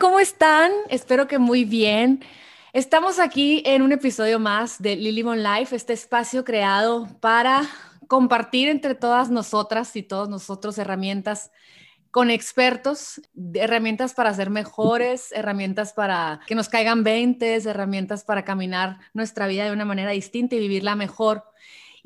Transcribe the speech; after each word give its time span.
¿cómo 0.00 0.20
están? 0.20 0.72
Espero 0.90 1.26
que 1.26 1.38
muy 1.38 1.64
bien. 1.64 2.22
Estamos 2.72 3.18
aquí 3.18 3.62
en 3.64 3.82
un 3.82 3.92
episodio 3.92 4.38
más 4.38 4.80
de 4.82 4.96
Lily 4.96 5.22
Mon 5.22 5.42
Life, 5.42 5.74
este 5.74 5.94
espacio 5.94 6.44
creado 6.44 7.06
para 7.20 7.62
compartir 8.06 8.68
entre 8.68 8.94
todas 8.94 9.30
nosotras 9.30 9.96
y 9.96 10.02
todos 10.02 10.28
nosotros 10.28 10.76
herramientas 10.76 11.50
con 12.10 12.30
expertos, 12.30 13.22
herramientas 13.54 14.12
para 14.12 14.34
ser 14.34 14.50
mejores, 14.50 15.32
herramientas 15.32 15.92
para 15.92 16.40
que 16.46 16.54
nos 16.54 16.68
caigan 16.68 17.02
20, 17.02 17.56
herramientas 17.56 18.24
para 18.24 18.44
caminar 18.44 18.98
nuestra 19.14 19.46
vida 19.46 19.64
de 19.64 19.72
una 19.72 19.84
manera 19.84 20.10
distinta 20.10 20.56
y 20.56 20.60
vivirla 20.60 20.94
mejor. 20.94 21.44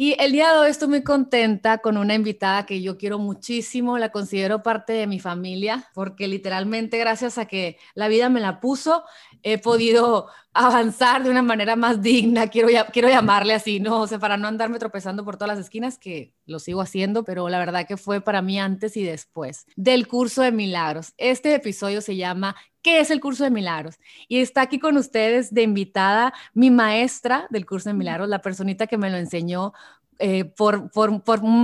Y 0.03 0.17
el 0.19 0.33
día 0.33 0.51
de 0.55 0.61
hoy 0.61 0.71
estoy 0.71 0.89
muy 0.89 1.03
contenta 1.03 1.77
con 1.77 1.99
una 1.99 2.15
invitada 2.15 2.65
que 2.65 2.81
yo 2.81 2.97
quiero 2.97 3.19
muchísimo, 3.19 3.99
la 3.99 4.09
considero 4.09 4.63
parte 4.63 4.95
de 4.95 5.07
mi 5.07 5.21
familia, 5.21 5.91
porque 5.93 6.27
literalmente 6.27 6.97
gracias 6.97 7.37
a 7.37 7.45
que 7.45 7.77
la 7.93 8.09
vida 8.09 8.31
me 8.31 8.41
la 8.41 8.61
puso, 8.61 9.05
he 9.43 9.59
podido 9.59 10.29
avanzar 10.55 11.23
de 11.23 11.29
una 11.29 11.43
manera 11.43 11.77
más 11.77 12.01
digna, 12.03 12.49
quiero, 12.49 12.69
quiero 12.93 13.09
llamarle 13.11 13.53
así, 13.53 13.79
¿no? 13.79 14.01
O 14.01 14.07
sea, 14.07 14.19
para 14.19 14.39
no 14.39 14.49
andarme 14.49 14.79
tropezando 14.79 15.23
por 15.23 15.37
todas 15.37 15.57
las 15.57 15.65
esquinas, 15.67 15.99
que 15.99 16.33
lo 16.47 16.59
sigo 16.59 16.81
haciendo, 16.81 17.23
pero 17.23 17.49
la 17.51 17.59
verdad 17.59 17.87
que 17.87 17.99
fue 17.99 18.23
para 18.23 18.41
mí 18.41 18.59
antes 18.59 18.97
y 18.97 19.05
después 19.05 19.67
del 19.77 20.09
curso 20.09 20.41
de 20.41 20.51
milagros. 20.51 21.13
Este 21.19 21.55
episodio 21.55 22.01
se 22.01 22.17
llama 22.17 22.57
¿Qué 22.83 23.01
es 23.01 23.11
el 23.11 23.21
curso 23.21 23.45
de 23.45 23.51
milagros? 23.51 23.97
Y 24.27 24.39
está 24.39 24.63
aquí 24.63 24.79
con 24.79 24.97
ustedes 24.97 25.53
de 25.53 25.63
invitada 25.63 26.33
mi 26.55 26.71
maestra 26.71 27.47
del 27.51 27.67
curso 27.67 27.91
de 27.91 27.95
milagros, 27.95 28.29
la 28.29 28.41
personita 28.41 28.87
que 28.87 28.97
me 28.97 29.11
lo 29.11 29.19
enseñó 29.19 29.75
eh, 30.21 30.45
por, 30.45 30.91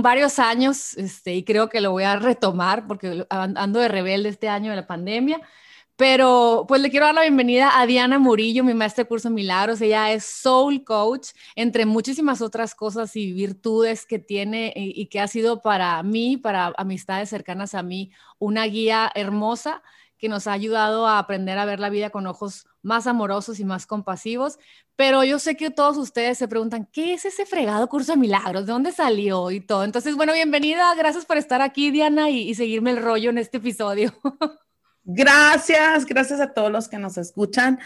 varios 0.01 0.39
años, 0.39 0.97
este, 0.97 1.35
y 1.35 1.43
creo 1.43 1.69
que 1.69 1.81
lo 1.81 1.91
voy 1.91 2.03
a 2.03 2.17
retomar 2.17 2.87
porque 2.87 3.25
ando 3.29 3.79
de 3.79 3.87
rebelde 3.87 4.29
este 4.29 4.49
año 4.49 4.71
de 4.71 4.77
la 4.77 4.87
pandemia. 4.87 5.41
Pero 5.95 6.65
pues 6.67 6.79
le 6.81 6.91
quiero 6.91 7.07
dar 7.07 7.15
la 7.15 7.21
bienvenida 7.23 7.79
a 7.79 7.87
Diana 7.87 8.19
Murillo, 8.19 8.63
mi 8.63 8.75
maestra 8.75 9.03
de 9.03 9.07
curso 9.07 9.31
milagros. 9.31 9.81
Ella 9.81 10.11
es 10.11 10.25
soul 10.25 10.83
coach, 10.83 11.29
entre 11.55 11.87
muchísimas 11.87 12.41
otras 12.41 12.75
cosas 12.75 13.15
y 13.15 13.31
virtudes 13.33 14.05
que 14.05 14.19
tiene 14.19 14.73
y, 14.75 15.01
y 15.01 15.07
que 15.07 15.19
ha 15.19 15.27
sido 15.27 15.61
para 15.63 16.01
mí, 16.03 16.37
para 16.37 16.73
amistades 16.77 17.29
cercanas 17.29 17.73
a 17.73 17.81
mí, 17.81 18.11
una 18.37 18.65
guía 18.65 19.11
hermosa 19.15 19.81
que 20.17 20.29
nos 20.29 20.47
ha 20.47 20.53
ayudado 20.53 21.07
a 21.07 21.19
aprender 21.19 21.57
a 21.57 21.65
ver 21.65 21.79
la 21.79 21.89
vida 21.89 22.09
con 22.09 22.27
ojos 22.27 22.67
más 22.87 23.05
amorosos 23.05 23.59
y 23.59 23.65
más 23.65 23.85
compasivos. 23.85 24.57
Pero 24.95 25.23
yo 25.23 25.37
sé 25.37 25.55
que 25.55 25.69
todos 25.69 25.97
ustedes 25.97 26.37
se 26.37 26.47
preguntan, 26.47 26.87
¿qué 26.91 27.13
es 27.13 27.25
ese 27.25 27.45
fregado 27.45 27.87
curso 27.87 28.13
de 28.13 28.17
milagros? 28.17 28.65
¿De 28.65 28.71
dónde 28.71 28.91
salió 28.91 29.51
y 29.51 29.59
todo? 29.59 29.83
Entonces, 29.83 30.15
bueno, 30.15 30.33
bienvenida. 30.33 30.95
Gracias 30.95 31.25
por 31.25 31.37
estar 31.37 31.61
aquí, 31.61 31.91
Diana, 31.91 32.31
y, 32.31 32.55
seguirme 32.55 32.91
el 32.91 33.03
rollo 33.03 33.29
en 33.29 33.37
este 33.37 33.57
episodio. 33.57 34.13
Gracias, 35.09 36.05
gracias 36.05 36.41
a 36.41 36.53
todos 36.53 36.69
los 36.69 36.89
que 36.89 36.97
nos 36.97 37.17
escuchan. 37.17 37.79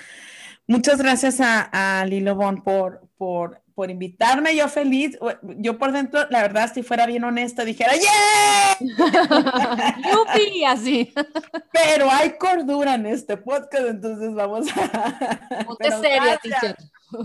Muchas 0.66 0.98
gracias 0.98 1.40
a, 1.40 2.00
a 2.00 2.04
Lilo 2.08 2.34
Bon 2.34 2.64
por, 2.64 3.08
por 3.16 3.61
por 3.74 3.90
invitarme, 3.90 4.56
yo 4.56 4.68
feliz. 4.68 5.18
Yo 5.42 5.78
por 5.78 5.92
dentro, 5.92 6.28
la 6.30 6.42
verdad, 6.42 6.72
si 6.74 6.84
fuera 6.84 7.06
bien 7.06 7.24
honesta, 7.24 7.66
dijera, 7.66 7.94
¡Yeah! 7.96 8.78
¡Yupi! 10.12 10.64
Así. 10.66 11.14
Pero 11.72 12.10
hay 12.10 12.38
cordura 12.38 12.96
en 12.96 13.06
este 13.06 13.38
podcast, 13.38 13.88
entonces 13.88 14.34
vamos 14.34 14.68
a... 14.76 15.66
Ponte 15.66 15.92
seria, 16.02 16.38
teacher. 16.38 16.76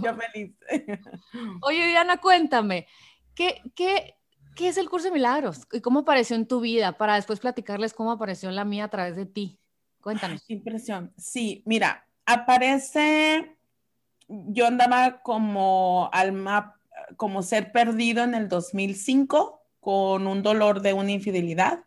Yo 0.03 0.15
feliz. 0.15 0.55
Oye, 1.63 1.87
Diana, 1.87 2.19
cuéntame, 2.19 2.87
¿qué, 3.35 3.63
qué, 3.75 4.17
¿qué 4.55 4.69
es 4.69 4.77
el 4.77 4.89
curso 4.89 5.07
de 5.07 5.13
milagros? 5.13 5.67
¿Y 5.73 5.81
cómo 5.81 6.01
apareció 6.01 6.37
en 6.37 6.47
tu 6.47 6.61
vida? 6.61 6.97
Para 6.99 7.15
después 7.15 7.41
platicarles 7.41 7.95
cómo 7.95 8.13
apareció 8.13 8.49
en 8.49 8.57
la 8.57 8.65
mía 8.65 8.85
a 8.85 8.91
través 8.91 9.17
de 9.17 9.27
ti. 9.27 9.59
Cuéntanos. 10.01 10.45
impresión. 10.49 11.13
Sí, 11.17 11.63
mira, 11.67 12.07
aparece 12.25 13.56
yo 14.29 14.67
andaba 14.67 15.23
como 15.23 16.11
alma, 16.13 16.77
como 17.17 17.43
ser 17.43 17.73
perdido 17.73 18.25
en 18.25 18.35
el 18.35 18.49
2005 18.49 19.63
con 19.81 20.27
un 20.27 20.43
dolor 20.43 20.83
de 20.83 20.93
una 20.93 21.13
infidelidad. 21.13 21.85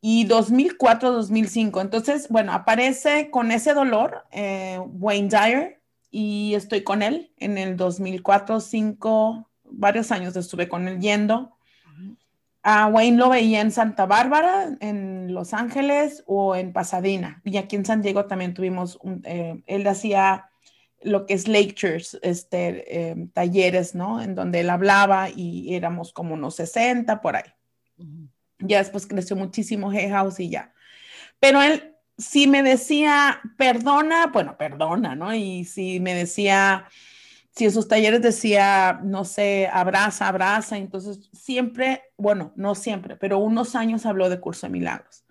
Y 0.00 0.24
2004, 0.24 1.12
2005. 1.12 1.80
Entonces, 1.80 2.28
bueno, 2.28 2.52
aparece 2.52 3.30
con 3.30 3.52
ese 3.52 3.74
dolor 3.74 4.24
eh, 4.32 4.80
Wayne 4.94 5.28
Dyer 5.28 5.82
y 6.10 6.54
estoy 6.54 6.82
con 6.82 7.02
él 7.02 7.32
en 7.38 7.56
el 7.56 7.76
2004, 7.76 8.56
2005, 8.56 9.48
varios 9.64 10.10
años 10.12 10.36
estuve 10.36 10.68
con 10.68 10.88
él 10.88 11.00
yendo. 11.00 11.56
A 12.62 12.86
Wayne 12.86 13.16
lo 13.16 13.28
veía 13.28 13.60
en 13.60 13.72
Santa 13.72 14.06
Bárbara, 14.06 14.76
en 14.80 15.34
Los 15.34 15.52
Ángeles 15.52 16.22
o 16.26 16.54
en 16.54 16.72
Pasadena. 16.72 17.40
Y 17.44 17.56
aquí 17.56 17.76
en 17.76 17.84
San 17.84 18.02
Diego 18.02 18.26
también 18.26 18.54
tuvimos, 18.54 18.98
un, 19.02 19.20
eh, 19.24 19.62
él 19.66 19.86
hacía 19.86 20.51
lo 21.04 21.26
que 21.26 21.34
es 21.34 21.48
lectures, 21.48 22.18
este, 22.22 23.10
em, 23.10 23.28
talleres, 23.28 23.94
¿no? 23.94 24.22
En 24.22 24.34
donde 24.34 24.60
él 24.60 24.70
hablaba 24.70 25.28
y 25.30 25.74
éramos 25.74 26.12
como 26.12 26.34
unos 26.34 26.56
60 26.56 27.20
por 27.20 27.36
ahí. 27.36 27.50
Ya 28.58 28.78
después 28.78 29.06
creció 29.06 29.36
muchísimo 29.36 29.90
Hay 29.90 30.08
House 30.08 30.40
y 30.40 30.50
ya. 30.50 30.72
Pero 31.40 31.62
él 31.62 31.94
sí 32.18 32.46
me 32.46 32.62
decía, 32.62 33.40
perdona, 33.56 34.28
bueno, 34.28 34.56
perdona, 34.56 35.14
¿no? 35.14 35.34
Y 35.34 35.64
si 35.64 36.00
me 36.00 36.14
decía, 36.14 36.86
si 37.50 37.64
en 37.64 37.72
sus 37.72 37.88
talleres 37.88 38.22
decía, 38.22 39.00
no 39.02 39.24
sé, 39.24 39.68
abraza, 39.72 40.28
abraza, 40.28 40.78
entonces 40.78 41.30
siempre, 41.32 42.02
bueno, 42.16 42.52
no 42.56 42.74
siempre, 42.74 43.16
pero 43.16 43.38
unos 43.38 43.74
años 43.74 44.06
habló 44.06 44.30
de 44.30 44.40
Curso 44.40 44.66
de 44.66 44.72
Milagros. 44.72 45.24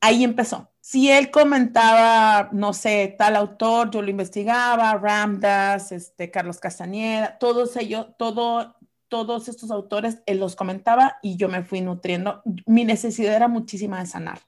Ahí 0.00 0.24
empezó 0.24 0.73
si 0.84 1.10
él 1.10 1.30
comentaba, 1.30 2.50
no 2.52 2.74
sé, 2.74 3.14
tal 3.16 3.36
autor, 3.36 3.90
yo 3.90 4.02
lo 4.02 4.10
investigaba, 4.10 4.92
Ramdas, 4.98 5.92
este, 5.92 6.30
Carlos 6.30 6.60
Castañeda, 6.60 7.38
todos 7.38 7.74
ellos, 7.78 8.08
todo, 8.18 8.76
todos 9.08 9.48
estos 9.48 9.70
autores, 9.70 10.18
él 10.26 10.40
los 10.40 10.56
comentaba 10.56 11.16
y 11.22 11.38
yo 11.38 11.48
me 11.48 11.62
fui 11.62 11.80
nutriendo. 11.80 12.42
Mi 12.66 12.84
necesidad 12.84 13.34
era 13.34 13.48
muchísima 13.48 13.98
de 13.98 14.04
sanar. 14.04 14.40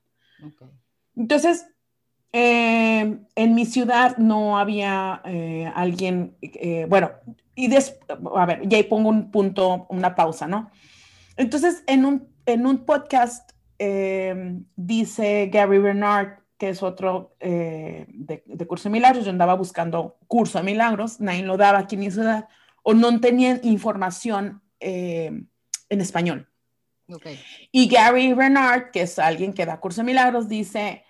Entonces, 1.16 1.68
eh, 2.34 3.18
en 3.34 3.54
mi 3.54 3.64
ciudad 3.64 4.18
no 4.18 4.58
había 4.58 5.22
eh, 5.24 5.72
alguien, 5.74 6.36
eh, 6.42 6.84
bueno, 6.86 7.12
y 7.54 7.68
des, 7.68 7.98
a 8.34 8.44
ver, 8.44 8.60
y 8.70 8.74
ahí 8.74 8.82
pongo 8.82 9.08
un 9.08 9.30
punto, 9.30 9.86
una 9.88 10.14
pausa, 10.14 10.46
¿no? 10.46 10.70
Entonces, 11.38 11.82
en 11.86 12.04
un, 12.04 12.28
en 12.44 12.66
un 12.66 12.84
podcast 12.84 13.55
Em, 13.78 14.64
dice 14.74 15.48
Gary 15.52 15.78
Bernard, 15.78 16.38
que 16.58 16.70
es 16.70 16.82
otro 16.82 17.36
eh, 17.40 18.06
de, 18.08 18.66
curso 18.66 18.88
de 18.88 18.92
milagros, 18.92 19.24
yo 19.24 19.30
andaba 19.30 19.54
buscando 19.54 20.16
curso 20.26 20.58
de 20.58 20.64
milagros, 20.64 21.20
nadie 21.20 21.42
lo 21.42 21.56
daba 21.56 21.80
aquí 21.80 21.96
en 21.96 22.00
mi 22.00 22.10
ciudad, 22.10 22.48
o 22.82 22.94
no 22.94 23.20
tenían 23.20 23.60
información 23.62 24.62
em, 24.80 25.46
en 25.88 26.00
español. 26.00 26.48
Y 27.70 27.88
Gary 27.88 28.32
Bernard, 28.32 28.90
que 28.90 29.02
es 29.02 29.18
alguien 29.18 29.52
que 29.52 29.66
da 29.66 29.78
curso 29.78 30.00
de 30.00 30.06
milagros, 30.06 30.48
dice, 30.48 31.04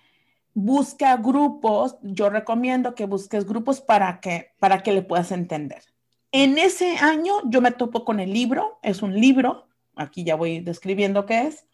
busca 0.53 1.17
grupos, 1.17 1.97
yo 2.01 2.29
recomiendo 2.29 2.93
que 2.93 3.05
busques 3.05 3.45
grupos 3.45 3.81
para 3.81 4.19
que, 4.19 4.51
para 4.59 4.83
que 4.83 4.91
le 4.91 5.01
puedas 5.01 5.31
entender. 5.31 5.83
En 6.31 6.57
ese 6.57 6.97
año 6.97 7.33
yo 7.45 7.61
me 7.61 7.71
topo 7.71 8.03
con 8.03 8.19
el 8.19 8.33
libro, 8.33 8.79
es 8.83 9.01
un 9.01 9.19
libro, 9.19 9.67
aquí 9.95 10.23
ya 10.23 10.35
voy 10.35 10.59
describiendo 10.59 11.25
qué 11.25 11.47
es, 11.47 11.65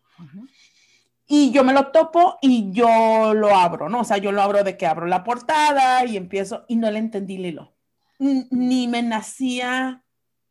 y 1.28 1.51
yo 1.51 1.63
me 1.63 1.73
lo 1.73 1.88
topo 1.88 2.38
y 2.41 2.72
yo 2.72 3.34
lo 3.34 3.56
abro, 3.56 3.89
¿no? 3.89 4.01
O 4.01 4.03
sea, 4.03 4.17
yo 4.17 4.31
lo 4.31 4.41
abro 4.41 4.63
de 4.63 4.78
que 4.78 4.85
abro 4.85 5.06
la 5.06 5.23
portada 5.23 6.06
y 6.06 6.17
empiezo 6.17 6.66
y 6.67 6.75
no 6.75 6.92
le 6.92 7.00
entendí 7.00 7.38
Lilo. 7.38 7.74
Ni 8.19 8.88
me 8.88 9.01
nacía 9.01 10.03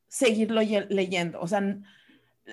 seguirlo 0.08 0.60
leyendo. 0.60 1.40
O 1.40 1.46
sea, 1.46 1.62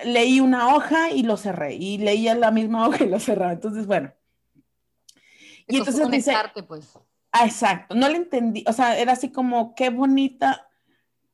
leí 0.05 0.39
una 0.39 0.75
hoja 0.75 1.11
y 1.11 1.23
lo 1.23 1.37
cerré 1.37 1.75
y 1.75 1.97
leía 1.97 2.35
la 2.35 2.51
misma 2.51 2.87
hoja 2.87 3.03
y 3.03 3.09
lo 3.09 3.19
cerraba. 3.19 3.53
Entonces, 3.53 3.85
bueno. 3.85 4.13
y 5.67 5.77
entonces 5.77 6.09
dice, 6.09 6.33
pues. 6.67 6.97
Ah, 7.31 7.45
exacto, 7.45 7.93
no 7.93 8.09
le 8.09 8.17
entendí, 8.17 8.63
o 8.65 8.73
sea, 8.73 8.97
era 8.97 9.11
así 9.11 9.31
como 9.31 9.75
qué 9.75 9.91
bonita, 9.91 10.67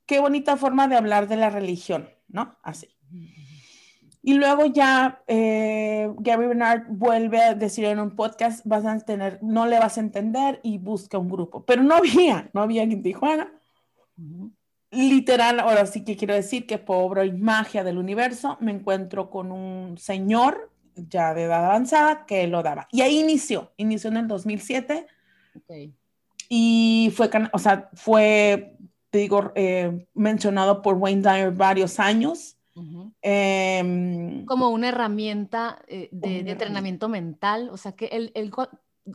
qué 0.05 0.19
bonita 0.19 0.57
forma 0.57 0.89
de 0.89 0.97
hablar 0.97 1.29
de 1.29 1.37
la 1.37 1.49
religión, 1.49 2.09
¿no? 2.27 2.57
Así. 2.63 2.97
Y 4.27 4.33
luego 4.33 4.65
ya 4.65 5.21
eh, 5.27 6.11
Gary 6.17 6.47
Bernard 6.47 6.87
vuelve 6.89 7.43
a 7.43 7.53
decir 7.53 7.85
en 7.85 7.99
un 7.99 8.15
podcast, 8.15 8.65
vas 8.65 8.83
a 8.83 8.99
tener, 9.01 9.37
no 9.43 9.67
le 9.67 9.77
vas 9.77 9.97
a 9.97 10.01
entender 10.01 10.59
y 10.63 10.79
busca 10.79 11.19
un 11.19 11.29
grupo. 11.29 11.63
Pero 11.63 11.83
no 11.83 11.93
había, 11.93 12.49
no 12.51 12.63
había 12.63 12.81
en 12.81 13.03
Tijuana. 13.03 13.53
Literal, 14.89 15.59
ahora 15.59 15.85
sí 15.85 16.03
que 16.03 16.17
quiero 16.17 16.33
decir 16.33 16.65
que 16.65 16.79
pobre 16.79 17.31
magia 17.33 17.83
del 17.83 17.99
universo, 17.99 18.57
me 18.61 18.71
encuentro 18.71 19.29
con 19.29 19.51
un 19.51 19.95
señor 19.99 20.71
ya 20.95 21.35
de 21.35 21.43
edad 21.43 21.63
avanzada 21.63 22.25
que 22.25 22.47
lo 22.47 22.63
daba. 22.63 22.87
Y 22.91 23.01
ahí 23.01 23.19
inició, 23.19 23.73
inició 23.77 24.09
en 24.09 24.17
el 24.17 24.27
2007. 24.27 25.05
Y 26.49 27.13
fue, 27.15 27.29
o 27.53 27.59
sea, 27.59 27.91
fue, 27.93 28.75
te 29.11 29.19
digo, 29.19 29.51
eh, 29.53 30.07
mencionado 30.15 30.81
por 30.81 30.95
Wayne 30.95 31.21
Dyer 31.21 31.51
varios 31.51 31.99
años 31.99 32.54
Em, 33.21 34.45
como 34.45 34.69
una 34.69 34.89
herramienta 34.89 35.81
eh, 35.87 36.09
de, 36.11 36.39
entrenamiento 36.39 37.07
mental, 37.07 37.69
o 37.71 37.77
sea 37.77 37.93
que 37.93 38.07
él, 38.07 38.51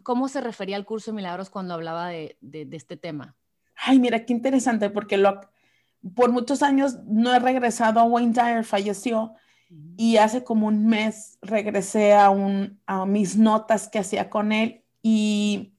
cómo 0.02 0.28
se 0.28 0.40
refería 0.40 0.76
al 0.76 0.86
curso 0.86 1.10
de 1.10 1.16
milagros 1.16 1.50
cuando 1.50 1.74
hablaba 1.74 2.08
de, 2.08 2.38
de, 2.40 2.68
este 2.76 2.96
tema? 2.96 3.36
Ay, 3.76 3.98
mira, 3.98 4.24
qué 4.24 4.32
interesante, 4.32 4.88
porque 4.88 5.18
lo, 5.18 5.40
por 6.14 6.32
muchos 6.32 6.62
años 6.62 6.98
no 7.04 7.34
he 7.34 7.38
regresado 7.38 8.00
a 8.00 8.04
Wayne 8.04 8.32
Dyer, 8.32 8.64
falleció, 8.64 9.34
y 9.96 10.16
hace 10.16 10.42
como 10.42 10.66
un 10.66 10.86
mes 10.86 11.38
regresé 11.42 12.14
a, 12.14 12.30
un, 12.30 12.80
a 12.86 13.06
mis 13.06 13.36
notas 13.36 13.88
que 13.88 14.00
hacía 14.00 14.28
con 14.28 14.50
él 14.50 14.82
y 15.00 15.74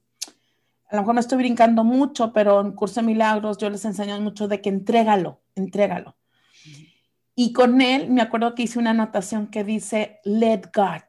a 0.90 0.96
lo 0.96 1.02
mejor 1.02 1.16
me 1.16 1.22
estoy 1.22 1.38
brincando 1.40 1.84
mucho, 1.84 2.32
pero 2.32 2.62
en 2.62 2.72
Curso 2.74 3.02
de 3.02 3.08
Milagros 3.08 3.58
yo 3.58 3.70
les 3.70 3.84
enseño 3.86 4.20
mucho 4.22 4.48
de 4.48 4.62
que 4.62 4.70
entrégalo, 4.70 5.42
entrégalo. 5.56 6.16
Y 7.36 7.54
con 7.54 7.82
él 7.82 8.10
me 8.10 8.22
acuerdo 8.22 8.56
que 8.56 8.64
hice 8.64 8.80
una 8.80 8.92
anotación 8.92 9.48
que 9.48 9.64
dice, 9.64 10.20
let 10.24 10.64
God, 10.74 11.04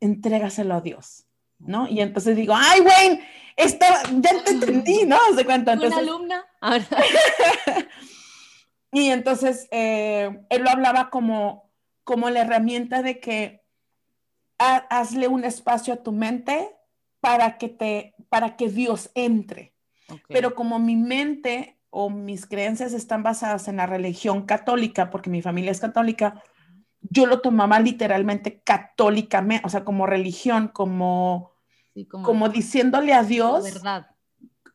entrégaselo 0.00 0.74
a 0.74 0.80
Dios, 0.80 1.26
¿no? 1.58 1.88
Y 1.88 2.00
entonces 2.00 2.36
digo, 2.36 2.54
ay, 2.56 2.80
Wayne, 2.80 3.24
ya 4.20 4.44
te 4.44 4.50
entendí, 4.50 5.04
¿no? 5.04 5.18
¿Se 5.34 5.44
cuenta? 5.44 5.72
Entonces, 5.72 5.98
¿Una 6.00 6.12
alumna? 6.12 6.46
y 8.92 9.08
entonces 9.10 9.68
eh, 9.70 10.44
él 10.48 10.62
lo 10.62 10.70
hablaba 10.70 11.10
como, 11.10 11.70
como 12.04 12.30
la 12.30 12.40
herramienta 12.40 13.02
de 13.02 13.20
que 13.20 13.64
hazle 14.58 15.28
un 15.28 15.44
espacio 15.44 15.94
a 15.94 16.02
tu 16.02 16.12
mente 16.12 16.76
para 17.20 17.58
que 17.58 17.68
te, 17.68 18.14
para 18.28 18.56
que 18.56 18.68
Dios 18.68 19.10
entre. 19.14 19.74
Pero 20.28 20.54
como 20.54 20.78
mi 20.78 20.96
mente 20.96 21.77
o 21.90 22.10
mis 22.10 22.46
creencias 22.46 22.92
están 22.92 23.22
basadas 23.22 23.68
en 23.68 23.76
la 23.76 23.86
religión 23.86 24.44
católica, 24.44 25.10
porque 25.10 25.30
mi 25.30 25.42
familia 25.42 25.70
es 25.70 25.80
católica, 25.80 26.42
yo 27.00 27.26
lo 27.26 27.40
tomaba 27.40 27.80
literalmente 27.80 28.60
católicamente, 28.60 29.66
o 29.66 29.70
sea, 29.70 29.84
como 29.84 30.06
religión, 30.06 30.68
como, 30.68 31.52
como, 32.10 32.48
diciéndole 32.48 33.14
a 33.14 33.22
Dios. 33.22 33.60
Como 33.60 33.74
verdad. 33.74 34.10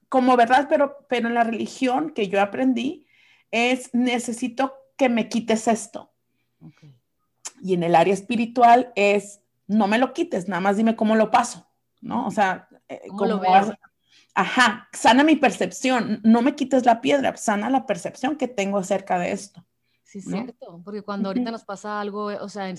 Como 0.09 0.37
verdad, 0.37 0.67
pero, 0.69 1.05
pero 1.09 1.27
en 1.27 1.33
la 1.33 1.43
religión 1.43 2.11
que 2.11 2.27
yo 2.27 2.41
aprendí 2.41 3.07
es 3.51 3.93
necesito 3.93 4.73
que 4.97 5.09
me 5.09 5.29
quites 5.29 5.67
esto. 5.67 6.11
Y 7.61 7.73
en 7.73 7.83
el 7.83 7.95
área 7.95 8.13
espiritual 8.13 8.91
es 8.95 9.41
no 9.67 9.87
me 9.87 9.97
lo 9.97 10.13
quites, 10.13 10.47
nada 10.47 10.61
más 10.61 10.77
dime 10.77 10.95
cómo 10.95 11.15
lo 11.15 11.31
paso, 11.31 11.67
¿no? 12.01 12.27
O 12.27 12.31
sea, 12.31 12.67
eh, 12.89 13.01
¿Cómo 13.07 13.25
lo 13.25 13.39
ajá, 14.33 14.89
sana 14.93 15.23
mi 15.23 15.35
percepción, 15.35 16.19
no 16.23 16.41
me 16.41 16.55
quites 16.55 16.85
la 16.85 17.01
piedra, 17.01 17.35
sana 17.37 17.69
la 17.69 17.85
percepción 17.85 18.35
que 18.35 18.47
tengo 18.47 18.77
acerca 18.77 19.19
de 19.19 19.31
esto. 19.31 19.65
Sí, 20.03 20.19
es 20.19 20.25
cierto, 20.25 20.79
porque 20.85 21.01
cuando 21.01 21.29
ahorita 21.29 21.49
nos 21.49 21.63
pasa 21.63 21.99
algo, 21.99 22.25
o 22.25 22.47
sea, 22.47 22.69
en, 22.69 22.77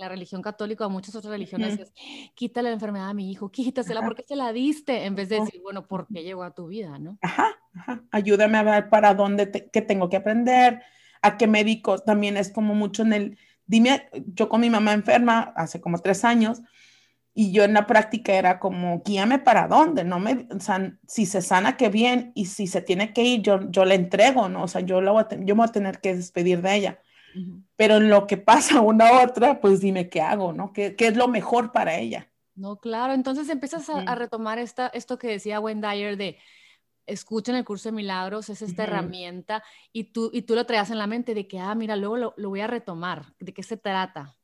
la 0.00 0.08
religión 0.08 0.40
católica 0.40 0.86
o 0.86 0.90
muchas 0.90 1.14
otras 1.14 1.30
religiones 1.30 1.78
es, 1.78 1.92
quítale 2.34 2.70
la 2.70 2.74
enfermedad 2.74 3.10
a 3.10 3.14
mi 3.14 3.30
hijo, 3.30 3.50
quítasela, 3.50 4.00
¿por 4.00 4.14
qué 4.14 4.24
se 4.26 4.34
la 4.34 4.50
diste? 4.50 5.04
En 5.04 5.14
vez 5.14 5.28
de 5.28 5.40
decir, 5.40 5.60
bueno, 5.60 5.86
¿por 5.86 6.06
qué 6.06 6.22
llegó 6.22 6.42
a 6.42 6.54
tu 6.54 6.68
vida, 6.68 6.98
no? 6.98 7.18
Ajá, 7.20 7.54
ajá, 7.74 8.02
ayúdame 8.10 8.56
a 8.56 8.62
ver 8.62 8.88
para 8.88 9.12
dónde, 9.12 9.68
qué 9.70 9.82
tengo 9.82 10.08
que 10.08 10.16
aprender, 10.16 10.82
a 11.20 11.36
qué 11.36 11.46
médico, 11.46 11.98
también 11.98 12.38
es 12.38 12.50
como 12.50 12.74
mucho 12.74 13.02
en 13.02 13.12
el, 13.12 13.38
dime, 13.66 14.08
yo 14.28 14.48
con 14.48 14.62
mi 14.62 14.70
mamá 14.70 14.94
enferma 14.94 15.52
hace 15.56 15.82
como 15.82 15.98
tres 15.98 16.24
años, 16.24 16.62
y 17.32 17.52
yo 17.52 17.64
en 17.64 17.74
la 17.74 17.86
práctica 17.86 18.32
era 18.34 18.58
como, 18.58 19.02
guíame 19.04 19.38
para 19.38 19.68
dónde, 19.68 20.04
no 20.04 20.18
me, 20.18 20.48
o 20.50 20.60
sea, 20.60 20.98
si 21.06 21.26
se 21.26 21.42
sana, 21.42 21.76
qué 21.76 21.88
bien, 21.88 22.32
y 22.34 22.46
si 22.46 22.66
se 22.66 22.82
tiene 22.82 23.12
que 23.12 23.22
ir, 23.22 23.42
yo, 23.42 23.70
yo 23.70 23.84
le 23.84 23.94
entrego, 23.94 24.48
¿no? 24.48 24.64
O 24.64 24.68
sea, 24.68 24.80
yo, 24.80 25.00
lo 25.00 25.12
voy 25.12 25.22
a 25.22 25.28
yo 25.30 25.54
me 25.54 25.60
voy 25.60 25.68
a 25.68 25.72
tener 25.72 26.00
que 26.00 26.16
despedir 26.16 26.60
de 26.60 26.74
ella. 26.74 27.00
Pero 27.76 27.98
en 27.98 28.10
lo 28.10 28.26
que 28.26 28.36
pasa 28.36 28.80
una 28.80 29.12
u 29.12 29.22
otra, 29.22 29.60
pues 29.60 29.80
dime 29.80 30.08
qué 30.08 30.20
hago, 30.20 30.52
¿no? 30.52 30.72
¿Qué, 30.72 30.96
qué 30.96 31.06
es 31.06 31.16
lo 31.16 31.28
mejor 31.28 31.70
para 31.70 31.96
ella? 31.96 32.28
No, 32.56 32.76
claro, 32.78 33.12
entonces 33.12 33.48
empiezas 33.48 33.88
a, 33.88 34.14
retomar 34.16 34.58
esta, 34.58 34.88
esto 34.88 35.16
que 35.16 35.28
decía 35.28 35.60
Wendy 35.60 36.16
de 36.16 36.36
escuchen 37.06 37.54
el 37.54 37.64
curso 37.64 37.88
de 37.88 37.94
milagros, 37.94 38.50
es 38.50 38.60
esta 38.60 38.84
herramienta, 38.84 39.64
y 39.92 40.12
tú, 40.12 40.30
y 40.32 40.42
tú 40.42 40.54
lo 40.54 40.66
traías 40.66 40.90
en 40.90 40.98
la 40.98 41.06
mente 41.06 41.34
de 41.34 41.48
que, 41.48 41.58
ah, 41.58 41.74
mira, 41.74 41.96
luego 41.96 42.16
lo, 42.16 42.34
lo 42.36 42.50
voy 42.50 42.60
a 42.60 42.66
retomar, 42.66 43.34
¿de 43.40 43.54
qué 43.54 43.62
se 43.62 43.76
trata? 43.76 44.36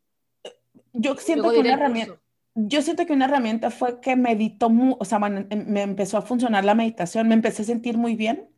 Yo 0.92 1.14
siento 1.16 1.50
que 1.50 1.58
una 1.58 1.74
herramienta 1.74 2.18
yo 2.58 2.80
siento 2.80 3.04
que 3.04 3.12
una 3.12 3.26
herramienta 3.26 3.70
fue 3.70 4.00
que 4.00 4.16
meditó, 4.16 4.72
o 4.98 5.04
sea, 5.04 5.18
em, 5.50 5.66
me 5.68 5.82
empezó 5.82 6.16
a 6.16 6.22
funcionar 6.22 6.64
la 6.64 6.74
meditación, 6.74 7.28
me 7.28 7.34
empecé 7.34 7.62
a 7.62 7.66
sentir 7.66 7.98
muy 7.98 8.16
bien. 8.16 8.48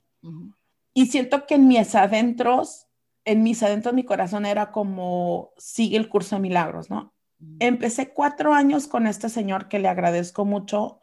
Y 0.94 1.06
siento 1.06 1.46
que 1.46 1.56
en 1.56 1.66
mis 1.66 1.94
adentros, 1.94 2.86
en 3.24 3.42
mis 3.42 3.62
adentros, 3.62 3.94
mi 3.94 4.04
corazón 4.04 4.46
era 4.46 4.70
como, 4.70 5.50
sigue 5.58 5.96
el 5.96 6.08
curso 6.08 6.36
de 6.36 6.42
milagros, 6.42 6.90
¿no? 6.90 7.12
Empecé 7.58 8.12
cuatro 8.12 8.54
años 8.54 8.86
con 8.86 9.06
este 9.06 9.28
señor 9.28 9.68
que 9.68 9.78
le 9.80 9.88
agradezco 9.88 10.44
mucho, 10.44 11.00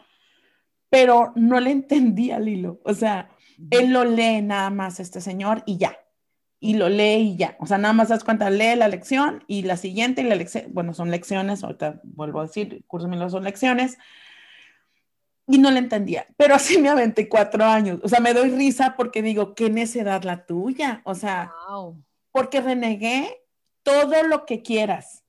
pero 0.90 1.34
no 1.36 1.60
le 1.60 1.72
entendía 1.72 2.38
al 2.38 2.48
hilo. 2.48 2.80
O 2.86 2.94
sea, 2.94 3.30
él 3.72 3.92
lo 3.92 4.06
lee 4.06 4.42
nada 4.42 4.70
más 4.70 5.00
este 5.00 5.20
señor 5.20 5.64
y 5.66 5.78
ya 5.78 5.98
y 6.66 6.74
lo 6.74 6.90
lee 6.90 7.34
y 7.34 7.36
ya. 7.38 7.56
O 7.60 7.68
sea, 7.68 7.78
nada 7.78 7.94
más 7.94 8.10
das 8.10 8.24
cuenta, 8.24 8.50
lee 8.50 8.76
la 8.76 8.88
lección 8.88 9.44
y 9.46 9.62
la 9.62 9.78
siguiente 9.78 10.24
y 10.24 10.26
la 10.26 10.34
lección, 10.34 10.66
bueno, 10.70 10.96
son 10.96 11.12
lecciones, 11.12 11.64
ahorita 11.64 12.02
vuelvo 12.04 12.40
a 12.40 12.48
decir, 12.48 12.84
curso 12.88 13.08
mío 13.08 13.30
son 13.30 13.44
lecciones. 13.44 14.00
Y 15.48 15.60
no 15.60 15.70
le 15.70 15.78
entendía, 15.78 16.26
pero 16.38 16.56
así 16.56 16.80
me 16.80 16.90
aventé 16.90 17.30
cuatro 17.30 17.64
años. 17.64 18.00
O 18.02 18.10
sea, 18.10 18.20
me 18.20 18.34
doy 18.34 18.50
risa 18.50 18.96
porque 18.98 19.22
digo, 19.22 19.54
qué 19.54 19.70
necedad 19.70 20.24
la 20.24 20.48
tuya. 20.48 21.02
O 21.06 21.14
sea, 21.14 21.52
porque 22.32 22.62
renegué 22.62 23.44
todo 23.84 24.24
lo 24.24 24.48
que 24.48 24.64
quieras. 24.64 25.24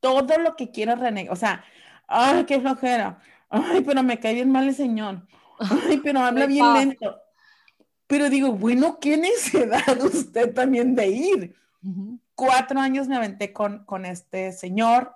Todo 0.00 0.38
lo 0.38 0.56
que 0.56 0.70
quieras 0.70 1.00
renegar. 1.00 1.34
O 1.34 1.36
sea, 1.36 1.64
ay, 2.06 2.44
qué 2.44 2.58
flojera. 2.60 3.18
Ay, 3.50 3.82
pero 3.82 4.02
me 4.02 4.18
cae 4.18 4.32
bien 4.32 4.50
mal 4.50 4.68
el 4.68 4.74
señor. 4.74 5.26
Ay, 5.58 6.00
pero 6.02 6.20
habla 6.20 6.46
bien 6.46 6.72
lento. 6.72 7.20
Pero 8.06 8.30
digo, 8.30 8.52
bueno, 8.52 8.98
¿qué 9.00 9.16
necesidad 9.16 10.00
usted 10.04 10.52
también 10.52 10.94
de 10.94 11.08
ir? 11.08 11.56
Cuatro 12.34 12.80
años 12.80 13.08
me 13.08 13.16
aventé 13.16 13.52
con, 13.52 13.84
con 13.84 14.04
este 14.04 14.52
señor 14.52 15.14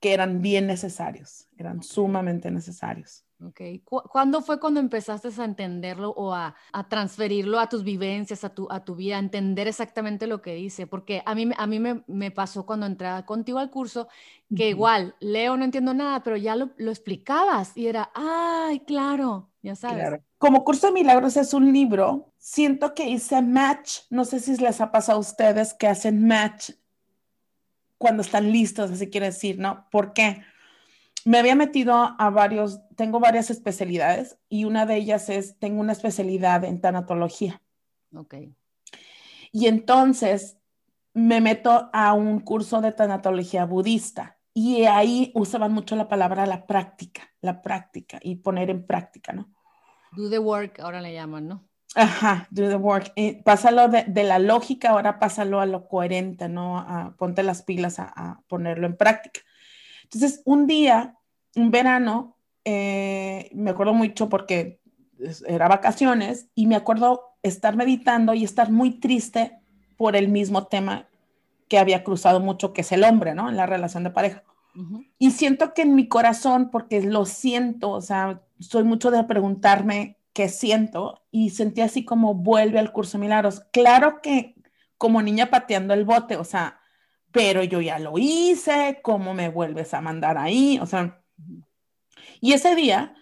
que 0.00 0.14
eran 0.14 0.40
bien 0.40 0.66
necesarios, 0.66 1.48
eran 1.56 1.82
sumamente 1.82 2.50
necesarios. 2.50 3.24
Ok. 3.44 3.60
¿Cuándo 3.84 4.40
fue 4.40 4.58
cuando 4.58 4.80
empezaste 4.80 5.28
a 5.40 5.44
entenderlo 5.44 6.10
o 6.10 6.34
a, 6.34 6.56
a, 6.72 6.88
transferirlo 6.88 7.60
a 7.60 7.68
tus 7.68 7.84
vivencias, 7.84 8.42
a 8.42 8.48
tu, 8.48 8.66
a 8.70 8.84
tu 8.84 8.96
vida, 8.96 9.14
a 9.16 9.20
entender 9.20 9.68
exactamente 9.68 10.26
lo 10.26 10.42
que 10.42 10.54
dice? 10.54 10.88
Porque 10.88 11.22
a 11.24 11.36
mí, 11.36 11.48
a 11.56 11.66
mí 11.68 11.78
me, 11.78 12.02
me 12.08 12.32
pasó 12.32 12.66
cuando 12.66 12.86
entré 12.86 13.08
contigo 13.26 13.60
al 13.60 13.70
curso 13.70 14.08
que 14.56 14.70
igual 14.70 15.14
leo, 15.20 15.56
no 15.56 15.64
entiendo 15.64 15.94
nada, 15.94 16.22
pero 16.24 16.36
ya 16.36 16.56
lo, 16.56 16.70
lo 16.78 16.90
explicabas 16.90 17.76
y 17.76 17.86
era, 17.86 18.10
ay, 18.14 18.80
claro, 18.80 19.50
ya 19.62 19.76
sabes. 19.76 20.20
Como 20.38 20.64
Curso 20.64 20.86
de 20.86 20.92
Milagros 20.92 21.36
es 21.36 21.52
un 21.52 21.72
libro, 21.72 22.32
siento 22.38 22.94
que 22.94 23.08
hice 23.08 23.42
match, 23.42 24.00
no 24.08 24.24
sé 24.24 24.40
si 24.40 24.56
les 24.56 24.80
ha 24.80 24.90
pasado 24.90 25.18
a 25.18 25.20
ustedes 25.20 25.74
que 25.74 25.88
hacen 25.88 26.26
match 26.26 26.70
cuando 27.98 28.22
están 28.22 28.52
listos, 28.52 28.90
así 28.90 29.10
quiere 29.10 29.26
decir, 29.26 29.58
¿no? 29.58 29.88
¿Por 29.90 30.12
qué? 30.12 30.42
me 31.28 31.38
había 31.38 31.54
metido 31.54 31.94
a 32.18 32.30
varios, 32.30 32.80
tengo 32.96 33.20
varias 33.20 33.50
especialidades 33.50 34.38
y 34.48 34.64
una 34.64 34.86
de 34.86 34.96
ellas 34.96 35.28
es, 35.28 35.58
tengo 35.58 35.80
una 35.80 35.92
especialidad 35.92 36.64
en 36.64 36.80
tanatología. 36.80 37.60
Ok. 38.14 38.34
Y 39.52 39.66
entonces 39.66 40.56
me 41.12 41.42
meto 41.42 41.90
a 41.92 42.14
un 42.14 42.40
curso 42.40 42.80
de 42.80 42.92
tanatología 42.92 43.66
budista 43.66 44.38
y 44.54 44.84
ahí 44.84 45.30
usaban 45.34 45.72
mucho 45.72 45.96
la 45.96 46.08
palabra 46.08 46.46
la 46.46 46.66
práctica, 46.66 47.30
la 47.42 47.60
práctica 47.60 48.18
y 48.22 48.36
poner 48.36 48.70
en 48.70 48.86
práctica, 48.86 49.34
¿no? 49.34 49.50
Do 50.12 50.30
the 50.30 50.38
work, 50.38 50.80
ahora 50.80 51.00
le 51.00 51.12
llaman, 51.12 51.48
¿no? 51.48 51.64
Ajá, 51.94 52.46
do 52.50 52.68
the 52.68 52.76
work. 52.76 53.12
pásalo 53.44 53.88
de, 53.88 54.04
de, 54.04 54.24
la 54.24 54.38
lógica, 54.38 54.90
ahora 54.90 55.18
pásalo 55.18 55.60
a 55.60 55.66
lo 55.66 55.88
coherente, 55.88 56.48
¿no? 56.48 56.78
A, 56.78 57.14
ponte 57.18 57.42
las 57.42 57.62
pilas 57.62 57.98
a 57.98 58.40
ponerlo 58.48 58.86
en 58.86 58.96
práctica. 58.96 59.40
Entonces, 60.04 60.42
un 60.46 60.66
día, 60.66 61.16
un 61.54 61.70
verano, 61.70 62.36
eh, 62.64 63.50
me 63.54 63.70
acuerdo 63.70 63.92
mucho 63.92 64.28
porque 64.28 64.80
era 65.46 65.68
vacaciones 65.68 66.48
y 66.54 66.66
me 66.66 66.76
acuerdo 66.76 67.36
estar 67.42 67.76
meditando 67.76 68.34
y 68.34 68.44
estar 68.44 68.70
muy 68.70 69.00
triste 69.00 69.58
por 69.96 70.16
el 70.16 70.28
mismo 70.28 70.66
tema 70.66 71.08
que 71.68 71.78
había 71.78 72.04
cruzado 72.04 72.40
mucho, 72.40 72.72
que 72.72 72.80
es 72.80 72.92
el 72.92 73.04
hombre, 73.04 73.34
¿no? 73.34 73.48
En 73.48 73.56
la 73.56 73.66
relación 73.66 74.04
de 74.04 74.10
pareja. 74.10 74.42
Y 75.18 75.32
siento 75.32 75.74
que 75.74 75.82
en 75.82 75.94
mi 75.96 76.06
corazón, 76.06 76.70
porque 76.70 77.02
lo 77.02 77.24
siento, 77.24 77.90
o 77.90 78.00
sea, 78.00 78.42
soy 78.60 78.84
mucho 78.84 79.10
de 79.10 79.24
preguntarme 79.24 80.18
qué 80.32 80.48
siento 80.48 81.26
y 81.30 81.50
sentí 81.50 81.80
así 81.80 82.04
como 82.04 82.34
vuelve 82.34 82.78
al 82.78 82.92
curso 82.92 83.18
de 83.18 83.22
milagros. 83.22 83.60
Claro 83.72 84.20
que 84.22 84.54
como 84.96 85.22
niña 85.22 85.50
pateando 85.50 85.94
el 85.94 86.04
bote, 86.04 86.36
o 86.36 86.44
sea, 86.44 86.80
pero 87.30 87.62
yo 87.62 87.80
ya 87.80 87.98
lo 87.98 88.18
hice, 88.18 89.00
¿cómo 89.02 89.34
me 89.34 89.48
vuelves 89.48 89.94
a 89.94 90.00
mandar 90.00 90.38
ahí? 90.38 90.78
O 90.80 90.86
sea, 90.86 91.22
y 92.40 92.52
ese 92.52 92.74
día 92.74 93.14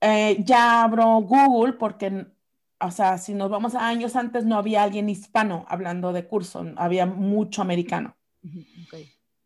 eh, 0.00 0.42
ya 0.44 0.84
abro 0.84 1.20
Google 1.20 1.74
porque, 1.74 2.26
o 2.80 2.90
sea, 2.90 3.18
si 3.18 3.34
nos 3.34 3.50
vamos 3.50 3.74
a 3.74 3.88
años 3.88 4.16
antes, 4.16 4.44
no 4.44 4.56
había 4.56 4.82
alguien 4.82 5.08
hispano 5.08 5.64
hablando 5.68 6.12
de 6.12 6.26
curso, 6.26 6.64
había 6.76 7.06
mucho 7.06 7.62
americano. 7.62 8.16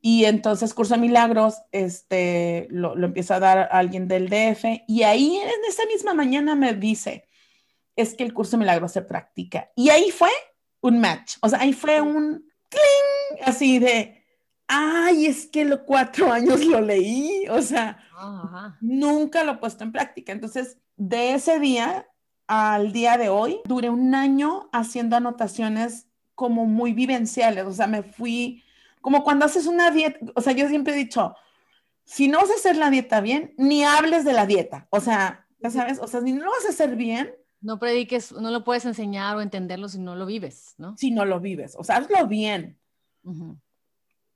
Y 0.04 0.24
entonces 0.24 0.74
Curso 0.74 0.94
de 0.94 1.00
Milagros 1.00 1.62
este, 1.70 2.66
lo, 2.70 2.96
lo 2.96 3.06
empieza 3.06 3.36
a 3.36 3.40
dar 3.40 3.68
alguien 3.70 4.08
del 4.08 4.28
DF 4.28 4.82
y 4.88 5.04
ahí 5.04 5.36
en 5.36 5.64
esa 5.68 5.86
misma 5.86 6.12
mañana 6.12 6.56
me 6.56 6.74
dice, 6.74 7.28
es 7.94 8.14
que 8.14 8.24
el 8.24 8.34
Curso 8.34 8.52
de 8.52 8.58
Milagros 8.58 8.90
se 8.90 9.02
practica. 9.02 9.70
Y 9.76 9.90
ahí 9.90 10.10
fue 10.10 10.30
un 10.80 11.00
match, 11.00 11.36
o 11.40 11.48
sea, 11.48 11.60
ahí 11.60 11.72
fue 11.72 12.00
un 12.00 12.44
cling, 12.68 13.44
así 13.44 13.78
de, 13.78 14.24
ay, 14.66 15.26
es 15.26 15.46
que 15.46 15.64
los 15.64 15.80
cuatro 15.86 16.32
años 16.32 16.64
lo 16.64 16.80
leí, 16.80 17.46
o 17.48 17.62
sea, 17.62 18.02
nunca 18.80 19.44
lo 19.44 19.52
he 19.52 19.58
puesto 19.58 19.84
en 19.84 19.92
práctica. 19.92 20.32
Entonces, 20.32 20.78
de 20.96 21.34
ese 21.34 21.60
día 21.60 22.08
al 22.48 22.92
día 22.92 23.16
de 23.18 23.28
hoy, 23.28 23.60
duré 23.64 23.88
un 23.88 24.16
año 24.16 24.68
haciendo 24.72 25.16
anotaciones 25.16 26.08
como 26.34 26.66
muy 26.66 26.92
vivenciales, 26.92 27.64
o 27.64 27.72
sea, 27.72 27.86
me 27.86 28.02
fui 28.02 28.64
como 29.02 29.22
cuando 29.22 29.44
haces 29.44 29.66
una 29.66 29.90
dieta, 29.90 30.18
o 30.34 30.40
sea, 30.40 30.54
yo 30.54 30.68
siempre 30.68 30.94
he 30.94 30.96
dicho, 30.96 31.34
si 32.04 32.28
no 32.28 32.38
vas 32.38 32.50
a 32.50 32.54
hacer 32.54 32.76
la 32.76 32.88
dieta 32.88 33.20
bien, 33.20 33.54
ni 33.58 33.84
hables 33.84 34.24
de 34.24 34.32
la 34.32 34.46
dieta, 34.46 34.88
o 34.90 35.00
sea, 35.00 35.46
ya 35.58 35.70
sabes, 35.70 35.98
o 36.00 36.06
sea, 36.06 36.22
si 36.22 36.32
no 36.32 36.44
lo 36.44 36.50
vas 36.50 36.64
a 36.64 36.70
hacer 36.70 36.96
bien. 36.96 37.34
No 37.60 37.78
prediques, 37.78 38.32
no 38.32 38.50
lo 38.50 38.64
puedes 38.64 38.84
enseñar 38.86 39.36
o 39.36 39.40
entenderlo 39.40 39.88
si 39.88 39.98
no 39.98 40.16
lo 40.16 40.26
vives, 40.26 40.74
¿no? 40.78 40.96
Si 40.96 41.10
no 41.10 41.24
lo 41.24 41.38
vives, 41.38 41.76
o 41.78 41.84
sea, 41.84 41.98
hazlo 41.98 42.26
bien. 42.26 42.80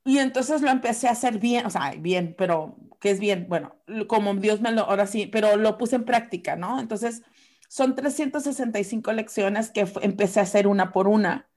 Y 0.04 0.18
entonces 0.18 0.62
lo 0.62 0.70
empecé 0.70 1.08
a 1.08 1.12
hacer 1.12 1.38
bien, 1.38 1.66
o 1.66 1.70
sea, 1.70 1.92
bien, 1.99 2.37
pero 2.38 2.76
¿qué 3.00 3.11
es 3.11 3.18
bien? 3.18 3.46
Bueno, 3.49 3.75
como 4.06 4.35
Dios 4.35 4.61
me 4.61 4.70
lo, 4.70 4.82
ahora 4.82 5.06
sí, 5.06 5.26
pero 5.26 5.56
lo 5.56 5.78
puse 5.78 5.96
en 5.96 6.04
práctica, 6.04 6.54
¿no? 6.54 6.78
Entonces, 6.78 7.23
son 7.68 7.96
365 7.96 9.12
lecciones 9.12 9.70
que 9.70 9.88
empecé 10.02 10.38
a 10.38 10.44
hacer 10.44 10.68
una 10.68 10.92
por 10.92 11.08
una 11.08 11.49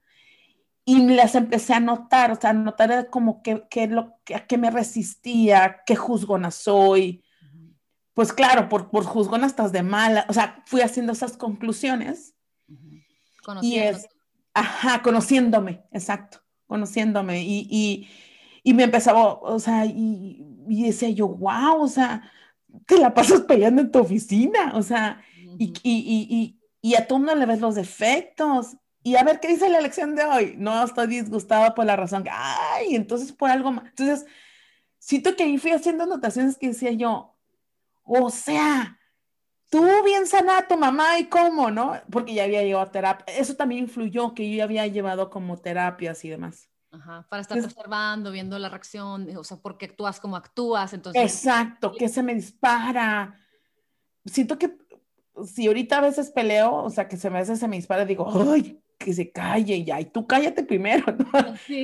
y 0.90 1.08
las 1.10 1.36
empecé 1.36 1.76
a 1.76 1.80
notar, 1.80 2.32
o 2.32 2.36
sea, 2.36 2.50
a 2.50 2.54
notar 2.54 3.12
como 3.12 3.44
que, 3.44 3.64
que 3.70 3.86
lo, 3.86 4.18
que, 4.24 4.34
a 4.34 4.48
qué 4.48 4.58
me 4.58 4.72
resistía, 4.72 5.84
qué 5.86 5.96
juzgona 5.96 6.50
soy. 6.50 7.24
Pues 8.16 8.34
claro, 8.34 8.70
por, 8.70 8.90
por 8.90 9.04
juzgona 9.04 9.46
estás 9.46 9.72
de 9.72 9.84
mala, 9.84 10.26
o 10.30 10.34
sea, 10.34 10.64
fui 10.66 10.82
haciendo 10.82 11.14
esas 11.14 11.38
conclusiones. 11.38 12.34
Y 13.62 13.78
es, 13.78 14.08
ajá, 14.56 15.04
conociéndome, 15.04 15.84
exacto, 15.92 16.40
conociéndome. 16.66 17.44
Y, 17.44 17.68
y, 17.70 18.10
y 18.64 18.74
me 18.74 18.86
empezaba, 18.86 19.36
o 19.36 19.60
sea, 19.60 19.86
y, 19.86 20.44
y, 20.68 20.84
decía 20.86 21.10
yo, 21.10 21.28
wow, 21.28 21.84
o 21.84 21.88
sea, 21.88 22.32
te 22.88 22.98
la 22.98 23.14
pasas 23.14 23.42
peleando 23.42 23.84
en 23.84 23.92
tu 23.92 24.00
oficina, 24.00 24.72
o 24.74 24.82
sea, 24.82 25.22
y, 25.60 25.72
y, 25.84 26.58
y, 26.82 26.96
a 26.96 27.06
tú 27.06 27.20
no 27.20 27.36
le 27.36 27.46
ves 27.46 27.62
los 27.62 27.76
defectos. 27.76 28.76
Y 29.02 29.16
a 29.16 29.24
ver, 29.24 29.40
¿qué 29.40 29.48
dice 29.48 29.70
la 29.70 29.82
lección 29.82 30.16
de 30.16 30.24
hoy? 30.24 30.56
No 30.58 30.84
estoy 30.84 31.08
disgustada 31.08 31.74
por 31.74 31.86
la 31.86 31.96
razón. 31.96 32.26
Ay, 32.32 32.96
entonces 32.96 33.32
por 33.32 33.50
algo 33.50 33.72
más. 33.72 33.86
Entonces, 33.86 34.26
siento 34.98 35.36
que 35.36 35.44
ahí 35.44 35.58
fui 35.58 35.72
haciendo 35.72 36.04
anotaciones 36.04 36.58
que 36.58 36.68
decía 36.68 36.92
yo, 36.92 37.36
o 38.04 38.30
sea, 38.30 39.00
tú 39.70 39.86
bien 40.04 40.28
sana 40.28 40.68
tu 40.68 40.78
mamá 40.78 41.18
y 41.20 41.26
cómo, 41.26 41.72
¿no? 41.72 41.94
Porque 42.12 42.34
ya 42.34 42.44
había 42.44 42.64
llevado 42.64 42.88
a 42.88 42.92
terapia. 42.92 43.26
Eso 43.36 43.56
también 43.56 43.84
influyó, 43.84 44.34
que 44.34 44.50
yo 44.50 44.58
ya 44.58 44.64
había 44.66 44.86
llevado 44.88 45.30
como 45.30 45.58
terapias 45.58 46.26
y 46.26 46.30
demás. 46.30 46.70
Ajá, 46.92 47.26
para 47.30 47.44
estar 47.44 47.60
observando, 47.60 48.32
viendo 48.32 48.58
la 48.58 48.68
reacción, 48.68 49.30
o 49.38 49.44
sea, 49.44 49.58
porque 49.58 49.86
actúas 49.86 50.20
como 50.20 50.36
actúas, 50.36 50.92
entonces. 50.94 51.22
Exacto, 51.22 51.92
que 51.92 52.10
se 52.10 52.24
me 52.24 52.34
dispara. 52.34 53.40
Siento 54.26 54.58
que 54.58 54.76
si 55.46 55.68
ahorita 55.68 56.00
a 56.00 56.02
veces 56.02 56.32
peleo, 56.32 56.74
o 56.74 56.90
sea, 56.90 57.08
que 57.08 57.16
se 57.16 57.30
me, 57.30 57.38
a 57.38 57.42
veces 57.42 57.60
se 57.60 57.68
me 57.68 57.76
dispara, 57.76 58.06
digo, 58.06 58.28
ay, 58.52 58.82
que 59.00 59.14
se 59.14 59.32
calle 59.32 59.84
ya, 59.84 60.00
y 60.00 60.06
tú 60.06 60.28
cállate 60.28 60.64
primero, 60.64 61.06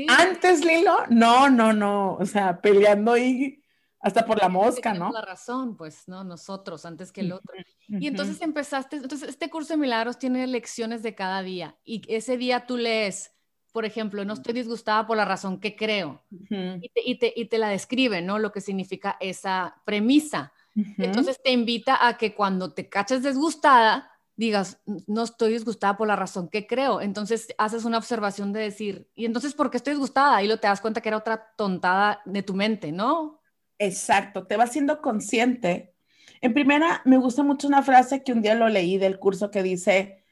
Antes, 0.09 0.63
Lilo, 0.63 0.97
no, 1.09 1.49
no, 1.49 1.71
no, 1.71 2.15
o 2.15 2.25
sea, 2.25 2.61
peleando 2.61 3.13
ahí 3.13 3.63
hasta 4.01 4.25
por 4.25 4.37
la 4.37 4.49
mosca, 4.49 4.93
¿no? 4.93 5.11
La 5.11 5.21
razón, 5.21 5.77
pues, 5.77 6.07
¿no? 6.07 6.23
Nosotros, 6.23 6.85
antes 6.85 7.11
que 7.11 7.21
el 7.21 7.31
otro. 7.31 7.55
Y 7.87 8.07
entonces 8.07 8.41
empezaste, 8.41 8.97
entonces 8.97 9.29
este 9.29 9.49
curso 9.49 9.73
de 9.73 9.77
milagros 9.77 10.19
tiene 10.19 10.45
lecciones 10.45 11.01
de 11.01 11.15
cada 11.15 11.41
día, 11.41 11.77
y 11.85 12.01
ese 12.13 12.37
día 12.37 12.67
tú 12.67 12.75
lees, 12.77 13.31
por 13.71 13.85
ejemplo, 13.85 14.23
no 14.25 14.33
estoy 14.33 14.53
disgustada 14.53 15.07
por 15.07 15.15
la 15.15 15.25
razón 15.25 15.59
que 15.59 15.75
creo, 15.75 16.21
y, 16.29 16.89
te, 16.89 17.01
y, 17.03 17.15
te, 17.17 17.33
y 17.35 17.45
te 17.45 17.57
la 17.57 17.69
describe, 17.69 18.21
¿no? 18.21 18.39
Lo 18.39 18.51
que 18.51 18.61
significa 18.61 19.15
esa 19.21 19.81
premisa. 19.85 20.51
Entonces 20.97 21.41
te 21.41 21.51
invita 21.51 22.05
a 22.05 22.17
que 22.17 22.35
cuando 22.35 22.73
te 22.73 22.89
caches 22.89 23.23
desgustada, 23.23 24.11
digas, 24.37 24.81
no 25.07 25.23
estoy 25.23 25.53
disgustada 25.53 25.97
por 25.97 26.07
la 26.07 26.15
razón 26.15 26.49
que 26.49 26.67
creo. 26.67 27.01
Entonces 27.01 27.47
haces 27.57 27.85
una 27.85 27.97
observación 27.97 28.53
de 28.53 28.61
decir, 28.61 29.09
¿y 29.15 29.25
entonces 29.25 29.53
por 29.53 29.69
qué 29.69 29.77
estoy 29.77 29.93
disgustada? 29.93 30.41
Y 30.43 30.47
lo 30.47 30.59
te 30.59 30.67
das 30.67 30.81
cuenta 30.81 31.01
que 31.01 31.09
era 31.09 31.17
otra 31.17 31.53
tontada 31.57 32.21
de 32.25 32.43
tu 32.43 32.53
mente, 32.53 32.91
¿no? 32.91 33.41
Exacto, 33.77 34.45
te 34.47 34.57
vas 34.57 34.71
siendo 34.71 35.01
consciente. 35.01 35.95
En 36.41 36.53
primera, 36.53 37.01
me 37.05 37.17
gusta 37.17 37.43
mucho 37.43 37.67
una 37.67 37.83
frase 37.83 38.23
que 38.23 38.33
un 38.33 38.41
día 38.41 38.55
lo 38.55 38.69
leí 38.69 38.97
del 38.97 39.19
curso 39.19 39.51
que 39.51 39.63
dice, 39.63 40.23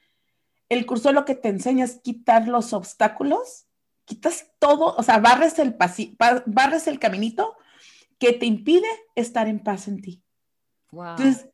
el 0.70 0.86
curso 0.86 1.12
lo 1.12 1.26
que 1.26 1.36
te 1.36 1.50
enseña 1.50 1.86
es 1.86 2.00
quitar 2.02 2.48
los 2.48 2.74
obstáculos, 2.74 3.68
quitas 4.06 4.52
todo, 4.60 4.96
o 4.96 5.04
sea, 5.04 5.20
barres 5.20 5.60
el, 5.60 5.76
barres 6.46 6.88
el 6.88 7.00
caminito 7.00 7.56
que 8.20 8.34
te 8.34 8.46
impide 8.46 8.88
estar 9.16 9.48
en 9.48 9.64
paz 9.64 9.88
en 9.88 10.02
ti. 10.02 10.24
Entonces, 10.92 11.50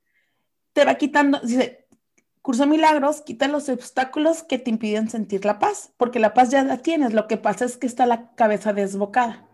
te 0.74 0.86
va 0.86 0.96
quitando, 0.96 1.40
dice, 1.40 1.88
curso 2.50 2.66
milagros, 2.66 3.22
quita 3.22 3.48
los 3.48 3.70
obstáculos 3.70 4.42
que 4.42 4.58
te 4.58 4.72
impiden 4.72 5.08
sentir 5.08 5.46
la 5.46 5.60
paz, 5.60 5.94
porque 5.98 6.18
la 6.18 6.34
paz 6.34 6.50
ya 6.50 6.64
la 6.64 6.78
tienes, 6.78 7.14
lo 7.14 7.28
que 7.28 7.38
pasa 7.38 7.64
es 7.64 7.78
que 7.78 7.86
está 7.86 8.08
la 8.08 8.34
cabeza 8.34 8.74
desbocada. 8.74 9.48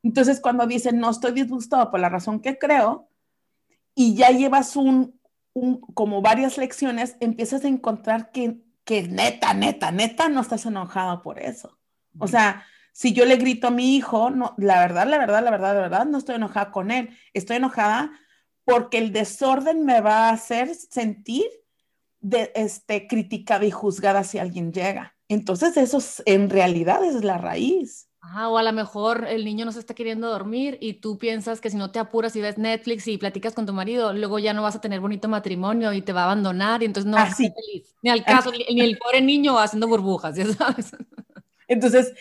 Entonces, 0.00 0.38
cuando 0.38 0.64
dicen, 0.68 1.00
no 1.00 1.10
estoy 1.10 1.32
disgustado 1.32 1.90
por 1.90 1.98
la 1.98 2.08
razón 2.08 2.38
que 2.38 2.56
creo, 2.56 3.08
y 3.96 4.14
ya 4.14 4.30
llevas 4.30 4.76
un, 4.76 5.18
un 5.54 5.80
como 5.80 6.22
varias 6.22 6.56
lecciones, 6.56 7.16
empiezas 7.18 7.64
a 7.64 7.68
encontrar 7.68 8.30
que, 8.30 8.60
que 8.84 9.08
neta, 9.08 9.52
neta, 9.52 9.90
neta, 9.90 10.28
no 10.28 10.40
estás 10.40 10.66
enojado 10.66 11.20
por 11.20 11.40
eso. 11.40 11.76
O 12.20 12.28
sea, 12.28 12.64
si 12.92 13.12
yo 13.12 13.24
le 13.24 13.38
grito 13.38 13.66
a 13.66 13.72
mi 13.72 13.96
hijo, 13.96 14.30
no, 14.30 14.54
la 14.56 14.78
verdad, 14.78 15.08
la 15.08 15.18
verdad, 15.18 15.42
la 15.42 15.50
verdad, 15.50 15.74
la 15.74 15.80
verdad, 15.80 16.06
no 16.06 16.18
estoy 16.18 16.36
enojada 16.36 16.70
con 16.70 16.92
él, 16.92 17.10
estoy 17.32 17.56
enojada 17.56 18.12
porque 18.64 18.98
el 18.98 19.12
desorden 19.12 19.84
me 19.84 20.00
va 20.00 20.28
a 20.28 20.34
hacer 20.34 20.72
sentir 20.76 21.46
de, 22.24 22.50
este, 22.54 23.06
criticada 23.06 23.66
y 23.66 23.70
juzgada 23.70 24.24
si 24.24 24.38
alguien 24.38 24.72
llega. 24.72 25.14
Entonces 25.28 25.76
eso 25.76 25.98
en 26.24 26.48
realidad 26.48 27.04
es 27.04 27.22
la 27.22 27.36
raíz. 27.36 28.08
o 28.22 28.56
a 28.56 28.62
lo 28.62 28.72
mejor 28.72 29.26
el 29.28 29.44
niño 29.44 29.66
no 29.66 29.72
se 29.72 29.78
está 29.78 29.94
queriendo 29.94 30.30
dormir 30.30 30.78
y 30.80 30.94
tú 30.94 31.18
piensas 31.18 31.60
que 31.60 31.68
si 31.68 31.76
no 31.76 31.90
te 31.90 31.98
apuras 31.98 32.34
y 32.34 32.40
ves 32.40 32.56
Netflix 32.56 33.06
y 33.08 33.18
platicas 33.18 33.52
con 33.52 33.66
tu 33.66 33.74
marido, 33.74 34.14
luego 34.14 34.38
ya 34.38 34.54
no 34.54 34.62
vas 34.62 34.74
a 34.74 34.80
tener 34.80 35.00
bonito 35.00 35.28
matrimonio 35.28 35.92
y 35.92 36.00
te 36.00 36.14
va 36.14 36.22
a 36.22 36.24
abandonar 36.24 36.82
y 36.82 36.86
entonces 36.86 37.10
no 37.10 37.18
vas 37.18 37.32
a 37.32 37.36
ser 37.36 37.52
feliz. 37.52 37.94
Ni 38.02 38.08
al 38.08 38.24
caso, 38.24 38.50
ni, 38.50 38.80
el 38.80 38.96
pobre 38.96 39.20
niño 39.20 39.58
haciendo 39.58 39.86
burbujas, 39.86 40.34
ya 40.34 40.46
sabes. 40.54 40.92
Entonces, 41.68 42.14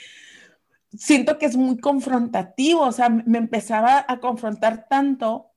siento 0.92 1.38
que 1.38 1.46
es 1.46 1.56
muy 1.56 1.78
confrontativo, 1.78 2.82
o 2.82 2.92
sea, 2.92 3.08
me 3.08 3.38
empezaba 3.38 4.06
a 4.06 4.20
confrontar 4.20 4.88
tanto 4.90 5.53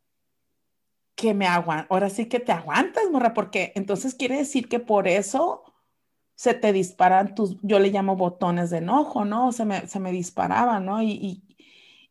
que 1.16 1.34
me 1.34 1.46
aguanta, 1.46 1.86
ahora 1.90 2.10
sí 2.10 2.26
que 2.26 2.40
te 2.40 2.52
aguantas, 2.52 3.04
morra, 3.10 3.34
porque 3.34 3.72
entonces 3.74 4.14
quiere 4.14 4.36
decir 4.36 4.68
que 4.68 4.78
por 4.78 5.08
eso 5.08 5.64
se 6.34 6.52
te 6.52 6.72
disparan 6.72 7.34
tus, 7.34 7.56
yo 7.62 7.78
le 7.78 7.90
llamo 7.90 8.16
botones 8.16 8.70
de 8.70 8.78
enojo, 8.78 9.24
¿no? 9.24 9.50
Se 9.52 9.64
me, 9.64 9.86
se 9.86 9.98
me 9.98 10.12
disparaban, 10.12 10.84
¿no? 10.84 11.02
Y, 11.02 11.42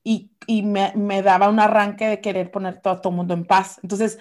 y, 0.03 0.31
y, 0.47 0.63
me, 0.63 0.91
me, 0.95 1.21
daba 1.21 1.50
un 1.50 1.59
arranque 1.59 2.07
de 2.07 2.21
querer 2.21 2.51
poner 2.51 2.81
todo, 2.81 3.00
todo 3.00 3.12
el 3.12 3.17
mundo 3.17 3.35
en 3.35 3.45
paz. 3.45 3.79
Entonces, 3.83 4.17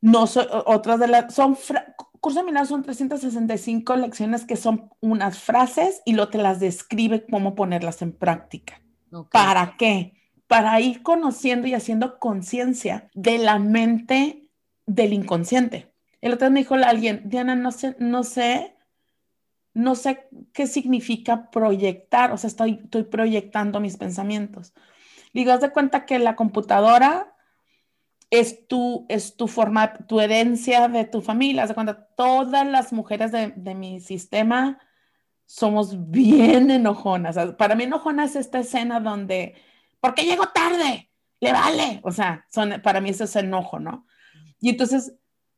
no 0.00 0.26
soy, 0.28 0.46
otras 0.66 1.00
de 1.00 1.08
las, 1.08 1.34
son, 1.34 1.56
curso 2.20 2.38
de 2.38 2.46
milagros 2.46 2.68
son 2.68 2.82
365 2.84 3.96
lecciones 3.96 4.44
que 4.44 4.56
son 4.56 4.90
unas 5.00 5.40
frases 5.40 6.00
y 6.04 6.12
lo 6.12 6.28
te 6.28 6.38
las 6.38 6.60
describe 6.60 7.26
cómo 7.26 7.56
ponerlas 7.56 8.02
en 8.02 8.12
práctica. 8.12 8.80
¿Para 9.30 9.76
qué? 9.76 10.14
Para 10.46 10.80
ir 10.80 11.02
conociendo 11.02 11.66
y 11.66 11.74
haciendo 11.74 12.18
conciencia 12.18 13.08
de 13.14 13.38
la 13.38 13.58
mente 13.58 14.50
del 14.86 15.12
inconsciente. 15.12 15.92
El 16.20 16.32
otro 16.32 16.46
día 16.46 16.54
me 16.54 16.60
dijo 16.60 16.74
alguien, 16.74 17.22
Diana, 17.24 17.54
no 17.54 17.72
sé, 17.72 17.96
no 17.98 18.22
sé, 18.24 18.76
no 19.72 19.94
sé 19.94 20.28
qué 20.52 20.66
significa 20.66 21.50
proyectar, 21.50 22.32
o 22.32 22.36
sea, 22.36 22.48
estoy, 22.48 22.80
estoy 22.84 23.04
proyectando 23.04 23.80
mis 23.80 23.96
pensamientos. 23.96 24.74
Digo, 25.32 25.52
haz 25.52 25.60
de 25.60 25.72
cuenta 25.72 26.06
que 26.06 26.18
la 26.18 26.36
computadora 26.36 27.34
es 28.30 28.66
tu, 28.66 29.06
es 29.08 29.36
tu 29.36 29.48
forma, 29.48 29.94
tu 30.06 30.20
herencia 30.20 30.88
de 30.88 31.04
tu 31.04 31.20
familia. 31.20 31.64
Haz 31.64 31.70
de 31.70 31.74
cuenta, 31.74 32.08
todas 32.16 32.66
las 32.66 32.92
mujeres 32.92 33.32
de, 33.32 33.52
de 33.56 33.74
mi 33.74 34.00
sistema 34.00 34.78
somos 35.46 36.10
bien 36.10 36.70
enojonas. 36.70 37.36
Para 37.56 37.74
mí 37.74 37.84
enojona 37.84 38.24
es 38.24 38.36
esta 38.36 38.60
escena 38.60 39.00
donde 39.00 39.54
¿por 40.04 40.14
qué 40.14 40.24
llegó 40.24 40.48
tarde? 40.48 41.10
Le 41.40 41.50
vale. 41.50 42.00
O 42.02 42.12
sea, 42.12 42.44
son, 42.52 42.82
para 42.82 43.00
mí 43.00 43.08
eso 43.08 43.24
es 43.24 43.36
enojo, 43.36 43.78
¿no? 43.78 44.06
Y 44.60 44.68
entonces, 44.68 45.14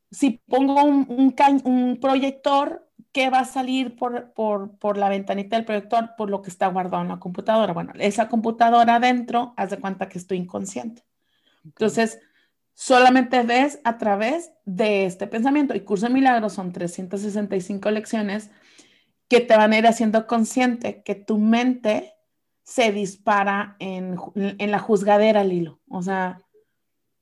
si 0.09 0.41
pongo 0.47 0.81
un, 0.85 1.35
un, 1.65 1.97
proyector, 1.99 2.89
¿qué 3.11 3.29
va 3.29 3.39
a 3.39 3.45
salir 3.45 3.97
por, 3.97 4.31
por, 4.31 4.77
por, 4.77 4.95
la 4.97 5.09
ventanita 5.09 5.57
del 5.57 5.65
proyector? 5.65 6.11
Por 6.17 6.29
lo 6.29 6.41
que 6.41 6.49
está 6.49 6.67
guardado 6.67 7.03
en 7.03 7.09
la 7.09 7.19
computadora. 7.19 7.73
Bueno, 7.73 7.91
esa 7.99 8.29
computadora 8.29 8.95
adentro, 8.95 9.53
haz 9.57 9.71
de 9.71 9.81
cuenta 9.81 10.07
que 10.07 10.17
estoy 10.17 10.37
inconsciente. 10.37 11.03
Entonces, 11.65 12.17
solamente 12.73 13.43
ves 13.43 13.81
a 13.83 13.97
través 13.97 14.53
de 14.63 15.07
este 15.07 15.27
pensamiento. 15.27 15.75
Y 15.75 15.81
Curso 15.81 16.07
de 16.07 16.13
Milagros 16.13 16.53
son 16.53 16.71
365 16.71 17.91
lecciones 17.91 18.49
que 19.27 19.41
te 19.41 19.57
van 19.57 19.73
a 19.73 19.77
ir 19.77 19.87
haciendo 19.87 20.25
consciente 20.25 21.03
que 21.03 21.15
tu 21.15 21.37
mente 21.37 22.16
se 22.67 22.91
dispara 22.91 23.77
en, 23.79 24.17
en 24.35 24.71
la 24.71 24.79
juzgadera, 24.79 25.43
Lilo. 25.43 25.79
O 25.89 26.01
sea, 26.01 26.41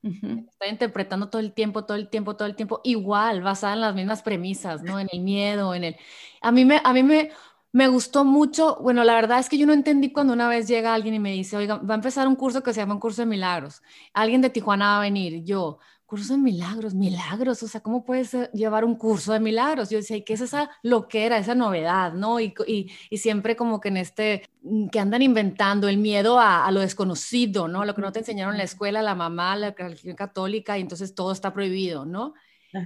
Está 0.02 0.68
interpretando 0.68 1.28
todo 1.28 1.40
el 1.40 1.52
tiempo, 1.52 1.84
todo 1.84 1.96
el 1.96 2.08
tiempo, 2.08 2.36
todo 2.36 2.46
el 2.48 2.56
tiempo, 2.56 2.80
igual, 2.84 3.42
basada 3.42 3.74
en 3.74 3.80
las 3.80 3.94
mismas 3.94 4.22
premisas, 4.22 4.82
¿no? 4.82 4.98
En 5.00 5.08
el 5.12 5.20
miedo, 5.20 5.74
en 5.74 5.84
el... 5.84 5.96
A 6.40 6.52
mí 6.52 6.64
me, 6.64 6.80
a 6.84 6.92
mí 6.92 7.02
me, 7.02 7.30
me 7.72 7.88
gustó 7.88 8.24
mucho, 8.24 8.78
bueno, 8.80 9.04
la 9.04 9.14
verdad 9.14 9.38
es 9.38 9.48
que 9.48 9.58
yo 9.58 9.66
no 9.66 9.72
entendí 9.72 10.12
cuando 10.12 10.32
una 10.32 10.48
vez 10.48 10.68
llega 10.68 10.94
alguien 10.94 11.14
y 11.14 11.18
me 11.18 11.32
dice, 11.32 11.56
oiga, 11.56 11.76
va 11.78 11.94
a 11.94 11.96
empezar 11.96 12.28
un 12.28 12.36
curso 12.36 12.62
que 12.62 12.72
se 12.72 12.80
llama 12.80 12.94
un 12.94 13.00
curso 13.00 13.22
de 13.22 13.26
milagros. 13.26 13.82
Alguien 14.14 14.40
de 14.42 14.50
Tijuana 14.50 14.90
va 14.92 14.98
a 14.98 15.00
venir. 15.02 15.44
Yo, 15.44 15.78
curso 16.06 16.34
de 16.34 16.38
milagros, 16.38 16.94
milagros, 16.94 17.62
o 17.62 17.68
sea, 17.68 17.80
¿cómo 17.80 18.04
puedes 18.04 18.32
llevar 18.52 18.84
un 18.84 18.94
curso 18.94 19.32
de 19.32 19.40
milagros? 19.40 19.90
Yo 19.90 19.98
decía, 19.98 20.22
¿qué 20.24 20.34
es 20.34 20.40
esa 20.40 20.70
loquera, 20.82 21.38
esa 21.38 21.54
novedad, 21.54 22.12
no? 22.12 22.40
Y, 22.40 22.54
y, 22.66 23.18
siempre 23.18 23.56
como 23.56 23.80
que 23.80 23.88
en 23.88 23.96
este, 23.96 24.48
mm, 24.62 24.88
que 24.88 25.00
andan 25.00 25.22
inventando 25.22 25.88
el 25.88 25.98
miedo 25.98 26.38
a, 26.38 26.70
lo 26.70 26.80
desconocido, 26.80 27.68
¿no? 27.68 27.84
Lo 27.84 27.94
que 27.94 28.02
no 28.02 28.12
te 28.12 28.20
enseñaron 28.20 28.54
en 28.54 28.58
la 28.58 28.64
escuela, 28.64 29.02
la 29.02 29.14
mamá, 29.14 29.56
la 29.56 29.72
religión 29.72 30.16
católica, 30.16 30.78
y 30.78 30.82
entonces 30.82 31.14
todo 31.14 31.32
está 31.32 31.52
prohibido, 31.52 32.04
¿no? 32.06 32.34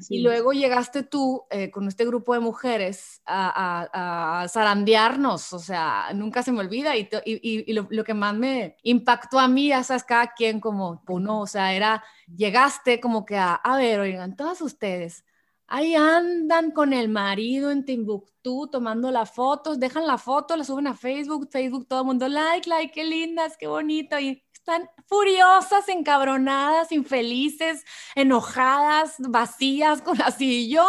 Y 0.08 0.20
luego 0.20 0.52
llegaste 0.52 1.02
tú 1.02 1.44
eh, 1.50 1.70
con 1.70 1.88
este 1.88 2.04
grupo 2.04 2.34
de 2.34 2.40
mujeres 2.40 3.22
a, 3.26 4.46
zarandearnos, 4.49 5.52
o 5.52 5.58
sea, 5.58 6.12
nunca 6.14 6.42
se 6.42 6.52
me 6.52 6.60
olvida. 6.60 6.96
Y, 6.96 7.08
y, 7.25 7.72
lo, 7.72 7.87
lo, 7.90 8.04
que 8.04 8.14
más 8.14 8.34
me 8.34 8.76
impactó 8.82 9.38
a 9.38 9.49
mí, 9.49 9.68
ya 9.68 9.82
sabes, 9.82 10.04
cada 10.04 10.32
quien 10.32 10.60
como 10.60 11.02
uno, 11.08 11.40
o 11.40 11.46
sea, 11.46 11.75
era, 11.75 12.04
llegaste 12.34 13.00
como 13.00 13.25
que 13.25 13.37
a, 13.37 13.54
a 13.54 13.76
ver, 13.76 14.00
oigan, 14.00 14.37
todas 14.37 14.60
ustedes, 14.62 15.25
ahí 15.66 15.94
andan 15.94 16.72
con 16.72 16.92
el 16.92 17.08
marido 17.08 17.70
en 17.70 17.84
Timbuktu 17.84 18.68
tomando 18.70 19.10
las 19.10 19.30
fotos, 19.30 19.78
dejan 19.78 20.06
la 20.06 20.18
foto, 20.18 20.56
la 20.56 20.64
suben 20.64 20.87
a 20.88 20.94
Facebook, 20.94 21.49
Facebook, 21.50 21.87
todo 21.88 22.00
el 22.00 22.06
mundo, 22.06 22.28
like, 22.28 22.68
like, 22.68 22.92
qué 22.92 23.04
lindas, 23.04 23.56
qué 23.56 23.66
bonito. 23.66 24.18
Y 24.18 24.42
están 24.60 24.90
furiosas, 25.06 25.88
encabronadas, 25.88 26.92
infelices, 26.92 27.84
enojadas, 28.14 29.14
vacías, 29.18 30.02
con 30.02 30.20
así. 30.22 30.66
Y 30.66 30.70
yo, 30.70 30.86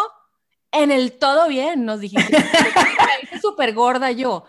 en 0.71 0.91
el 0.91 1.17
todo 1.17 1.47
bien, 1.47 1.85
nos 1.85 2.01
dijiste. 2.01 2.37
súper 3.41 3.73
gorda 3.73 4.11
yo. 4.11 4.45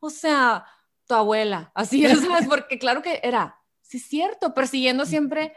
O 0.00 0.10
sea, 0.10 0.66
tu 1.06 1.14
abuela, 1.14 1.72
así 1.74 2.04
es, 2.06 2.20
porque 2.48 2.78
claro 2.78 3.02
que 3.02 3.20
era, 3.22 3.58
sí 3.80 3.96
es 3.96 4.06
cierto, 4.06 4.54
persiguiendo 4.54 5.06
siempre 5.06 5.54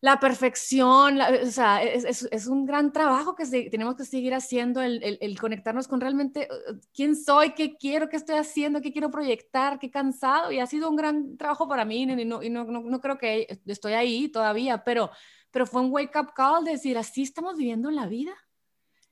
la 0.00 0.20
perfección, 0.20 1.20
o 1.20 1.50
sea, 1.50 1.82
es, 1.82 2.46
un 2.46 2.66
gran 2.66 2.92
trabajo 2.92 3.34
que 3.34 3.44
tenemos 3.68 3.96
que 3.96 4.04
seguir 4.04 4.32
haciendo, 4.32 4.80
el, 4.80 5.38
conectarnos 5.40 5.88
con 5.88 6.00
realmente 6.00 6.48
uh, 6.50 6.78
quién 6.94 7.16
soy, 7.16 7.52
qué 7.54 7.76
quiero, 7.76 8.08
qué 8.08 8.16
estoy 8.16 8.36
haciendo, 8.36 8.80
qué 8.80 8.92
quiero 8.92 9.10
proyectar, 9.10 9.80
qué 9.80 9.90
cansado, 9.90 10.52
y 10.52 10.60
ha 10.60 10.66
sido 10.66 10.88
un 10.88 10.94
gran 10.94 11.36
trabajo 11.36 11.66
para 11.66 11.84
mí, 11.84 12.02
y 12.02 12.24
no, 12.24 12.42
y 12.42 12.50
no, 12.50 13.00
creo 13.00 13.18
que 13.18 13.60
estoy 13.66 13.94
ahí 13.94 14.28
todavía, 14.28 14.84
pero, 14.84 15.10
pero 15.50 15.66
fue 15.66 15.80
un 15.80 15.90
wake-up 15.90 16.32
call 16.32 16.64
de 16.64 16.72
decir, 16.72 16.96
así 16.96 17.22
estamos 17.22 17.56
viviendo 17.56 17.90
la 17.90 18.06
vida. 18.06 18.32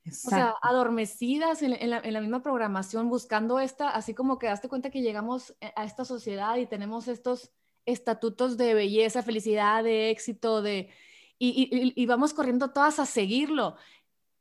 O 0.08 0.30
sea, 0.30 0.54
adormecidas 0.62 1.62
en, 1.62 1.72
en, 1.72 1.90
la, 1.90 1.98
en, 1.98 2.12
la, 2.12 2.20
misma 2.20 2.40
programación, 2.40 3.08
buscando 3.08 3.58
esta, 3.58 3.88
así 3.88 4.14
como 4.14 4.38
que 4.38 4.46
daste 4.46 4.68
cuenta 4.68 4.88
que 4.88 5.02
llegamos 5.02 5.56
eh, 5.60 5.72
a 5.74 5.84
esta 5.84 6.04
sociedad 6.04 6.56
y 6.58 6.66
tenemos 6.66 7.08
estos 7.08 7.50
estatutos 7.86 8.56
de 8.56 8.74
belleza, 8.74 9.22
felicidad, 9.22 9.82
de 9.84 10.10
éxito, 10.10 10.60
de, 10.60 10.90
y, 11.38 12.06
vamos 12.06 12.34
corriendo 12.34 12.70
todas 12.70 12.98
a 12.98 13.06
seguirlo. 13.06 13.76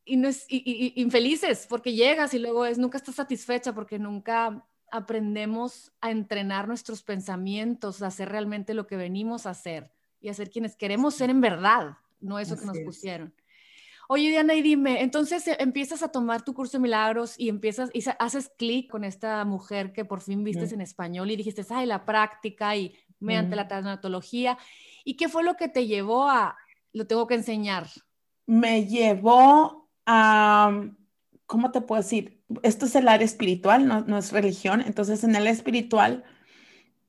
Y, 0.03 0.17
no 0.17 0.27
es, 0.27 0.45
infelices 0.49 1.65
porque 1.67 1.93
llegas 1.93 2.34
y 2.34 2.39
luego 2.39 2.65
es, 2.65 2.77
nunca 2.77 2.97
estás 2.97 3.15
satisfecha 3.15 3.73
porque 3.73 3.97
nunca 3.97 4.65
aprendemos 4.91 5.91
a 6.01 6.12
entrenar 6.12 6.67
nuestros 6.67 7.03
pensamientos, 7.03 8.01
a 8.01 8.08
hacer 8.08 8.29
realmente 8.29 8.73
lo 8.73 8.88
que 8.88 8.97
venimos 8.97 9.45
a 9.45 9.51
hacer 9.51 9.91
y 10.21 10.29
a 10.29 10.34
ser 10.34 10.49
quienes 10.49 10.75
queremos 10.75 11.15
ser 11.15 11.29
en 11.29 11.41
verdad, 11.41 11.97
no 12.19 12.39
eso 12.39 12.58
que 12.58 12.65
nos 12.65 12.79
pusieron. 12.79 13.34
Oye, 14.08 14.29
Diana, 14.29 14.53
y 14.53 14.62
dime, 14.62 15.01
entonces 15.01 15.47
eh, 15.47 15.58
empiezas 15.60 16.03
a 16.03 16.10
tomar 16.10 16.43
tu 16.43 16.53
curso 16.53 16.77
de 16.77 16.84
milagros 16.84 17.34
y 17.39 17.49
empiezas 17.49 17.89
y 17.91 18.03
haces 18.19 18.51
clic 18.55 18.89
con 18.89 19.03
esta 19.03 19.43
mujer 19.45 19.93
que 19.93 20.05
por 20.05 20.21
fin 20.21 20.43
vistes 20.43 20.71
en 20.73 20.81
español 20.81 21.31
y 21.31 21.36
dijiste, 21.36 21.65
ay, 21.71 21.88
la 21.88 22.05
práctica 22.05 22.75
y 22.75 22.95
mediante 23.19 23.56
la 23.56 23.67
tanatología. 23.67 24.58
¿Y 25.04 25.17
qué 25.17 25.30
fue 25.30 25.43
lo 25.43 25.56
que 25.56 25.67
te 25.67 25.88
llevó 25.88 26.30
a, 26.30 26.58
lo 26.93 27.08
tengo 27.08 27.28
que 27.28 27.36
enseñar? 27.36 27.88
Me 28.45 28.86
llevó 28.86 29.89
a, 30.06 30.82
¿cómo 31.45 31.71
te 31.71 31.82
puedo 31.82 32.01
decir? 32.01 32.43
Esto 32.63 32.86
es 32.86 32.95
el 32.95 33.08
área 33.08 33.25
espiritual, 33.25 33.88
no, 33.88 34.17
es 34.17 34.32
religión. 34.32 34.82
Entonces, 34.82 35.23
en 35.23 35.36
el 35.36 35.47
espiritual 35.47 36.23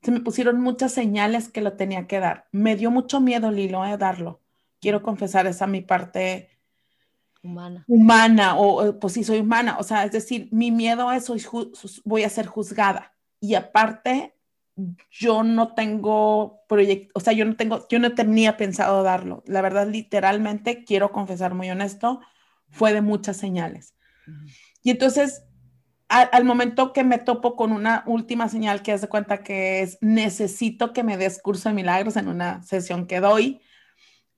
se 0.02 0.10
me 0.10 0.20
pusieron 0.20 0.60
muchas 0.60 0.92
señales 0.92 1.48
que 1.48 1.60
lo 1.60 1.74
tenía 1.74 2.06
que 2.06 2.20
dar. 2.20 2.48
Me 2.52 2.76
dio 2.76 2.90
mucho 2.90 3.20
miedo, 3.20 3.50
Lilo, 3.50 3.82
a 3.82 3.92
eh, 3.92 3.98
darlo. 3.98 4.40
Quiero 4.80 5.02
confesar 5.02 5.46
esa 5.46 5.66
mi 5.66 5.80
parte 5.80 6.50
humana. 7.42 7.84
Humana, 7.88 8.56
o 8.56 8.98
pues 8.98 9.14
sí, 9.14 9.24
soy 9.24 9.40
humana. 9.40 9.78
O 9.78 9.82
sea, 9.82 10.04
es 10.04 10.12
decir, 10.12 10.48
mi 10.52 10.70
miedo 10.70 11.10
es, 11.12 11.24
soy, 11.24 11.42
voy 12.04 12.24
a 12.24 12.28
ser 12.28 12.46
juzgada. 12.46 13.14
Y 13.40 13.54
aparte, 13.54 14.35
yo 15.10 15.42
no 15.42 15.74
tengo 15.74 16.60
proyecto, 16.68 17.12
o 17.14 17.20
sea, 17.20 17.32
yo 17.32 17.44
no 17.44 17.56
tengo, 17.56 17.86
yo 17.88 17.98
no 17.98 18.14
tenía 18.14 18.56
pensado 18.56 19.02
darlo. 19.02 19.42
La 19.46 19.62
verdad, 19.62 19.88
literalmente, 19.88 20.84
quiero 20.84 21.12
confesar 21.12 21.54
muy 21.54 21.70
honesto, 21.70 22.20
fue 22.70 22.92
de 22.92 23.00
muchas 23.00 23.36
señales. 23.38 23.94
Y 24.82 24.90
entonces, 24.90 25.44
al 26.08 26.44
momento 26.44 26.92
que 26.92 27.04
me 27.04 27.18
topo 27.18 27.56
con 27.56 27.72
una 27.72 28.04
última 28.06 28.48
señal 28.48 28.82
que 28.82 28.92
hace 28.92 29.08
cuenta 29.08 29.42
que 29.42 29.82
es, 29.82 29.98
necesito 30.00 30.92
que 30.92 31.02
me 31.02 31.16
des 31.16 31.40
curso 31.42 31.68
de 31.68 31.74
milagros 31.74 32.16
en 32.16 32.28
una 32.28 32.62
sesión 32.62 33.06
que 33.06 33.20
doy, 33.20 33.60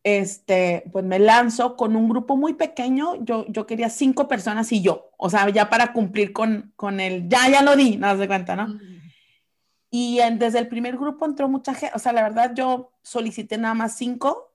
este, 0.04 0.84
pues 0.92 1.04
me 1.04 1.18
lanzo 1.18 1.76
con 1.76 1.96
un 1.96 2.08
grupo 2.08 2.36
muy 2.36 2.54
pequeño, 2.54 3.22
yo, 3.24 3.44
yo 3.48 3.66
quería 3.66 3.90
cinco 3.90 4.28
personas 4.28 4.72
y 4.72 4.80
yo, 4.80 5.10
o 5.18 5.28
sea, 5.28 5.48
ya 5.50 5.68
para 5.68 5.92
cumplir 5.92 6.32
con, 6.32 6.72
con 6.76 7.00
el, 7.00 7.28
ya, 7.28 7.48
ya 7.50 7.62
lo 7.62 7.76
di, 7.76 7.96
no 7.96 8.16
se 8.16 8.26
cuenta, 8.28 8.56
¿no? 8.56 8.78
Y 9.90 10.20
desde 10.36 10.58
el 10.58 10.68
primer 10.68 10.96
grupo 10.96 11.24
entró 11.24 11.48
mucha 11.48 11.74
gente, 11.74 11.94
o 11.96 11.98
sea, 11.98 12.12
la 12.12 12.22
verdad 12.22 12.52
yo 12.54 12.92
solicité 13.02 13.56
nada 13.56 13.74
más 13.74 13.96
cinco 13.96 14.54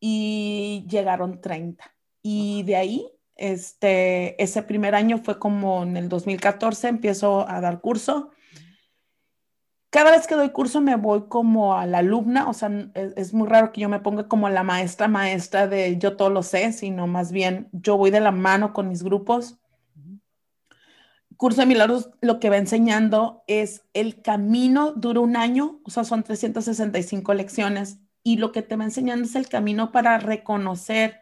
y 0.00 0.86
llegaron 0.88 1.40
30. 1.40 1.84
Y 2.22 2.62
de 2.62 2.76
ahí, 2.76 3.12
este, 3.36 4.40
ese 4.42 4.62
primer 4.62 4.94
año 4.94 5.18
fue 5.18 5.38
como 5.38 5.82
en 5.82 5.96
el 5.96 6.08
2014, 6.08 6.88
empiezo 6.88 7.48
a 7.48 7.60
dar 7.60 7.80
curso. 7.80 8.30
Cada 9.90 10.10
vez 10.10 10.26
que 10.26 10.34
doy 10.34 10.50
curso 10.50 10.80
me 10.80 10.96
voy 10.96 11.28
como 11.28 11.76
a 11.76 11.86
la 11.86 11.98
alumna, 11.98 12.48
o 12.48 12.52
sea, 12.52 12.70
es, 12.94 13.12
es, 13.16 13.34
muy 13.34 13.48
raro 13.48 13.72
que 13.72 13.80
yo 13.80 13.88
me 13.88 14.00
ponga 14.00 14.28
como 14.28 14.48
la 14.48 14.64
maestra 14.64 15.06
maestra 15.08 15.68
de 15.68 15.98
yo 15.98 16.16
todo 16.16 16.30
lo 16.30 16.42
sé, 16.42 16.72
sino 16.72 17.06
más 17.06 17.30
bien 17.32 17.68
yo 17.72 17.96
voy 17.96 18.10
de 18.10 18.20
la 18.20 18.32
mano 18.32 18.72
con 18.72 18.88
mis 18.88 19.04
grupos 19.04 19.58
Curso 21.36 21.62
de 21.62 21.66
Milagros 21.66 22.10
lo 22.20 22.40
que 22.40 22.50
va 22.50 22.56
enseñando 22.56 23.44
es 23.46 23.82
el 23.92 24.22
camino, 24.22 24.92
dura 24.92 25.20
un 25.20 25.36
año, 25.36 25.80
o 25.84 25.90
sea, 25.90 26.04
son 26.04 26.22
365 26.22 27.34
lecciones, 27.34 27.98
y 28.22 28.38
lo 28.38 28.52
que 28.52 28.62
te 28.62 28.76
va 28.76 28.84
enseñando 28.84 29.26
es 29.26 29.34
el 29.34 29.48
camino 29.48 29.92
para 29.92 30.18
reconocer 30.18 31.20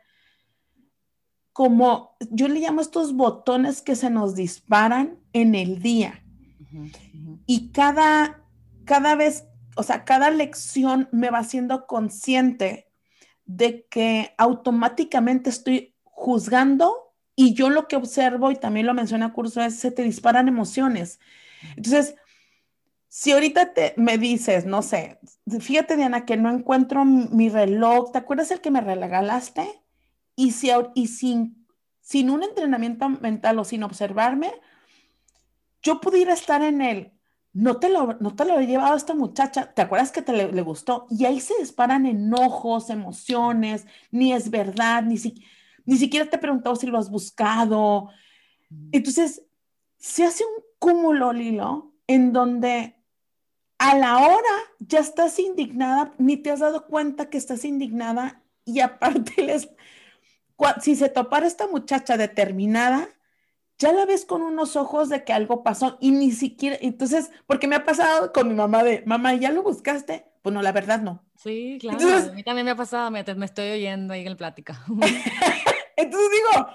como, 1.52 2.16
yo 2.30 2.48
le 2.48 2.60
llamo 2.60 2.80
estos 2.80 3.14
botones 3.14 3.82
que 3.82 3.94
se 3.94 4.08
nos 4.08 4.34
disparan 4.34 5.18
en 5.32 5.54
el 5.54 5.82
día. 5.82 6.24
Y 7.46 7.72
cada, 7.72 8.42
cada 8.84 9.14
vez, 9.16 9.44
o 9.76 9.82
sea, 9.82 10.04
cada 10.04 10.30
lección 10.30 11.08
me 11.12 11.30
va 11.30 11.40
haciendo 11.40 11.86
consciente 11.86 12.90
de 13.44 13.86
que 13.90 14.34
automáticamente 14.38 15.50
estoy 15.50 15.94
juzgando 16.04 17.01
y 17.34 17.54
yo 17.54 17.70
lo 17.70 17.88
que 17.88 17.96
observo, 17.96 18.50
y 18.50 18.56
también 18.56 18.86
lo 18.86 18.94
menciona 18.94 19.32
Curso, 19.32 19.62
es 19.62 19.78
se 19.78 19.90
te 19.90 20.02
disparan 20.02 20.48
emociones. 20.48 21.18
Entonces, 21.76 22.14
si 23.08 23.32
ahorita 23.32 23.72
te, 23.72 23.94
me 23.96 24.18
dices, 24.18 24.64
no 24.66 24.82
sé, 24.82 25.18
fíjate 25.60 25.96
Diana, 25.96 26.24
que 26.24 26.36
no 26.36 26.50
encuentro 26.50 27.04
mi 27.04 27.48
reloj, 27.48 28.12
¿te 28.12 28.18
acuerdas 28.18 28.50
el 28.50 28.60
que 28.60 28.70
me 28.70 28.80
regalaste? 28.80 29.66
Y, 30.34 30.52
si, 30.52 30.70
y 30.94 31.06
sin, 31.08 31.66
sin 32.00 32.30
un 32.30 32.42
entrenamiento 32.42 33.08
mental 33.08 33.58
o 33.58 33.64
sin 33.64 33.82
observarme, 33.82 34.52
yo 35.82 36.00
pudiera 36.00 36.32
estar 36.32 36.62
en 36.62 36.80
el, 36.80 37.12
no 37.52 37.76
te 37.78 37.90
lo, 37.90 38.14
no 38.20 38.34
te 38.34 38.44
lo 38.44 38.58
he 38.58 38.66
llevado 38.66 38.94
a 38.94 38.96
esta 38.96 39.14
muchacha, 39.14 39.72
¿te 39.74 39.82
acuerdas 39.82 40.10
que 40.10 40.22
te 40.22 40.32
le, 40.32 40.62
gustó? 40.62 41.06
Y 41.10 41.24
ahí 41.26 41.40
se 41.40 41.54
disparan 41.58 42.06
enojos, 42.06 42.88
emociones, 42.88 43.86
ni 44.10 44.32
es 44.32 44.50
verdad, 44.50 45.02
ni 45.02 45.18
siquiera 45.18 45.50
ni 45.84 45.96
siquiera 45.96 46.28
te 46.28 46.36
he 46.36 46.38
preguntado 46.38 46.76
si 46.76 46.86
lo 46.86 46.98
has 46.98 47.10
buscado. 47.10 48.08
Entonces, 48.90 49.42
se 49.98 50.24
hace 50.24 50.44
un 50.44 50.64
cúmulo, 50.78 51.32
Lilo, 51.32 51.94
en 52.06 52.32
donde 52.32 52.96
a 53.78 53.96
la 53.96 54.18
hora 54.18 54.54
ya 54.78 55.00
estás 55.00 55.38
indignada, 55.38 56.12
ni 56.18 56.36
te 56.36 56.50
has 56.50 56.60
dado 56.60 56.86
cuenta 56.86 57.30
que 57.30 57.38
estás 57.38 57.64
indignada 57.64 58.42
y 58.64 58.80
aparte 58.80 59.42
les, 59.42 59.68
si 60.80 60.96
se 60.96 61.08
topara 61.08 61.46
esta 61.46 61.66
muchacha 61.66 62.16
determinada, 62.16 63.08
ya 63.78 63.92
la 63.92 64.06
ves 64.06 64.24
con 64.24 64.42
unos 64.42 64.76
ojos 64.76 65.08
de 65.08 65.24
que 65.24 65.32
algo 65.32 65.64
pasó 65.64 65.98
y 66.00 66.12
ni 66.12 66.30
siquiera, 66.30 66.76
entonces, 66.80 67.30
porque 67.46 67.66
me 67.66 67.74
ha 67.74 67.84
pasado 67.84 68.32
con 68.32 68.48
mi 68.48 68.54
mamá 68.54 68.84
de, 68.84 69.02
mamá, 69.06 69.34
¿ya 69.34 69.50
lo 69.50 69.62
buscaste? 69.62 70.26
Pues 70.42 70.54
no, 70.54 70.62
la 70.62 70.72
verdad 70.72 71.00
no. 71.00 71.24
Sí, 71.36 71.78
claro, 71.80 71.98
a 71.98 72.32
mí 72.32 72.44
también 72.44 72.64
me 72.64 72.70
ha 72.70 72.76
pasado, 72.76 73.10
me, 73.10 73.24
me 73.34 73.46
estoy 73.46 73.70
oyendo 73.70 74.14
ahí 74.14 74.20
en 74.20 74.28
el 74.28 74.36
plática. 74.36 74.80
entonces 76.02 76.30
digo, 76.30 76.66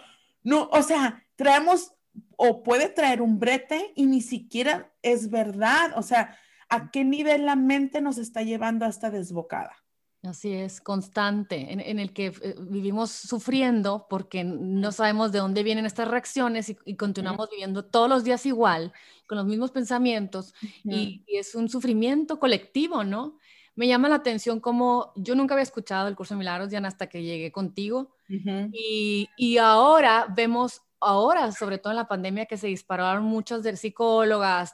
no, 0.43 0.69
o 0.71 0.81
sea, 0.81 1.25
traemos 1.35 1.93
o 2.35 2.63
puede 2.63 2.89
traer 2.89 3.21
un 3.21 3.39
brete 3.39 3.93
y 3.95 4.05
ni 4.05 4.21
siquiera 4.21 4.93
es 5.01 5.29
verdad, 5.29 5.93
o 5.95 6.01
sea, 6.01 6.37
¿a 6.69 6.91
qué 6.91 7.03
nivel 7.03 7.45
la 7.45 7.55
mente 7.55 8.01
nos 8.01 8.17
está 8.17 8.41
llevando 8.41 8.85
a 8.85 8.89
esta 8.89 9.09
desbocada? 9.09 9.75
Así 10.23 10.51
es, 10.51 10.81
constante, 10.81 11.71
en, 11.71 11.99
el 11.99 12.11
que 12.11 12.27
eh, 12.41 12.55
vivimos 12.59 13.11
sufriendo 13.11 14.07
porque 14.09 14.43
no 14.43 14.91
sabemos 14.91 15.31
de 15.31 15.39
dónde 15.39 15.63
vienen 15.63 15.85
estas 15.85 16.07
reacciones 16.07 16.69
y, 16.69 16.95
continuamos 16.95 17.49
viviendo 17.49 17.85
todos 17.85 18.09
los 18.09 18.23
días 18.23 18.45
igual, 18.45 18.91
con 19.27 19.37
los 19.37 19.45
mismos 19.45 19.71
pensamientos, 19.71 20.53
y, 20.83 21.23
es 21.27 21.55
un 21.55 21.69
sufrimiento 21.69 22.39
colectivo, 22.39 23.03
¿no? 23.03 23.37
Me 23.75 23.87
llama 23.87 24.09
la 24.09 24.15
atención 24.15 24.59
como 24.59 25.13
yo 25.15 25.35
nunca 25.35 25.53
había 25.53 25.63
escuchado 25.63 26.07
el 26.07 26.15
curso 26.15 26.33
de 26.33 26.39
milagros, 26.39 26.71
Diana, 26.71 26.87
hasta 26.87 27.07
que 27.07 27.21
llegué 27.21 27.51
contigo, 27.51 28.16
y, 28.29 29.29
y 29.37 29.57
ahora 29.57 30.27
vemos 30.29 30.81
ahora, 30.99 31.51
sobre 31.51 31.77
todo 31.77 31.91
en 31.91 31.97
la 31.97 32.07
pandemia, 32.07 32.45
que 32.45 32.57
se 32.57 32.67
dispararon 32.67 33.23
muchas 33.23 33.63
de 33.63 33.75
psicólogas, 33.77 34.73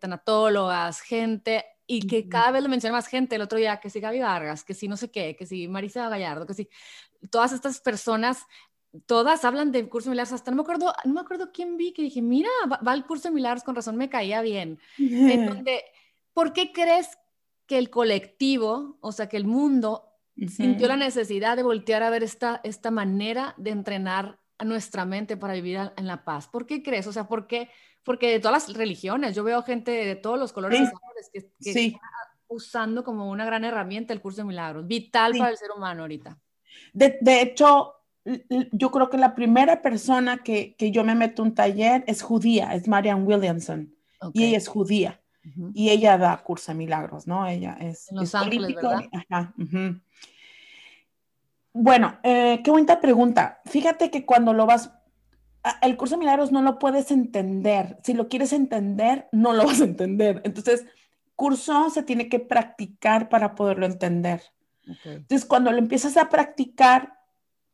tanatólogas, 0.00 1.00
gente 1.00 1.64
y 1.86 2.06
que 2.06 2.28
cada 2.28 2.50
vez 2.50 2.62
lo 2.62 2.68
menciona 2.68 2.96
más 2.96 3.06
gente, 3.06 3.36
el 3.36 3.42
otro 3.42 3.58
día 3.58 3.78
que 3.78 3.90
si 3.90 4.00
Gaby 4.00 4.20
Vargas, 4.20 4.64
que 4.64 4.74
si 4.74 4.88
no 4.88 4.96
sé 4.96 5.10
qué, 5.10 5.36
que 5.36 5.46
si 5.46 5.68
Marisa 5.68 6.08
Gallardo, 6.08 6.46
que 6.46 6.54
si 6.54 6.68
todas 7.30 7.52
estas 7.52 7.80
personas, 7.80 8.46
todas 9.06 9.44
hablan 9.44 9.70
del 9.70 9.88
curso 9.88 10.08
de 10.08 10.12
milagros, 10.12 10.32
hasta 10.32 10.50
no 10.50 10.56
me 10.56 10.62
acuerdo, 10.62 10.94
no 11.04 11.12
me 11.12 11.20
acuerdo 11.20 11.50
quién 11.52 11.76
vi 11.76 11.92
que 11.92 12.02
dije, 12.02 12.22
mira, 12.22 12.48
va, 12.70 12.92
al 12.92 13.06
curso 13.06 13.28
de 13.28 13.34
milagros, 13.34 13.64
con 13.64 13.74
razón 13.74 13.96
me 13.96 14.08
caía 14.08 14.40
bien. 14.40 14.78
¿Por 16.32 16.52
qué 16.52 16.72
crees 16.72 17.08
que 17.66 17.78
el 17.78 17.90
colectivo, 17.90 18.98
o 19.00 19.12
sea, 19.12 19.28
que 19.28 19.36
el 19.36 19.44
mundo 19.44 20.13
sintió 20.36 20.88
la 20.88 20.96
necesidad 20.96 21.56
de 21.56 21.62
voltear 21.62 22.02
a 22.02 22.10
ver 22.10 22.22
esta, 22.22 22.60
esta 22.64 22.90
manera 22.90 23.54
de 23.56 23.70
entrenar 23.70 24.38
a 24.58 24.64
nuestra 24.64 25.04
mente 25.04 25.36
para 25.36 25.54
vivir 25.54 25.78
en 25.96 26.06
la 26.06 26.24
paz? 26.24 26.48
¿Por 26.48 26.66
qué 26.66 26.82
crees? 26.82 27.06
O 27.06 27.12
sea, 27.12 27.26
¿por 27.26 27.46
qué? 27.46 27.70
porque 28.04 28.30
de 28.30 28.40
todas 28.40 28.68
las 28.68 28.76
religiones, 28.76 29.34
yo 29.34 29.42
veo 29.42 29.62
gente 29.62 29.90
de 29.90 30.14
todos 30.14 30.38
los 30.38 30.52
colores 30.52 30.80
y 30.80 30.84
sabores 30.84 31.30
que, 31.32 31.50
que 31.60 31.96
usando 32.46 33.02
como 33.02 33.30
una 33.30 33.44
gran 33.44 33.64
herramienta 33.64 34.12
el 34.12 34.20
curso 34.20 34.42
de 34.42 34.48
milagros, 34.48 34.86
vital 34.86 35.32
para 35.36 35.50
el 35.50 35.56
ser 35.56 35.70
humano 35.74 36.02
ahorita. 36.02 36.38
De, 36.92 37.18
de, 37.20 37.40
hecho, 37.40 37.94
yo 38.24 38.90
creo 38.90 39.08
que 39.08 39.16
la 39.16 39.34
primera 39.34 39.80
persona 39.80 40.38
que, 40.38 40.76
que, 40.76 40.90
yo 40.90 41.02
me 41.02 41.14
meto 41.14 41.42
un 41.42 41.54
taller 41.54 42.04
es 42.06 42.22
judía, 42.22 42.74
es 42.74 42.86
Marian 42.86 43.26
Williamson, 43.26 43.94
y 44.32 44.44
ella 44.44 44.58
es 44.58 44.68
judía, 44.68 45.20
y 45.74 45.90
ella 45.90 46.16
da 46.16 46.36
curso 46.38 46.72
de 46.72 46.78
milagros, 46.78 47.26
¿no? 47.26 47.46
Ella 47.46 47.76
es... 47.80 48.10
En 48.10 48.16
Los 48.16 48.34
Ángeles, 48.34 48.74
¿verdad? 48.74 49.02
Ajá, 49.12 49.54
Bueno, 51.72 52.18
eh, 52.22 52.60
qué 52.64 52.70
bonita 52.70 53.00
pregunta. 53.00 53.60
Fíjate 53.66 54.10
que 54.10 54.24
cuando 54.24 54.52
lo 54.52 54.66
vas 54.66 54.90
el 55.80 55.96
curso 55.96 56.14
de 56.14 56.20
milagros 56.20 56.52
no 56.52 56.62
lo 56.62 56.78
puedes 56.78 57.10
entender. 57.10 57.98
Si 58.02 58.12
lo 58.12 58.28
quieres 58.28 58.52
entender, 58.52 59.28
no 59.32 59.52
lo 59.52 59.64
vas 59.66 59.80
a 59.80 59.84
entender. 59.84 60.42
Entonces, 60.44 60.84
curso 61.34 61.90
se 61.90 62.02
tiene 62.02 62.28
que 62.28 62.40
practicar 62.40 63.28
para 63.28 63.54
poderlo 63.54 63.86
entender. 63.86 64.42
Entonces, 65.04 65.46
cuando 65.46 65.72
lo 65.72 65.78
empiezas 65.78 66.18
a 66.18 66.28
practicar, 66.28 67.18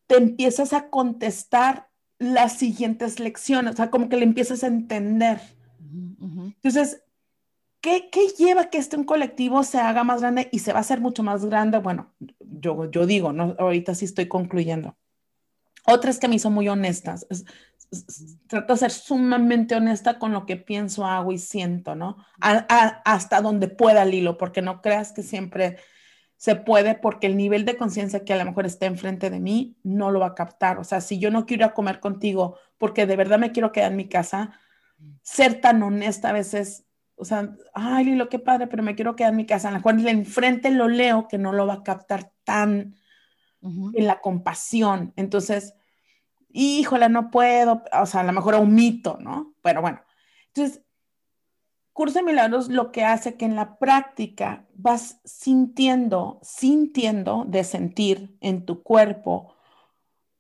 te 0.07 0.17
empiezas 0.17 0.73
a 0.73 0.91
contestar 0.91 1.89
las 2.19 2.53
siguientes 2.53 3.19
lecciones, 3.19 3.75
o 3.75 3.77
sea, 3.77 3.91
como 3.91 4.09
que 4.09 4.17
le 4.17 4.25
empiezas 4.25 4.63
a 4.63 4.69
entender. 4.69 5.41
Entonces, 6.21 7.03
¿qué, 7.81 8.09
¿qué, 8.11 8.29
lleva 8.39 8.71
que 8.71 8.79
este 8.79 8.97
un 8.97 9.05
colectivo 9.05 9.63
se 9.63 9.79
haga 9.79 10.05
más 10.05 10.21
grande 10.21 10.49
y 10.53 10.61
se 10.61 10.73
va 10.73 10.79
a 10.79 10.83
hacer 10.83 11.01
mucho 11.01 11.23
más 11.23 11.45
grande? 11.45 11.79
Bueno, 11.79 12.13
yo, 12.39 12.91
yo 12.91 13.07
digo, 13.07 13.33
¿no? 13.33 13.55
ahorita 13.59 13.95
sí 13.95 14.05
estoy 14.05 14.29
concluyendo. 14.29 14.97
Otras 15.87 16.19
que 16.19 16.29
me 16.29 16.39
son 16.39 16.53
muy 16.53 16.69
honestas 16.69 17.27
trato 18.47 18.75
de 18.75 18.79
ser 18.79 18.91
sumamente 18.91 19.75
honesta 19.75 20.19
con 20.19 20.33
lo 20.33 20.47
que 20.47 20.57
pienso, 20.57 21.05
hago 21.05 21.33
y 21.33 21.39
siento, 21.39 21.95
¿no? 21.95 22.17
hasta 22.41 23.41
donde 23.41 23.69
pueda 23.69 24.05
el 24.05 24.15
hilo, 24.15 24.39
porque 24.39 24.63
no 24.63 24.81
creas 24.81 25.13
que 25.13 25.23
siempre 25.23 25.79
se 26.37 26.55
puede, 26.57 26.95
porque 26.95 27.27
el 27.27 27.37
nivel 27.37 27.65
de 27.65 27.77
conciencia 27.77 28.25
que 28.25 28.33
a 28.33 28.37
lo 28.37 28.45
mejor 28.45 28.65
está 28.65 28.87
enfrente 28.87 29.29
de 29.29 29.41
mí 29.41 29.77
no 29.83 30.11
lo 30.11 30.21
va 30.21 30.29
a 30.29 30.35
captar. 30.35 30.79
O 30.79 30.85
sea, 30.85 31.01
si 31.01 31.19
yo 31.19 31.31
no 31.31 31.45
quiero 31.45 31.65
ir 31.65 31.71
a 31.71 31.75
comer 31.75 32.01
contigo 32.01 32.57
porque 32.79 33.07
de 33.07 33.17
verdad 33.17 33.39
me 33.39 33.53
quiero 33.53 33.73
quedar 33.73 33.91
en 33.91 33.97
mi 33.97 34.09
casa, 34.09 34.59
ser 35.23 35.61
tan 35.61 35.83
honesta 35.83 36.31
a 36.31 36.33
veces, 36.33 36.87
o 37.21 37.25
sea, 37.25 37.55
ay, 37.75 38.05
Lilo, 38.07 38.29
qué 38.29 38.39
padre, 38.39 38.67
pero 38.67 38.83
me 38.83 38.95
quiero 38.95 39.15
quedar 39.15 39.31
en 39.31 39.37
mi 39.37 39.47
casa. 39.47 39.69
A 39.69 39.71
lo 39.73 39.77
mejor 39.77 40.09
enfrente 40.09 40.71
lo 40.71 40.89
leo 40.89 41.29
que 41.29 41.39
no 41.39 41.53
lo 41.53 41.67
va 41.67 41.75
a 41.75 41.83
captar 41.83 42.33
tan 42.45 42.97
en 43.63 44.07
la 44.07 44.21
compasión. 44.21 45.13
Entonces, 45.17 45.75
híjole, 46.49 47.09
no 47.09 47.31
puedo, 47.31 47.83
o 47.93 48.07
sea, 48.07 48.21
a 48.21 48.25
lo 48.25 48.33
mejor 48.33 48.55
un 48.55 48.75
mito, 48.75 49.19
¿no? 49.21 49.55
Pero 49.63 49.83
bueno, 49.83 50.01
entonces, 50.47 50.83
Curso 51.93 52.21
de 52.21 52.25
Milagros 52.25 52.69
lo 52.69 52.93
que 52.93 53.05
hace 53.05 53.37
que 53.37 53.45
en 53.45 53.57
la 53.57 53.79
práctica 53.79 54.67
vas 54.75 55.21
sintiendo, 55.25 56.39
sintiendo 56.43 57.45
de 57.47 57.65
sentir 57.65 58.37
en 58.41 58.65
tu 58.65 58.83
cuerpo 58.83 59.55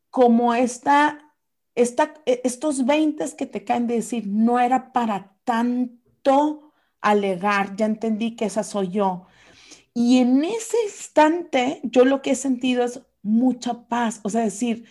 como 0.09 0.55
esta, 0.55 1.35
esta, 1.75 2.15
e, 2.25 2.41
estos 2.45 2.87
20 2.87 3.37
que 3.37 3.47
te 3.47 3.65
caen 3.65 3.87
de 3.87 3.97
decir, 3.97 4.27
no 4.27 4.59
era 4.59 4.93
para 4.93 5.37
tanto 5.45 6.70
alegar, 7.01 7.77
ya 7.77 7.87
entendí 7.87 8.37
que 8.37 8.47
esa 8.47 8.63
soy 8.63 8.89
yo. 8.89 9.27
Y 9.95 10.19
en 10.19 10.45
ese 10.45 10.77
instante 10.85 11.81
yo 11.83 12.05
lo 12.05 12.23
que 12.23 12.33
he 12.33 12.37
sentido 12.37 12.85
es 12.85 13.01
mucha 13.23 13.87
paz, 13.89 14.21
o 14.23 14.31
sea, 14.31 14.43
decir, 14.43 14.87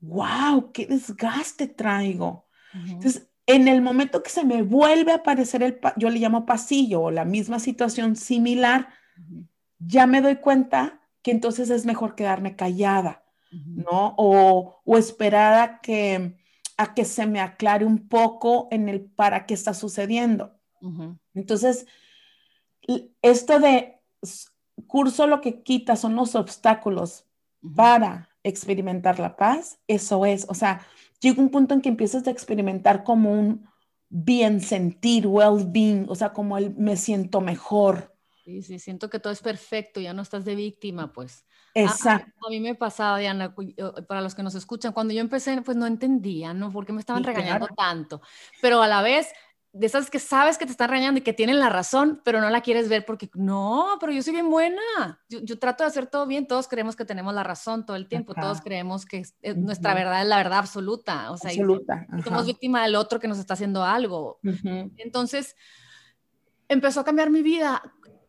wow, 0.00 0.72
qué 0.72 0.86
desgaste 0.86 1.66
traigo. 1.66 2.46
Entonces, 2.72 3.28
en 3.46 3.68
el 3.68 3.80
momento 3.80 4.22
que 4.22 4.30
se 4.30 4.44
me 4.44 4.62
vuelve 4.62 5.12
a 5.12 5.16
aparecer 5.16 5.62
el, 5.62 5.78
yo 5.96 6.10
le 6.10 6.18
llamo 6.18 6.46
pasillo 6.46 7.02
o 7.02 7.10
la 7.10 7.24
misma 7.24 7.58
situación 7.58 8.16
similar, 8.16 8.88
ya 9.78 10.06
me 10.06 10.20
doy 10.20 10.36
cuenta 10.36 11.00
que 11.22 11.30
entonces 11.30 11.70
es 11.70 11.86
mejor 11.86 12.14
quedarme 12.14 12.56
callada, 12.56 13.24
¿no? 13.50 14.14
O, 14.18 14.80
o, 14.84 14.98
esperar 14.98 15.54
a 15.54 15.80
que, 15.80 16.36
a 16.76 16.94
que 16.94 17.04
se 17.04 17.26
me 17.26 17.40
aclare 17.40 17.84
un 17.84 18.08
poco 18.08 18.68
en 18.70 18.88
el 18.88 19.00
para 19.00 19.46
qué 19.46 19.54
está 19.54 19.74
sucediendo. 19.74 20.55
Entonces, 21.34 21.86
esto 23.22 23.58
de 23.58 24.00
curso 24.86 25.26
lo 25.26 25.40
que 25.40 25.62
quita 25.62 25.96
son 25.96 26.14
los 26.14 26.34
obstáculos 26.34 27.24
para 27.74 28.28
experimentar 28.42 29.18
la 29.18 29.36
paz, 29.36 29.80
eso 29.88 30.24
es, 30.24 30.46
o 30.48 30.54
sea, 30.54 30.86
llega 31.20 31.42
un 31.42 31.50
punto 31.50 31.74
en 31.74 31.80
que 31.80 31.88
empiezas 31.88 32.26
a 32.26 32.30
experimentar 32.30 33.02
como 33.02 33.32
un 33.32 33.68
bien 34.08 34.60
sentir, 34.60 35.26
well-being, 35.26 36.06
o 36.08 36.14
sea, 36.14 36.32
como 36.32 36.56
el 36.56 36.74
me 36.76 36.96
siento 36.96 37.40
mejor. 37.40 38.14
Sí, 38.44 38.62
sí, 38.62 38.78
siento 38.78 39.10
que 39.10 39.18
todo 39.18 39.32
es 39.32 39.42
perfecto, 39.42 40.00
ya 40.00 40.12
no 40.12 40.22
estás 40.22 40.44
de 40.44 40.54
víctima, 40.54 41.12
pues. 41.12 41.44
Exacto. 41.74 42.46
A, 42.46 42.50
mí 42.50 42.60
me 42.60 42.74
pasaba, 42.74 43.18
Diana, 43.18 43.54
para 44.08 44.22
los 44.22 44.34
que 44.34 44.42
nos 44.42 44.54
escuchan, 44.54 44.92
cuando 44.92 45.12
yo 45.12 45.20
empecé, 45.20 45.60
pues 45.60 45.76
no 45.76 45.86
entendía, 45.86 46.54
¿no? 46.54 46.72
¿Por 46.72 46.86
qué 46.86 46.92
me 46.92 47.00
estaban 47.00 47.24
regañando 47.24 47.66
tanto? 47.76 48.22
Pero 48.62 48.80
a 48.80 48.88
la 48.88 49.02
vez 49.02 49.28
de 49.78 49.86
esas 49.86 50.08
que 50.08 50.18
sabes 50.18 50.56
que 50.56 50.64
te 50.64 50.72
están 50.72 50.88
regañando 50.88 51.18
y 51.18 51.22
que 51.22 51.34
tienen 51.34 51.58
la 51.58 51.68
razón, 51.68 52.22
pero 52.24 52.40
no 52.40 52.48
la 52.48 52.62
quieres 52.62 52.88
ver 52.88 53.04
porque 53.04 53.28
no, 53.34 53.98
pero 54.00 54.10
yo 54.10 54.22
soy 54.22 54.32
bien 54.32 54.48
buena. 54.48 54.80
Yo, 55.28 55.58
trato 55.58 55.84
de 55.84 55.88
hacer 55.88 56.06
todo 56.06 56.26
bien. 56.26 56.46
Todos 56.46 56.66
creemos 56.66 56.96
que 56.96 57.04
tenemos 57.04 57.34
la 57.34 57.42
razón 57.42 57.84
todo 57.84 57.96
el 57.96 58.08
tiempo. 58.08 58.32
Todos 58.34 58.62
creemos 58.62 59.04
que 59.04 59.24
nuestra 59.54 59.92
verdad 59.92 60.22
es 60.22 60.28
la 60.28 60.38
verdad 60.38 60.60
absoluta. 60.60 61.30
O 61.30 61.36
sea, 61.36 61.50
absoluta. 61.50 62.06
somos 62.24 62.46
víctima 62.46 62.84
del 62.84 62.96
otro 62.96 63.20
que 63.20 63.28
nos 63.28 63.38
está 63.38 63.52
haciendo 63.54 63.84
algo. 63.84 64.40
Entonces, 64.96 65.56
empezó 66.68 67.00
a 67.00 67.04
cambiar 67.04 67.28
mi 67.28 67.42
vida. 67.42 67.82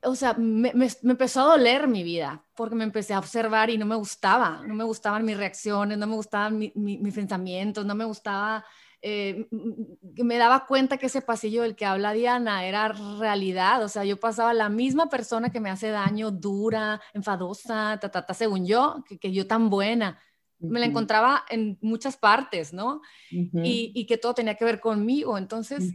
O 0.03 0.15
sea, 0.15 0.33
me, 0.33 0.73
empezó 1.03 1.41
a 1.41 1.57
doler 1.57 1.87
mi 1.87 2.03
vida 2.03 2.43
porque 2.55 2.75
me 2.75 2.83
empecé 2.83 3.13
a 3.13 3.19
observar 3.19 3.69
y 3.69 3.77
no 3.77 3.85
me 3.85 3.95
gustaba. 3.95 4.63
No 4.67 4.75
me 4.75 4.83
gustaban 4.83 5.23
mis 5.23 5.37
reacciones, 5.37 5.97
no 5.97 6.07
me 6.07 6.15
gustaban 6.15 6.59
mis 6.59 7.13
pensamientos, 7.13 7.85
no 7.85 7.95
me 7.95 8.03
gustaba 8.03 8.65
eh, 9.01 9.47
me 9.51 10.37
daba 10.37 10.65
cuenta 10.65 10.97
que 10.97 11.05
ese 11.05 11.21
pasillo 11.21 11.61
del 11.61 11.75
que 11.75 11.85
habla 11.85 12.13
Diana 12.13 12.65
era 12.65 12.89
realidad, 12.89 13.83
o 13.83 13.89
sea, 13.89 14.03
yo 14.03 14.19
pasaba 14.19 14.53
la 14.53 14.69
misma 14.69 15.07
persona 15.09 15.51
que 15.51 15.59
me 15.59 15.69
hace 15.69 15.89
daño, 15.89 16.31
dura, 16.31 16.99
enfadosa, 17.13 17.99
ta, 18.01 18.09
ta, 18.09 18.33
según 18.33 18.65
yo, 18.65 19.03
que, 19.19 19.31
yo 19.31 19.45
tan 19.45 19.69
buena, 19.69 20.19
me 20.59 20.79
la 20.79 20.87
encontraba 20.87 21.45
en 21.49 21.77
muchas 21.81 22.17
partes, 22.17 22.73
¿no? 22.73 23.01
y, 23.29 24.05
que 24.07 24.17
todo 24.17 24.33
tenía 24.33 24.55
que 24.55 24.65
ver 24.65 24.79
conmigo. 24.79 25.37
Entonces, 25.37 25.93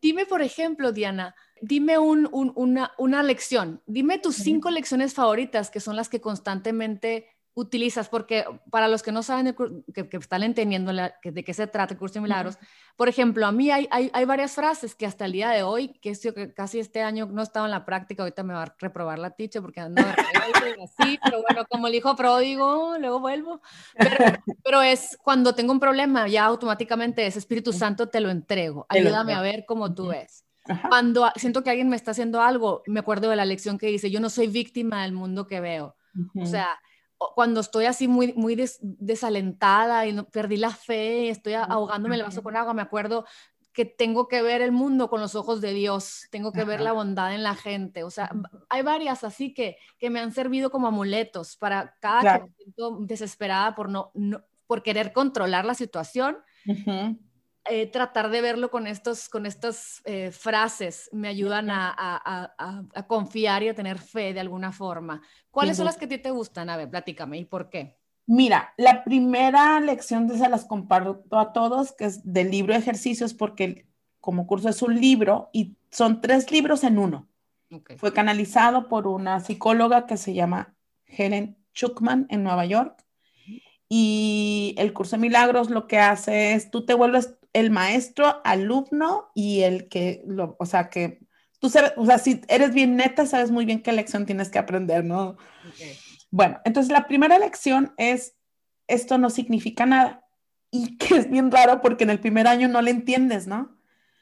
dime, 0.00 0.26
por 0.26 0.42
ejemplo, 0.42 0.92
Diana, 0.92 1.34
dime 1.60 1.98
una, 1.98 2.92
una, 2.98 3.22
lección, 3.22 3.82
dime 3.86 4.18
tus 4.18 4.36
cinco 4.36 4.70
lecciones 4.70 5.14
favoritas 5.14 5.70
que 5.70 5.80
son 5.80 5.96
las 5.96 6.08
que 6.08 6.20
constantemente 6.20 7.26
utilizas? 7.56 8.08
Porque 8.08 8.44
para 8.70 8.86
los 8.86 9.02
que 9.02 9.10
no 9.10 9.22
saben, 9.22 9.56
que, 9.92 10.08
están 10.12 10.42
entendiendo 10.42 10.92
de 10.92 11.44
qué 11.44 11.54
se 11.54 11.66
trata 11.66 11.94
el 11.94 11.98
curso 11.98 12.14
de 12.14 12.20
milagros, 12.20 12.58
por 12.96 13.08
ejemplo, 13.08 13.46
a 13.46 13.52
mí 13.52 13.70
hay, 13.70 13.88
hay, 13.90 14.10
hay, 14.12 14.24
varias 14.26 14.52
frases 14.52 14.94
que 14.94 15.06
hasta 15.06 15.24
el 15.24 15.32
día 15.32 15.50
de 15.50 15.62
hoy, 15.62 15.88
que, 16.00 16.10
es, 16.10 16.20
que 16.20 16.52
casi 16.52 16.78
este 16.78 17.02
año 17.02 17.26
no 17.26 17.40
he 17.40 17.44
estado 17.44 17.64
en 17.64 17.72
la 17.72 17.84
práctica, 17.84 18.22
ahorita 18.22 18.42
me 18.42 18.54
va 18.54 18.62
a 18.64 18.74
reprobar 18.78 19.18
la 19.18 19.30
ticha 19.30 19.60
porque 19.60 19.80
ando 19.80 20.02
así, 20.02 21.18
pero 21.24 21.42
bueno, 21.42 21.64
como 21.68 21.88
el 21.88 21.94
hijo 21.94 22.14
pródigo, 22.14 22.96
luego 22.98 23.20
vuelvo. 23.20 23.60
Pero, 23.96 24.16
pero, 24.62 24.82
es 24.82 25.18
cuando 25.22 25.54
tengo 25.54 25.72
un 25.72 25.80
problema, 25.80 26.28
ya 26.28 26.44
automáticamente 26.44 27.26
ese 27.26 27.38
Espíritu 27.38 27.72
Santo 27.72 28.08
te 28.08 28.20
lo 28.20 28.30
entrego, 28.30 28.86
ayúdame 28.88 29.32
a 29.32 29.40
ver 29.40 29.64
cómo 29.66 29.94
tú 29.94 30.08
ves. 30.08 30.44
Cuando 30.88 31.30
siento 31.36 31.62
que 31.62 31.70
alguien 31.70 31.88
me 31.88 31.96
está 31.96 32.10
haciendo 32.10 32.40
algo, 32.42 32.82
me 32.86 33.00
acuerdo 33.00 33.30
de 33.30 33.36
la 33.36 33.44
lección 33.44 33.78
que 33.78 33.86
dice, 33.86 34.10
yo 34.10 34.20
no 34.20 34.28
soy 34.28 34.48
víctima 34.48 35.02
del 35.02 35.12
mundo 35.12 35.46
que 35.46 35.60
veo. 35.60 35.96
O 36.34 36.46
sea, 36.46 36.68
cuando 37.18 37.60
estoy 37.60 37.86
así 37.86 38.08
muy, 38.08 38.32
muy 38.34 38.56
desalentada 38.80 40.06
y 40.06 40.12
no, 40.12 40.28
perdí 40.28 40.56
la 40.56 40.70
fe, 40.70 41.30
estoy 41.30 41.54
ahogándome 41.54 42.16
el 42.16 42.22
vaso 42.22 42.42
con 42.42 42.56
agua, 42.56 42.74
me 42.74 42.82
acuerdo 42.82 43.24
que 43.72 43.84
tengo 43.84 44.26
que 44.26 44.40
ver 44.40 44.62
el 44.62 44.72
mundo 44.72 45.10
con 45.10 45.20
los 45.20 45.34
ojos 45.34 45.60
de 45.60 45.74
Dios, 45.74 46.28
tengo 46.30 46.50
que 46.50 46.64
ver 46.64 46.80
la 46.80 46.92
bondad 46.92 47.34
en 47.34 47.42
la 47.42 47.54
gente. 47.54 48.04
O 48.04 48.10
sea, 48.10 48.30
hay 48.70 48.80
varias 48.80 49.22
así 49.22 49.52
que, 49.52 49.76
que 49.98 50.08
me 50.08 50.18
han 50.18 50.32
servido 50.32 50.70
como 50.70 50.86
amuletos 50.86 51.56
para 51.56 51.94
cada 52.00 52.38
que 52.38 52.44
me 52.44 52.54
siento 52.54 52.98
desesperada 53.00 53.74
por, 53.74 53.90
no, 53.90 54.12
por 54.66 54.82
querer 54.82 55.12
controlar 55.12 55.66
la 55.66 55.74
situación. 55.74 56.38
Eh, 57.68 57.86
tratar 57.86 58.30
de 58.30 58.40
verlo 58.40 58.70
con, 58.70 58.86
estos, 58.86 59.28
con 59.28 59.44
estas 59.44 60.00
eh, 60.04 60.30
frases 60.30 61.08
me 61.12 61.28
ayudan 61.28 61.70
a, 61.70 61.92
a, 61.96 62.84
a, 62.94 63.06
confiar 63.06 63.62
y 63.62 63.68
a 63.68 63.74
tener 63.74 63.98
fe 63.98 64.32
de 64.32 64.40
alguna 64.40 64.70
forma. 64.70 65.20
¿Cuáles 65.50 65.76
son 65.76 65.86
las 65.86 65.96
que 65.96 66.04
a 66.04 66.08
ti 66.08 66.18
te 66.18 66.30
gustan? 66.30 66.70
A 66.70 66.76
ver, 66.76 66.88
platícame, 66.88 67.38
¿y 67.38 67.44
por 67.44 67.68
qué? 67.68 67.98
Mira, 68.26 68.72
la 68.76 69.04
primera 69.04 69.80
lección 69.80 70.28
se 70.28 70.48
las 70.48 70.64
comparto 70.64 71.38
a 71.38 71.52
todos, 71.52 71.92
que 71.92 72.04
es 72.04 72.32
del 72.32 72.50
libro 72.50 72.72
de 72.72 72.80
ejercicios, 72.80 73.34
porque 73.34 73.86
como 74.20 74.46
curso 74.46 74.68
es 74.68 74.82
un 74.82 75.00
libro 75.00 75.50
y 75.52 75.76
son 75.90 76.20
tres 76.20 76.50
libros 76.50 76.84
en 76.84 76.98
uno. 76.98 77.28
Fue 77.96 78.12
canalizado 78.12 78.88
por 78.88 79.06
una 79.06 79.40
psicóloga 79.40 80.06
que 80.06 80.16
se 80.16 80.34
llama 80.34 80.74
Helen 81.06 81.56
Schuckman 81.74 82.26
en 82.28 82.42
Nueva 82.42 82.64
York. 82.66 83.04
Y 83.88 84.74
el 84.78 84.92
curso 84.92 85.16
de 85.16 85.22
milagros 85.22 85.70
lo 85.70 85.86
que 85.86 85.98
hace 85.98 86.54
es, 86.54 86.70
tú 86.70 86.84
te 86.84 86.94
vuelves 86.94 87.38
el 87.56 87.70
maestro, 87.70 88.42
alumno 88.44 89.30
y 89.34 89.62
el 89.62 89.88
que, 89.88 90.22
lo, 90.26 90.56
o 90.58 90.66
sea, 90.66 90.90
que 90.90 91.26
tú 91.58 91.70
sabes, 91.70 91.94
o 91.96 92.04
sea, 92.04 92.18
si 92.18 92.42
eres 92.48 92.74
bien 92.74 92.96
neta, 92.96 93.24
sabes 93.24 93.50
muy 93.50 93.64
bien 93.64 93.82
qué 93.82 93.92
lección 93.92 94.26
tienes 94.26 94.50
que 94.50 94.58
aprender, 94.58 95.06
¿no? 95.06 95.38
Bueno, 96.30 96.60
entonces 96.66 96.92
la 96.92 97.06
primera 97.06 97.38
lección 97.38 97.94
es, 97.96 98.36
esto 98.88 99.16
no 99.16 99.30
significa 99.30 99.86
nada. 99.86 100.22
Y 100.70 100.96
que 100.98 101.16
es 101.16 101.30
bien 101.30 101.50
raro 101.50 101.80
porque 101.80 102.04
en 102.04 102.10
el 102.10 102.20
primer 102.20 102.46
año 102.46 102.68
no 102.68 102.82
le 102.82 102.90
entiendes, 102.90 103.46
¿no? 103.46 103.74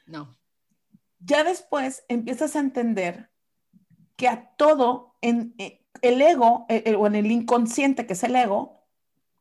No. 0.05 0.33
Ya 1.19 1.43
después 1.43 2.05
empiezas 2.07 2.55
a 2.55 2.61
entender 2.61 3.31
que 4.15 4.29
a 4.29 4.55
todo, 4.55 5.17
en 5.19 5.55
eh, 5.57 5.85
el 6.01 6.21
ego 6.21 6.65
eh, 6.69 6.83
eh, 6.85 6.95
o 6.95 7.05
en 7.05 7.15
el 7.15 7.29
inconsciente, 7.29 8.05
que 8.07 8.13
es 8.13 8.23
el 8.23 8.37
ego, 8.37 8.87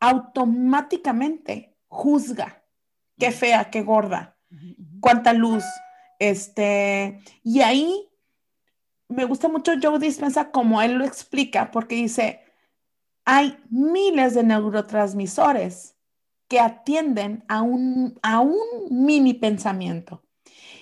automáticamente 0.00 1.76
juzga 1.86 2.63
qué 3.18 3.30
fea, 3.30 3.70
qué 3.70 3.82
gorda, 3.82 4.36
cuánta 5.00 5.32
luz, 5.32 5.64
este, 6.18 7.20
y 7.42 7.60
ahí 7.60 8.08
me 9.08 9.24
gusta 9.24 9.48
mucho 9.48 9.72
Joe 9.80 9.98
Dispensa 9.98 10.50
como 10.50 10.82
él 10.82 10.94
lo 10.94 11.04
explica, 11.04 11.70
porque 11.70 11.96
dice, 11.96 12.40
hay 13.24 13.58
miles 13.70 14.34
de 14.34 14.42
neurotransmisores 14.42 15.96
que 16.48 16.60
atienden 16.60 17.44
a 17.48 17.62
un, 17.62 18.18
a 18.22 18.40
un 18.40 18.58
mini 18.90 19.34
pensamiento. 19.34 20.22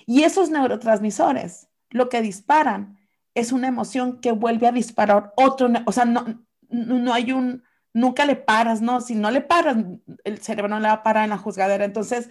Y 0.05 0.23
esos 0.23 0.49
neurotransmisores 0.49 1.69
lo 1.89 2.09
que 2.09 2.21
disparan 2.21 2.97
es 3.33 3.51
una 3.51 3.67
emoción 3.67 4.19
que 4.19 4.31
vuelve 4.31 4.67
a 4.67 4.71
disparar 4.71 5.33
otro, 5.37 5.69
o 5.85 5.91
sea, 5.91 6.05
no, 6.05 6.45
no 6.69 7.13
hay 7.13 7.31
un, 7.31 7.63
nunca 7.93 8.25
le 8.25 8.35
paras, 8.35 8.81
¿no? 8.81 9.01
Si 9.01 9.15
no 9.15 9.31
le 9.31 9.41
paras, 9.41 9.77
el 10.23 10.39
cerebro 10.39 10.69
no 10.69 10.79
le 10.79 10.87
va 10.87 10.95
a 10.95 11.03
parar 11.03 11.23
en 11.23 11.29
la 11.29 11.37
juzgadera. 11.37 11.85
Entonces, 11.85 12.29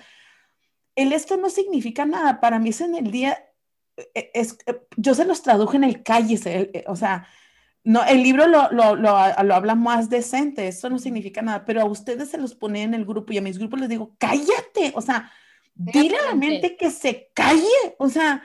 el 0.97 1.13
esto 1.13 1.37
no 1.37 1.49
significa 1.49 2.05
nada. 2.05 2.41
Para 2.41 2.59
mí 2.59 2.71
es 2.71 2.81
en 2.81 2.95
el 2.95 3.11
día, 3.11 3.39
e, 3.97 4.31
es, 4.35 4.59
e, 4.67 4.81
yo 4.97 5.15
se 5.15 5.25
los 5.25 5.43
traduje 5.43 5.77
en 5.77 5.85
el 5.85 6.03
calle, 6.03 6.39
e, 6.45 6.85
o 6.89 6.97
sea, 6.97 7.27
no, 7.85 8.05
el 8.05 8.23
libro 8.23 8.47
lo, 8.47 8.71
lo, 8.71 8.95
lo, 8.95 9.13
lo, 9.43 9.55
habla 9.55 9.75
más 9.75 10.09
decente, 10.09 10.69
esto 10.69 10.89
no 10.89 10.99
significa 11.01 11.43
nada, 11.43 11.65
pero 11.65 11.81
a 11.81 11.85
ustedes 11.85 12.31
se 12.31 12.39
los 12.39 12.55
pone 12.55 12.83
en 12.83 12.95
el 12.95 13.05
grupo 13.05 13.33
y 13.33 13.39
a 13.39 13.43
mis 13.43 13.59
grupos 13.59 13.81
les 13.81 13.89
digo, 13.89 14.15
cállate, 14.19 14.93
o 14.95 15.01
sea, 15.01 15.33
dile 15.75 16.17
a 16.17 16.27
la 16.27 16.35
mente 16.37 16.77
que 16.77 16.93
se 16.93 17.31
calle, 17.35 17.97
o 17.99 18.09
sea, 18.09 18.43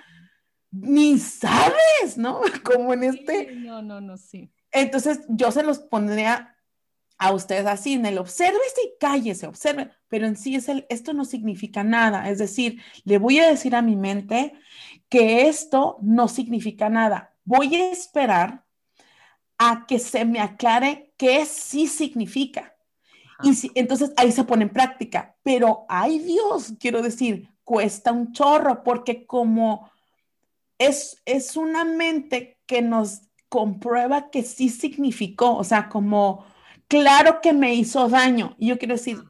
ni 0.72 1.20
sabes, 1.20 2.18
¿no? 2.18 2.42
Como 2.64 2.94
en 2.94 3.04
este... 3.04 3.56
No, 3.56 3.84
no, 3.84 4.02
no, 4.02 4.18
sí. 4.18 4.52
Entonces 4.72 5.22
yo 5.30 5.52
se 5.52 5.64
los 5.64 5.80
pondría 5.80 6.57
a 7.18 7.34
ustedes 7.34 7.66
así, 7.66 7.94
en 7.94 8.06
el 8.06 8.18
observe 8.18 8.60
y 8.84 8.92
cállese, 9.00 9.48
observe, 9.48 9.92
pero 10.08 10.28
en 10.28 10.36
sí 10.36 10.56
es 10.56 10.70
el, 10.70 10.86
esto 10.90 11.14
no 11.14 11.26
significa 11.26 11.84
nada, 11.84 12.30
es 12.30 12.38
decir, 12.38 12.82
le 13.06 13.18
voy 13.18 13.40
a 13.40 13.50
decir 13.50 13.76
a 13.76 13.82
mi 13.82 13.96
mente 13.96 14.54
que 15.10 15.48
esto 15.48 15.98
no 16.02 16.28
significa 16.28 16.90
nada, 16.90 17.34
voy 17.44 17.76
a 17.76 17.92
esperar 17.92 18.66
a 19.58 19.86
que 19.88 19.98
se 19.98 20.26
me 20.26 20.40
aclare 20.40 21.14
qué 21.18 21.46
sí 21.46 21.88
significa. 21.88 22.76
Y 23.44 23.54
si, 23.56 23.72
entonces 23.76 24.14
ahí 24.18 24.32
se 24.32 24.44
pone 24.44 24.64
en 24.64 24.70
práctica, 24.70 25.36
pero 25.44 25.86
ay 25.90 26.20
Dios, 26.20 26.74
quiero 26.80 27.02
decir, 27.02 27.50
cuesta 27.64 28.12
un 28.12 28.34
chorro 28.34 28.84
porque 28.84 29.26
como 29.26 29.92
es, 30.78 31.22
es 31.26 31.56
una 31.56 31.84
mente 31.84 32.60
que 32.66 32.82
nos 32.82 33.22
comprueba 33.50 34.30
que 34.30 34.44
sí 34.44 34.70
significó, 34.70 35.56
o 35.56 35.64
sea, 35.64 35.90
como 35.90 36.46
claro 36.88 37.42
que 37.42 37.54
me 37.54 37.74
hizo 37.76 38.08
daño. 38.10 38.56
Y 38.58 38.68
yo 38.68 38.78
quiero 38.78 38.96
decir, 38.96 39.24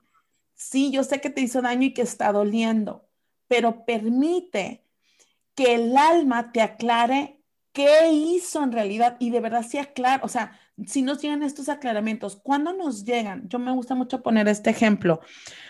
sí, 0.53 0.91
yo 0.91 1.03
sé 1.03 1.21
que 1.21 1.29
te 1.29 1.41
hizo 1.41 1.61
daño 1.61 1.87
y 1.87 1.93
que 1.93 2.01
está 2.01 2.31
doliendo, 2.31 3.07
pero 3.47 3.85
permite 3.85 4.83
que 5.55 5.75
el 5.75 5.97
alma 5.97 6.51
te 6.51 6.61
aclare 6.61 7.41
qué 7.73 8.09
hizo 8.11 8.63
en 8.63 8.71
realidad 8.71 9.17
y 9.19 9.29
de 9.29 9.39
verdad 9.39 9.61
sea 9.63 9.93
claro, 9.93 10.25
o 10.25 10.27
sea, 10.27 10.59
si 10.85 11.01
nos 11.01 11.21
llegan 11.21 11.43
estos 11.43 11.69
aclaramientos, 11.69 12.35
¿cuándo 12.35 12.73
nos 12.73 13.05
llegan? 13.05 13.47
Yo 13.49 13.59
me 13.59 13.71
gusta 13.71 13.95
mucho 13.95 14.21
poner 14.21 14.47
este 14.47 14.69
ejemplo. 14.69 15.21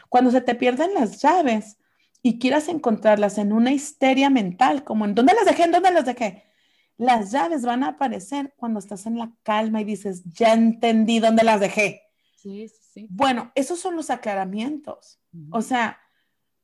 Cuando 0.10 0.32
se 0.32 0.42
te 0.42 0.56
pierden 0.56 0.94
las 0.94 1.22
llaves 1.22 1.78
y 2.22 2.40
quieras 2.40 2.68
encontrarlas 2.68 3.38
en 3.38 3.54
una 3.54 3.72
histeria 3.72 4.30
mental, 4.30 4.84
como 4.84 5.06
en 5.06 5.16
dónde 5.16 5.34
las 5.34 5.46
dejé, 5.46 5.64
en 5.64 5.72
dónde 5.72 5.92
las 5.92 6.06
dejé, 6.06 6.47
las 6.98 7.32
llaves 7.32 7.62
van 7.62 7.84
a 7.84 7.90
aparecer 7.90 8.54
cuando 8.58 8.80
estás 8.80 9.06
en 9.06 9.18
la 9.18 9.32
calma 9.44 9.82
y 9.82 9.86
dices, 9.86 10.24
ya 10.26 10.54
entendí 10.54 11.20
dónde 11.20 11.44
las 11.44 11.60
dejé. 11.60 12.04
Sí, 12.36 12.68
sí. 12.70 13.08
Bueno, 13.10 13.52
esos 13.56 13.80
son 13.80 13.96
los 13.96 14.10
aclaramientos. 14.10 15.20
O 15.52 15.62
sea, 15.62 16.00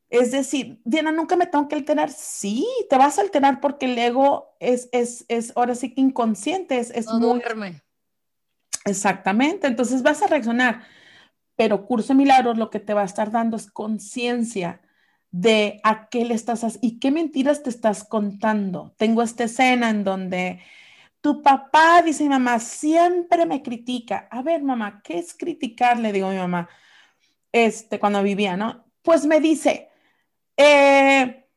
es 0.09 0.31
decir, 0.31 0.81
Diana, 0.83 1.11
nunca 1.11 1.35
me 1.35 1.45
tengo 1.45 1.67
que 1.67 1.75
alterar. 1.75 2.09
Sí, 2.09 2.67
te 2.89 2.97
vas 2.97 3.17
a 3.17 3.21
alterar 3.21 3.59
porque 3.59 3.85
el 3.85 3.97
ego 3.97 4.55
es, 4.59 4.89
es, 4.91 5.25
es 5.27 5.53
ahora 5.55 5.75
sí 5.75 5.93
que 5.93 6.01
inconsciente, 6.01 6.79
es, 6.79 6.89
es 6.91 7.05
no 7.05 7.19
duerme. 7.19 7.81
Exactamente, 8.85 9.67
entonces 9.67 10.01
vas 10.01 10.21
a 10.21 10.27
reaccionar. 10.27 10.83
Pero 11.55 11.85
Curso 11.85 12.15
Milagros 12.15 12.57
lo 12.57 12.69
que 12.69 12.79
te 12.79 12.93
va 12.93 13.01
a 13.01 13.05
estar 13.05 13.31
dando 13.31 13.55
es 13.57 13.69
conciencia 13.69 14.81
de 15.33 15.81
a 15.83 16.09
qué 16.09 16.25
le 16.25 16.35
estás 16.35 16.77
y 16.79 16.99
qué 16.99 17.09
mentiras 17.09 17.63
te 17.63 17.71
estás 17.71 18.03
contando. 18.03 18.93
Tengo 18.97 19.23
esta 19.23 19.45
escena 19.45 19.89
en 19.89 20.03
donde 20.03 20.61
tu 21.21 21.41
papá 21.41 22.03
dice 22.03 22.29
mamá 22.29 22.59
siempre 22.59 23.47
me 23.47 23.63
critica. 23.63 24.27
A 24.29 24.43
ver, 24.43 24.61
mamá, 24.61 25.01
¿qué 25.03 25.17
es 25.17 25.33
criticar? 25.33 25.99
Le 25.99 26.13
digo 26.13 26.27
a 26.27 26.31
mi 26.31 26.37
mamá, 26.37 26.69
este, 27.51 27.99
cuando 27.99 28.21
vivía, 28.21 28.55
¿no? 28.55 28.85
Pues 29.01 29.25
me 29.25 29.39
dice, 29.39 29.89
eh, 30.55 31.47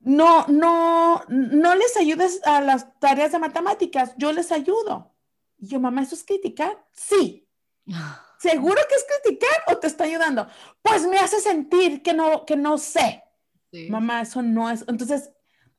no, 0.00 0.46
no, 0.48 1.22
no 1.28 1.74
les 1.76 1.96
ayudes 1.96 2.44
a 2.44 2.60
las 2.60 2.98
tareas 2.98 3.30
de 3.30 3.38
matemáticas, 3.38 4.12
yo 4.18 4.32
les 4.32 4.50
ayudo. 4.50 5.14
Y 5.56 5.68
yo, 5.68 5.78
mamá, 5.78 6.02
¿eso 6.02 6.16
es 6.16 6.24
criticar? 6.24 6.84
Sí. 6.90 7.48
¿Seguro 8.44 8.76
que 8.86 8.94
es 8.94 9.06
criticar 9.08 9.62
o 9.68 9.78
te 9.78 9.86
está 9.86 10.04
ayudando? 10.04 10.46
Pues 10.82 11.06
me 11.06 11.16
hace 11.16 11.40
sentir 11.40 12.02
que 12.02 12.12
no, 12.12 12.44
que 12.44 12.56
no 12.56 12.76
sé. 12.76 13.24
Mamá, 13.88 14.20
eso 14.20 14.42
no 14.42 14.70
es. 14.70 14.84
Entonces, 14.86 15.32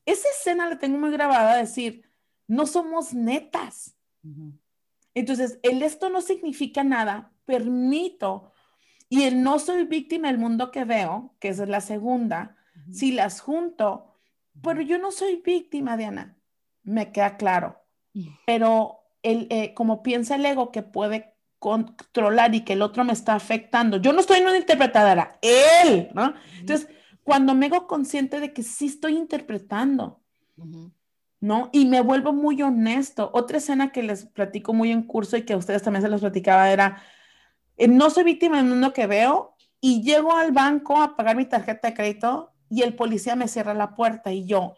esa 0.04 0.28
escena 0.30 0.68
la 0.68 0.80
tengo 0.80 0.98
muy 0.98 1.12
grabada, 1.12 1.58
decir, 1.58 2.10
no 2.48 2.66
somos 2.66 3.14
netas. 3.14 3.96
Entonces, 5.14 5.60
el 5.62 5.84
esto 5.84 6.10
no 6.10 6.22
significa 6.22 6.84
nada, 6.84 7.32
permito 7.46 8.52
Y 9.10 9.26
el 9.26 9.44
no 9.44 9.60
soy 9.60 9.84
víctima 9.84 10.30
del 10.30 10.40
mundo 10.40 10.72
que 10.72 10.86
veo, 10.86 11.36
que 11.40 11.50
esa 11.50 11.64
es 11.64 11.70
la 11.70 11.82
segunda, 11.82 12.58
si 12.92 13.12
las 13.12 13.42
junto, 13.42 14.12
pero 14.64 14.82
yo 14.82 14.98
no 14.98 15.12
soy 15.12 15.36
víctima, 15.46 15.98
Diana, 15.98 16.36
me 16.82 17.12
queda 17.12 17.38
claro. 17.38 17.80
Pero 18.48 19.02
el, 19.22 19.46
eh, 19.52 19.76
como 19.76 20.02
piensa 20.02 20.34
el 20.34 20.46
ego 20.48 20.72
que 20.72 20.82
puede 20.82 21.35
controlar 21.60 22.54
y 22.54 22.62
que 22.62 22.74
el 22.74 22.82
otro 22.82 23.04
me 23.04 23.14
está 23.14 23.36
afectando, 23.36 23.98
yo 23.98 24.14
no 24.14 24.20
estoy 24.20 24.40
en 24.40 24.48
una 24.48 24.58
interpretadora, 24.58 25.38
él, 25.42 26.10
¿no? 26.14 26.34
Entonces, 26.60 26.88
cuando 27.24 27.56
me 27.56 27.66
hago 27.68 27.88
consciente 27.88 28.40
de 28.40 28.54
que 28.54 28.62
sí 28.62 28.86
estoy 28.86 29.18
interpretando, 29.18 30.22
¿no? 31.40 31.70
Y 31.74 31.86
me 31.86 32.02
vuelvo 32.02 32.34
muy 32.34 32.62
honesto. 32.62 33.30
Otra 33.34 33.58
escena 33.58 33.92
que 33.92 34.04
les 34.04 34.26
platico 34.26 34.74
muy 34.74 34.92
en 34.92 35.04
curso 35.04 35.36
y 35.38 35.44
que 35.44 35.54
a 35.54 35.58
ustedes 35.58 35.82
también 35.82 36.04
se 36.04 36.10
los 36.10 36.22
platicaba 36.22 36.72
era, 36.72 37.02
eh, 37.78 37.88
no 37.88 38.10
soy 38.10 38.24
víctima 38.24 38.58
del 38.58 38.68
mundo 38.68 38.94
que 38.94 39.08
veo 39.08 39.56
y 39.82 40.02
llego 40.02 40.36
al 40.36 40.52
banco 40.52 41.02
a 41.02 41.16
pagar 41.16 41.36
mi 41.36 41.46
tarjeta 41.46 41.90
de 41.90 41.94
crédito 41.94 42.54
y 42.70 42.82
el 42.82 42.96
policía 42.96 43.36
me 43.36 43.48
cierra 43.48 43.74
la 43.74 43.96
puerta 43.96 44.32
y 44.32 44.46
yo, 44.46 44.76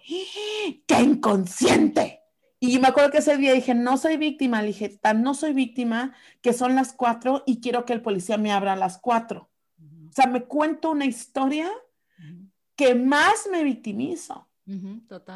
¡qué 0.85 1.01
inconsciente! 1.01 2.21
Y 2.59 2.79
me 2.79 2.87
acuerdo 2.87 3.11
que 3.11 3.19
ese 3.19 3.37
día 3.37 3.53
dije, 3.53 3.75
no 3.75 3.97
soy 3.97 4.17
víctima, 4.17 4.61
le 4.61 4.67
dije, 4.67 4.89
tan 4.89 5.21
no 5.21 5.33
soy 5.33 5.53
víctima 5.53 6.15
que 6.41 6.53
son 6.53 6.75
las 6.75 6.93
cuatro 6.93 7.43
y 7.45 7.61
quiero 7.61 7.85
que 7.85 7.93
el 7.93 8.01
policía 8.01 8.37
me 8.37 8.51
abra 8.51 8.73
a 8.73 8.77
las 8.77 8.97
cuatro. 8.97 9.49
O 10.09 10.11
sea, 10.11 10.25
me 10.25 10.45
cuento 10.45 10.91
una 10.91 11.05
historia 11.05 11.69
que 12.75 12.95
más 12.95 13.47
me 13.51 13.63
victimizo. 13.63 14.49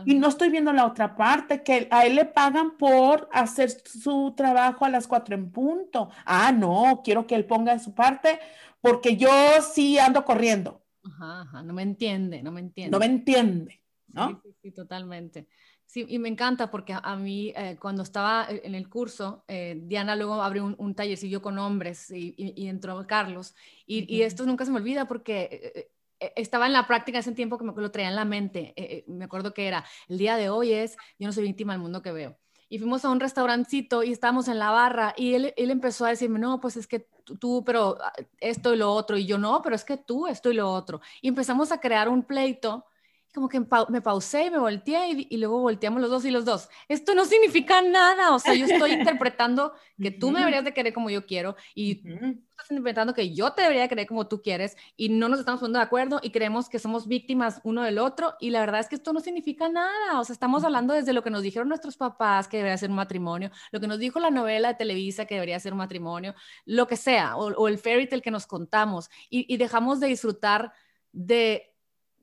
y 0.06 0.16
no 0.16 0.28
estoy 0.28 0.50
viendo 0.50 0.74
la 0.74 0.86
otra 0.86 1.16
parte, 1.16 1.64
que 1.64 1.88
a 1.92 2.06
él 2.06 2.16
le 2.16 2.26
pagan 2.26 2.78
por 2.78 3.30
hacer 3.32 3.70
su 3.70 4.34
trabajo 4.36 4.84
a 4.84 4.90
las 4.90 5.08
cuatro 5.08 5.36
en 5.36 5.52
punto. 5.52 6.10
Ah, 6.26 6.52
no, 6.52 7.02
quiero 7.04 7.28
que 7.28 7.36
él 7.36 7.46
ponga 7.46 7.80
su 7.80 7.94
parte 7.94 8.40
porque 8.82 9.16
yo 9.16 9.30
sí 9.62 10.00
ando 10.00 10.26
corriendo. 10.26 10.84
Ajá, 11.04 11.62
no 11.64 11.74
me 11.74 11.84
entiende, 11.84 12.44
no 12.44 12.52
me 12.52 12.60
entiende. 12.60 12.92
No 12.92 13.00
me 13.00 13.06
entiende, 13.06 13.82
¿no? 14.08 14.42
Sí, 14.44 14.56
sí, 14.64 14.72
totalmente. 14.72 15.48
Sí, 15.92 16.06
y 16.08 16.20
me 16.20 16.30
encanta 16.30 16.72
porque 16.72 16.96
a, 16.96 17.16
mí 17.18 17.52
eh, 17.54 17.76
cuando 17.78 18.04
estaba 18.04 18.48
e, 18.50 18.62
en 18.64 18.76
el 18.76 18.88
curso, 18.88 19.44
eh, 19.50 19.78
Diana 19.84 20.16
luego 20.16 20.42
abrió 20.42 20.64
un, 20.64 20.74
un 20.78 20.96
tallercillo 20.96 21.42
con 21.42 21.60
hombres 21.60 22.10
y, 22.12 22.34
entró 22.66 23.06
Carlos. 23.06 23.56
Y, 23.86 24.22
esto 24.22 24.46
nunca 24.46 24.64
se 24.64 24.72
me 24.72 24.78
olvida 24.78 25.06
porque 25.06 25.50
eh, 25.76 25.92
e, 26.22 26.34
estaba 26.38 26.68
en 26.68 26.72
la 26.72 26.88
práctica 26.88 27.20
ese 27.20 27.34
tiempo 27.34 27.58
que 27.58 27.66
me 27.66 27.74
lo 27.76 27.92
traía 27.92 28.08
en 28.08 28.16
la 28.16 28.24
mente. 28.24 28.74
Eh, 28.78 29.04
eh, 29.06 29.06
me 29.08 29.26
acuerdo 29.26 29.54
que 29.54 29.68
era, 29.68 29.84
el 30.08 30.18
día 30.18 30.38
de 30.38 30.50
hoy 30.50 30.72
es, 30.72 30.96
yo 31.20 31.28
no 31.28 31.34
soy 31.34 31.44
víctima 31.44 31.74
del 31.74 31.82
mundo 31.82 32.02
que 32.02 32.14
veo. 32.14 32.38
Y 32.70 32.80
fuimos 32.80 33.04
a 33.04 33.10
un 33.10 33.20
restaurancito 33.20 34.02
y 34.02 34.14
estábamos 34.14 34.48
en 34.48 34.60
la 34.60 34.72
barra 34.72 35.14
y 35.18 35.34
él, 35.34 35.54
él 35.58 35.72
empezó 35.72 36.06
a 36.06 36.10
decirme, 36.10 36.40
no, 36.40 36.62
pues 36.62 36.78
es 36.78 36.88
que 36.88 37.10
tú, 37.40 37.64
pero 37.66 37.98
ah, 38.02 38.14
esto 38.40 38.74
y 38.74 38.78
lo 38.78 38.94
otro. 38.94 39.18
Y 39.18 39.26
yo, 39.26 39.38
no, 39.38 39.62
pero 39.62 39.76
es 39.76 39.84
que 39.84 39.98
tú, 39.98 40.28
esto 40.28 40.52
y 40.52 40.54
lo 40.54 40.72
otro. 40.72 41.02
Y 41.22 41.28
empezamos 41.28 41.74
a 41.74 41.82
crear 41.82 42.08
un 42.08 42.24
pleito 42.24 42.86
como 43.32 43.48
que 43.48 43.60
me 43.90 44.02
pausé 44.02 44.46
y 44.46 44.50
me 44.50 44.60
volteé 44.60 45.28
y, 45.30 45.38
luego 45.38 45.60
volteamos 45.60 46.02
los 46.02 46.10
dos 46.10 46.26
y 46.26 46.32
los 46.32 46.46
dos. 46.46 46.70
Esto 46.88 47.16
no 47.16 47.26
significa 47.26 47.82
nada, 47.82 48.36
o 48.36 48.40
sea, 48.40 48.54
yo 48.54 48.66
estoy 48.66 48.92
interpretando 48.94 49.74
que 50.02 50.12
tú 50.12 50.32
me 50.32 50.40
deberías 50.40 50.64
de 50.64 50.74
querer 50.74 50.94
como 50.94 51.10
yo 51.10 51.26
quiero 51.26 51.56
y 51.74 51.96
tú 51.96 52.10
estás 52.50 52.72
interpretando 52.72 53.14
que 53.14 53.34
yo 53.34 53.54
te 53.54 53.62
debería 53.62 53.84
de 53.84 53.90
querer 53.90 54.08
como 54.08 54.28
tú 54.28 54.42
quieres 54.42 54.76
y 54.98 55.10
no 55.10 55.30
nos 55.30 55.40
estamos 55.40 55.60
poniendo 55.60 55.80
de 55.80 55.86
acuerdo 55.86 56.20
y 56.22 56.32
creemos 56.32 56.70
que 56.70 56.80
somos 56.80 57.08
víctimas 57.08 57.62
uno 57.64 57.84
del 57.84 58.00
otro 58.00 58.36
y 58.40 58.50
la 58.50 58.60
verdad 58.60 58.82
es 58.82 58.88
que 58.88 58.96
esto 58.96 59.14
no 59.14 59.20
significa 59.20 59.70
nada, 59.70 60.20
o 60.20 60.24
sea, 60.24 60.34
estamos 60.34 60.64
hablando 60.64 60.94
desde 60.94 61.14
lo 61.14 61.24
que 61.24 61.30
nos 61.30 61.42
dijeron 61.42 61.70
nuestros 61.70 61.98
papás 61.98 62.48
que 62.48 62.58
debería 62.58 62.78
ser 62.78 62.90
un 62.90 62.96
matrimonio, 62.98 63.52
lo 63.72 63.80
que 63.80 63.88
nos 63.88 64.00
dijo 64.00 64.20
la 64.20 64.32
novela 64.32 64.70
de 64.70 64.76
Televisa 64.76 65.26
que 65.26 65.36
debería 65.36 65.60
ser 65.60 65.74
un 65.74 65.80
matrimonio, 65.80 66.36
lo 66.66 66.88
que 66.88 66.98
sea, 66.98 67.38
o, 67.38 67.68
el 67.68 67.78
fairy 67.78 68.08
tale 68.08 68.22
que 68.22 68.32
nos 68.32 68.48
contamos 68.48 69.10
y 69.30 69.56
dejamos 69.58 70.00
de 70.00 70.08
disfrutar 70.08 70.74
de 71.14 71.71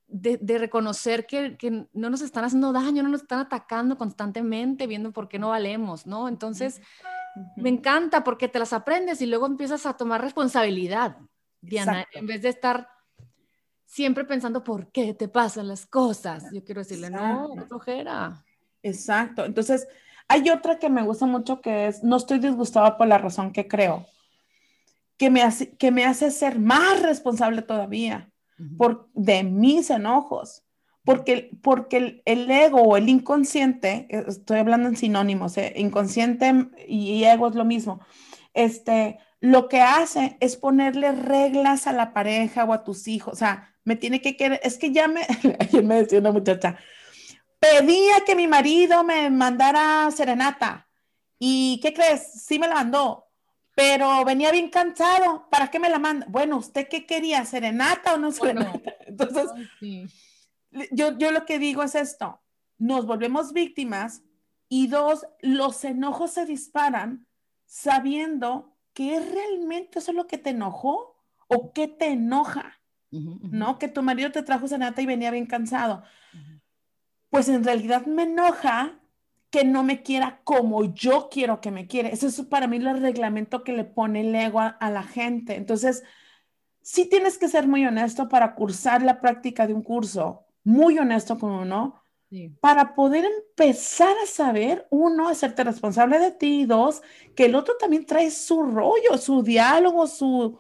de, 0.09 0.59
reconocer 0.59 1.27
que, 1.27 1.87
no 1.93 2.11
nos 2.11 2.23
están 2.23 2.45
haciendo 2.45 2.73
daño, 2.73 3.03
no 3.03 3.11
nos 3.11 3.23
están 3.23 3.41
atacando 3.41 3.99
constantemente, 3.99 4.87
viendo 4.87 5.13
por 5.13 5.29
qué 5.29 5.39
no 5.39 5.51
valemos, 5.51 6.07
¿no? 6.07 6.29
Entonces, 6.29 6.81
me 7.57 7.69
encanta 7.69 8.25
porque 8.25 8.49
te 8.49 8.59
las 8.59 8.73
aprendes 8.73 9.21
y 9.21 9.27
luego 9.27 9.47
empiezas 9.47 9.87
a 9.87 9.97
tomar 9.97 10.23
responsabilidad, 10.23 11.19
Diana, 11.61 12.07
en 12.13 12.27
vez 12.27 12.43
de 12.43 12.49
estar 12.49 12.89
siempre 13.85 14.25
pensando 14.25 14.65
por 14.65 14.91
qué 14.91 15.15
te 15.15 15.29
pasan 15.29 15.69
las 15.69 15.87
cosas. 15.87 16.47
Yo 16.53 16.65
quiero 16.65 16.81
decirle, 16.81 17.11
no, 17.11 17.55
no 17.55 17.67
flojera. 17.67 18.45
Exacto. 18.83 19.45
Entonces, 19.45 19.87
hay 20.27 20.49
otra 20.49 20.79
que 20.79 20.89
me 20.89 21.03
gusta 21.03 21.27
mucho 21.27 21.61
que 21.61 21.89
es, 21.89 22.03
no 22.03 22.17
estoy 22.17 22.39
disgustada 22.39 22.97
por 22.97 23.07
la 23.07 23.19
razón 23.19 23.53
que 23.53 23.69
creo, 23.69 24.07
que 25.19 25.31
me 25.31 25.43
hace, 25.43 25.77
que 25.77 25.91
me 25.91 26.07
hace 26.07 26.31
ser 26.31 26.59
más 26.59 27.03
responsable 27.03 27.63
todavía 27.63 28.31
por, 28.77 29.09
de 29.15 29.43
mis 29.45 29.91
enojos. 29.91 30.65
Porque, 31.05 31.51
porque 31.63 32.23
el, 32.27 32.51
ego 32.51 32.83
o 32.83 32.97
el 32.97 33.09
inconsciente, 33.09 34.07
eh, 34.11 34.25
estoy 34.29 34.59
hablando 34.59 34.89
en 34.89 34.97
sinónimos, 34.97 35.57
eh, 35.57 35.73
inconsciente 35.77 36.69
y, 36.87 37.25
ego 37.25 37.49
es 37.49 37.55
lo 37.55 37.65
mismo, 37.65 38.01
este, 38.53 39.19
lo 39.41 39.69
que 39.69 39.81
hace 39.81 40.37
es 40.41 40.57
ponerle 40.57 41.13
reglas 41.13 41.87
a 41.87 41.95
la 41.95 42.13
pareja 42.13 42.65
o 42.65 42.75
a 42.75 42.85
tus 42.85 43.09
hijos. 43.09 43.33
O 43.33 43.37
sea, 43.37 43.75
me 43.85 43.97
tiene 43.97 44.21
que 44.21 44.37
querer, 44.37 44.61
es 44.63 44.77
que 44.77 44.93
ya 44.93 45.09
me, 45.09 45.23
ayer 45.61 45.83
me 45.83 46.03
decía 46.03 46.19
una 46.19 46.33
muchacha, 46.33 46.77
pedía 47.59 48.21
que 48.27 48.37
mi 48.37 48.47
marido 48.47 49.03
me 49.03 49.31
mandara 49.31 50.11
serenata. 50.11 50.89
¿Y 51.39 51.81
qué 51.81 51.95
crees? 51.95 52.45
Sí 52.45 52.59
me 52.59 52.69
la 52.69 52.75
mandó, 52.75 53.28
pero 53.79 54.25
venía 54.25 54.51
bien 54.51 54.71
cansado. 54.71 55.47
¿Para 55.53 55.71
qué 55.71 55.79
me 55.79 55.89
la 55.89 56.01
manda? 56.01 56.27
Bueno, 56.29 56.57
¿usted 56.57 56.89
qué 56.89 57.07
quería? 57.07 57.45
¿Serenata 57.45 58.15
o 58.15 58.19
no 58.19 58.33
serenata? 58.33 58.97
Entonces, 59.07 59.53
yo, 60.91 61.17
yo 61.17 61.31
lo 61.31 61.47
que 61.47 61.61
digo 61.61 61.85
es 61.85 61.95
esto, 61.95 62.41
nos 62.77 63.07
volvemos 63.07 63.53
víctimas 63.53 64.25
y 64.69 64.89
dos, 64.89 65.29
los 65.43 65.85
enojos 65.85 66.33
se 66.33 66.45
disparan 66.45 67.29
sabiendo 67.67 68.77
que 68.95 69.21
realmente 69.21 70.01
eso 70.01 70.11
es 70.11 70.17
lo 70.17 70.27
que 70.27 70.39
te 70.39 70.51
enojó 70.51 71.15
o 71.47 71.73
qué 71.73 71.87
te 71.87 72.09
enoja, 72.09 72.81
¿no? 73.13 73.79
Que 73.79 73.87
tu 73.87 74.03
marido 74.03 74.33
te 74.33 74.43
trajo 74.43 74.67
serenata 74.67 75.03
y 75.03 75.07
venía 75.07 75.31
bien 75.31 75.47
cansado. 75.47 76.03
Pues 77.31 77.49
en 77.49 77.63
realidad 77.63 78.07
me 78.07 78.25
enoja 78.25 78.98
que 79.51 79.65
no 79.65 79.83
me 79.83 80.03
quiera 80.03 80.41
como 80.45 80.85
yo 80.93 81.29
quiero 81.31 81.61
que 81.61 81.71
me 81.71 81.87
quiere. 81.87 82.13
Eso 82.13 82.27
es 82.27 82.41
para 82.43 82.67
mí 82.67 82.77
el 82.77 83.01
reglamento 83.01 83.65
que 83.65 83.73
le 83.73 83.85
pone 83.85 84.21
el 84.21 84.35
ego 84.35 84.61
a, 84.61 84.91
la 84.91 85.03
gente. 85.03 85.57
Entonces, 85.57 86.05
sí 86.83 87.09
tienes 87.09 87.39
que 87.39 87.49
ser 87.49 87.67
muy 87.67 87.85
honesto 87.87 88.29
para 88.29 88.55
cursar 88.55 89.03
la 89.03 89.21
práctica 89.21 89.67
de 89.67 89.75
un 89.75 89.83
curso, 89.83 90.45
muy 90.65 90.99
honesto 90.99 91.39
con 91.39 91.53
uno, 91.53 92.03
para 92.61 92.95
poder 92.95 93.25
empezar 93.25 94.15
a 94.23 94.27
saber, 94.27 94.87
uno, 94.91 95.29
hacerte 95.29 95.65
responsable 95.65 96.19
de 96.19 96.31
ti, 96.31 96.61
y 96.61 96.67
dos, 96.67 97.01
que 97.35 97.47
el 97.47 97.55
otro 97.55 97.75
también 97.79 98.05
trae 98.05 98.31
su 98.31 98.63
rollo, 98.63 99.17
su 99.17 99.43
diálogo, 99.43 100.07
su, 100.07 100.59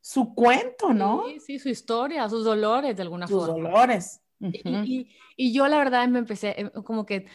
su 0.00 0.34
cuento, 0.34 0.94
¿no? 0.94 1.24
Sí, 1.28 1.40
sí, 1.40 1.58
su 1.58 1.68
historia, 1.68 2.26
sus 2.30 2.42
dolores 2.42 2.96
de 2.96 3.02
alguna 3.02 3.28
forma. 3.28 3.46
Sus 3.46 3.54
dolores. 3.54 4.20
y, 4.40 5.08
y, 5.36 5.52
yo 5.52 5.68
la 5.68 5.76
verdad 5.76 6.08
me 6.08 6.18
empecé, 6.18 6.58
em, 6.58 6.70
como 6.70 7.04
que 7.04 7.26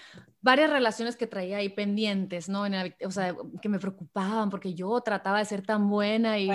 varias 0.41 0.69
relaciones 0.69 1.15
que 1.15 1.27
traía 1.27 1.57
ahí 1.57 1.69
pendientes, 1.69 2.47
¿no? 2.49 2.63
o 3.05 3.11
sea, 3.11 3.35
que 3.61 3.69
me 3.69 3.79
preocupaban 3.79 4.49
porque 4.49 4.73
yo 4.73 4.99
trataba 5.01 5.39
de 5.39 5.45
ser 5.45 5.65
tan 5.65 5.89
buena 5.89 6.39
y, 6.39 6.49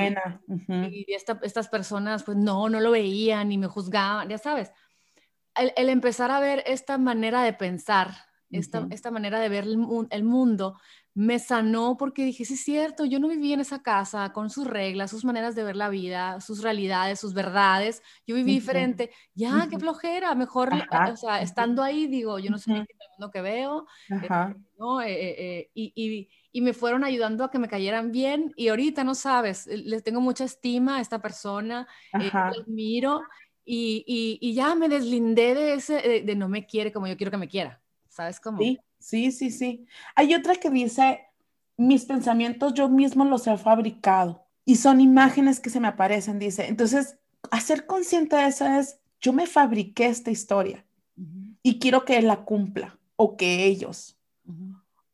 y 0.68 1.06
estas 1.12 1.68
personas 1.68 2.22
pues 2.22 2.36
no, 2.36 2.68
no 2.68 2.80
lo 2.80 2.90
veían 2.92 3.52
y 3.52 3.58
me 3.58 3.66
juzgaban, 3.66 4.28
ya 4.28 4.38
sabes. 4.38 4.72
El, 5.54 5.88
empezar 5.88 6.30
a 6.30 6.40
ver 6.40 6.64
esta 6.66 6.98
manera 6.98 7.42
de 7.42 7.52
pensar, 7.52 8.10
esta, 8.50 8.86
esta 8.90 9.10
manera 9.10 9.38
de 9.38 9.48
ver 9.48 9.64
el, 9.64 9.78
el 10.10 10.24
mundo, 10.24 10.78
me 11.14 11.38
sanó 11.38 11.96
porque 11.96 12.24
dije, 12.24 12.44
sí 12.44 12.54
es 12.54 12.64
cierto, 12.64 13.04
yo 13.04 13.20
no 13.20 13.28
viví 13.28 13.52
en 13.52 13.60
esa 13.60 13.82
casa 13.82 14.32
con 14.32 14.50
sus 14.50 14.66
reglas, 14.66 15.12
sus 15.12 15.24
maneras 15.24 15.54
de 15.54 15.62
ver 15.62 15.76
la 15.76 15.88
vida, 15.88 16.40
sus 16.40 16.60
realidades, 16.60 17.20
sus 17.20 17.34
verdades. 17.34 18.02
Yo 18.26 18.34
viví 18.34 18.52
diferente. 18.54 19.10
Ya, 19.32 19.68
qué 19.70 19.78
flojera, 19.78 20.34
mejor, 20.34 20.70
o 20.72 21.16
sea, 21.16 21.40
estando 21.40 21.84
ahí, 21.84 22.08
digo, 22.08 22.40
yo 22.40 22.50
no 22.50 22.58
soy 22.58 22.74
el 22.74 22.86
mundo 23.12 23.30
que 23.30 23.40
veo, 23.42 23.86
eh, 24.10 24.28
¿no? 24.76 25.00
Eh, 25.02 25.08
eh, 25.08 25.70
y, 25.72 26.28
y, 26.52 26.60
me 26.60 26.72
fueron 26.72 27.04
ayudando 27.04 27.44
a 27.44 27.50
que 27.50 27.58
me 27.58 27.68
cayeran 27.68 28.10
bien 28.10 28.52
y 28.56 28.68
ahorita, 28.68 29.04
no 29.04 29.14
sabes, 29.14 29.66
les 29.66 30.02
tengo 30.02 30.20
mucha 30.20 30.44
estima 30.44 30.96
a 30.96 31.00
esta 31.00 31.20
persona, 31.20 31.86
la 32.12 32.48
admiro 32.48 33.22
y, 33.64 34.38
y, 34.40 34.54
ya 34.54 34.74
me 34.74 34.88
deslindé 34.88 35.54
de 35.54 35.74
ese, 35.74 35.94
de, 35.94 36.22
de 36.22 36.34
no 36.34 36.48
me 36.48 36.66
quiere 36.66 36.92
como 36.92 37.06
yo 37.06 37.16
quiero 37.16 37.30
que 37.30 37.38
me 37.38 37.48
quiera. 37.48 37.80
¿Sabes 38.08 38.38
cómo? 38.38 38.58
Sí, 38.58 38.78
Sí, 39.04 39.32
sí, 39.32 39.50
sí. 39.50 39.86
Hay 40.14 40.34
otra 40.34 40.54
que 40.54 40.70
dice, 40.70 41.20
mis 41.76 42.06
pensamientos 42.06 42.72
yo 42.72 42.88
mismo 42.88 43.26
los 43.26 43.46
he 43.46 43.58
fabricado 43.58 44.46
y 44.64 44.76
son 44.76 45.02
imágenes 45.02 45.60
que 45.60 45.68
se 45.68 45.78
me 45.78 45.88
aparecen, 45.88 46.38
dice. 46.38 46.68
Entonces, 46.68 47.18
hacer 47.50 47.84
consciente 47.84 48.36
de 48.36 48.46
eso 48.46 48.64
es, 48.64 48.98
yo 49.20 49.34
me 49.34 49.46
fabriqué 49.46 50.06
esta 50.06 50.30
historia 50.30 50.86
y 51.62 51.78
quiero 51.78 52.06
que 52.06 52.16
él 52.16 52.28
la 52.28 52.46
cumpla 52.46 52.98
o 53.16 53.36
que 53.36 53.66
ellos. 53.66 54.16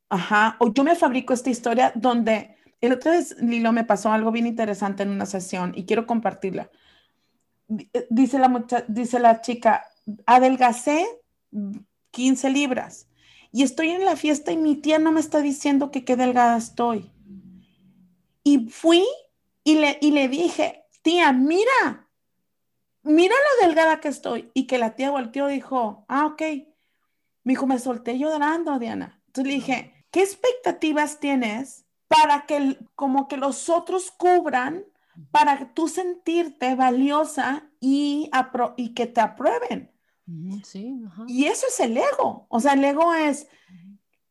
Ajá, 0.09 0.55
o 0.61 0.73
yo 0.73 0.85
me 0.85 0.95
fabrico 0.95 1.33
esta 1.33 1.51
historia 1.51 1.91
donde 1.97 2.55
el 2.81 2.93
otra 2.93 3.11
vez, 3.11 3.37
Lilo, 3.41 3.73
me 3.73 3.83
pasó 3.83 4.13
algo 4.13 4.31
bien 4.31 4.47
interesante 4.47 5.03
en 5.03 5.11
una 5.11 5.27
sesión 5.27 5.73
y 5.75 5.85
quiero 5.85 6.07
compartirla. 6.07 6.71
Eh, 7.93 8.07
dice 8.09 8.39
la, 8.39 8.65
dice 8.87 9.19
la 9.19 9.41
chica, 9.41 9.85
adelgacé 10.27 11.09
15 12.13 12.51
libras 12.51 13.09
y 13.53 13.63
estoy 13.63 13.91
en 13.91 14.05
la 14.05 14.17
fiesta 14.17 14.53
y 14.53 14.57
mi 14.57 14.77
tía 14.77 14.99
no 14.99 15.13
me 15.13 15.21
está 15.21 15.41
diciendo 15.41 15.91
que 15.91 16.05
qué 16.05 16.17
delgada 16.17 16.57
estoy. 16.57 17.11
Y 18.45 18.69
fui 18.69 19.05
y 19.65 19.77
le, 19.77 19.99
y 20.01 20.13
le 20.13 20.29
dije, 20.29 20.85
tía, 21.03 21.33
mira, 21.33 22.09
mira 23.03 23.35
lo 23.35 23.67
delgada 23.67 24.01
que 24.01 24.09
estoy. 24.09 24.51
Y 24.55 24.67
que 24.67 24.79
la 24.79 24.95
tía 24.95 25.11
volteó 25.11 25.51
y 25.51 25.55
dijo, 25.55 26.05
ah, 26.09 26.27
ok. 26.27 26.43
Me 27.43 27.53
dijo, 27.53 27.67
me 27.67 27.79
solté 27.79 28.19
llorando, 28.19 28.79
Diana. 28.79 29.21
Entonces 29.27 29.53
le 29.53 29.55
dije, 29.59 30.07
¿qué 30.11 30.23
expectativas 30.23 31.19
tienes 31.19 31.87
para 32.07 32.47
que 32.47 32.79
como 32.95 33.29
que 33.29 33.37
los 33.37 33.69
otros 33.69 34.11
cubran 34.13 34.85
para 35.33 35.75
tú 35.75 35.89
sentirte 35.89 36.75
valiosa 36.77 37.69
y, 37.81 38.31
y 38.77 38.95
que 38.95 39.07
te 39.07 39.21
aprueben? 39.21 39.91
Sí, 40.65 41.01
Y 41.27 41.45
eso 41.47 41.67
es 41.69 41.81
el 41.81 41.97
ego. 41.97 42.47
O 42.49 42.61
sea, 42.61 42.75
el 42.75 42.85
ego 42.85 43.15
es, 43.15 43.49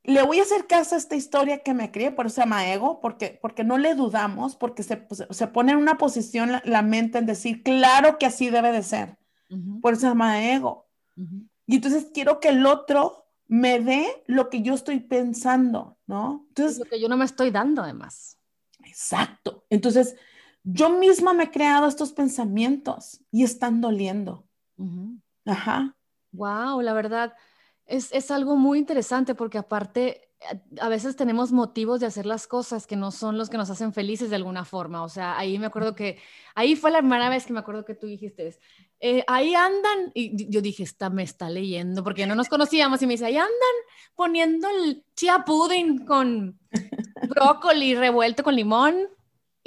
le 0.03 0.23
voy 0.23 0.39
a 0.39 0.43
hacer 0.43 0.67
caso 0.67 0.95
a 0.95 0.97
esta 0.97 1.15
historia 1.15 1.59
que 1.59 1.73
me 1.73 1.91
crié, 1.91 2.11
por 2.11 2.25
eso 2.25 2.35
se 2.35 2.41
llama 2.41 2.71
ego, 2.71 2.99
porque, 2.99 3.37
porque 3.41 3.63
no 3.63 3.77
le 3.77 3.95
dudamos, 3.95 4.55
porque 4.55 4.83
se, 4.83 4.97
pues, 4.97 5.25
se 5.29 5.47
pone 5.47 5.71
en 5.71 5.77
una 5.77 5.97
posición 5.97 6.51
la, 6.63 6.81
mente 6.81 7.17
en 7.17 7.25
decir, 7.25 7.63
claro 7.63 8.17
que 8.17 8.25
así 8.25 8.49
debe 8.49 8.71
de 8.71 8.83
ser. 8.83 9.17
Por 9.81 9.93
eso 9.93 10.01
se 10.01 10.07
llama 10.07 10.43
ego. 10.51 10.87
Y 11.65 11.75
entonces 11.75 12.07
quiero 12.13 12.39
que 12.39 12.49
el 12.49 12.65
otro 12.65 13.25
me 13.47 13.79
dé 13.79 14.23
lo 14.27 14.49
que 14.49 14.61
yo 14.61 14.75
estoy 14.75 14.99
pensando, 14.99 15.97
¿no? 16.05 16.45
Entonces, 16.49 16.79
lo 16.79 16.85
que 16.85 17.01
yo 17.01 17.09
no 17.09 17.17
me 17.17 17.25
estoy 17.25 17.49
dando 17.49 17.81
además. 17.81 18.37
Exacto. 18.85 19.65
Entonces, 19.69 20.15
yo 20.63 20.91
misma 20.91 21.33
me 21.33 21.45
he 21.45 21.51
creado 21.51 21.87
estos 21.87 22.13
pensamientos 22.13 23.21
y 23.31 23.43
están 23.43 23.81
doliendo. 23.81 24.47
Ajá. 25.49 25.95
Wow, 26.31 26.81
la 26.81 26.93
verdad 26.93 27.33
es, 27.85 28.11
es 28.11 28.31
algo 28.31 28.55
muy 28.55 28.77
interesante 28.77 29.35
porque 29.35 29.57
aparte 29.57 30.29
a 30.79 30.87
veces 30.87 31.15
tenemos 31.15 31.51
motivos 31.51 31.99
de 31.99 32.05
hacer 32.05 32.25
las 32.25 32.47
cosas 32.47 32.87
que 32.87 32.95
no 32.95 33.11
son 33.11 33.37
los 33.37 33.49
que 33.49 33.57
nos 33.57 33.69
hacen 33.69 33.93
felices 33.93 34.29
de 34.29 34.37
alguna 34.37 34.63
forma. 34.63 35.03
O 35.03 35.09
sea, 35.09 35.37
ahí 35.37 35.59
me 35.59 35.65
acuerdo 35.65 35.95
que, 35.95 36.17
ahí 36.55 36.75
fue 36.75 36.91
la 36.91 36.99
primera 36.99 37.29
vez 37.29 37.45
que 37.45 37.53
me 37.53 37.59
acuerdo 37.59 37.83
que 37.83 37.95
tú 37.95 38.07
dijiste, 38.07 38.57
eh, 39.01 39.23
ahí 39.27 39.53
andan, 39.53 40.11
y 40.13 40.49
yo 40.49 40.61
dije, 40.61 40.83
esta 40.83 41.09
me 41.09 41.23
está 41.23 41.49
leyendo, 41.49 42.03
porque 42.03 42.25
no 42.25 42.35
nos 42.35 42.47
conocíamos, 42.47 43.01
y 43.01 43.07
me 43.07 43.13
dice, 43.13 43.25
ahí 43.25 43.37
andan 43.37 43.51
poniendo 44.15 44.69
el 44.69 45.03
chia 45.15 45.43
pudding 45.45 46.05
con 46.05 46.57
brócoli 47.27 47.95
revuelto 47.95 48.43
con 48.43 48.55
limón 48.55 49.09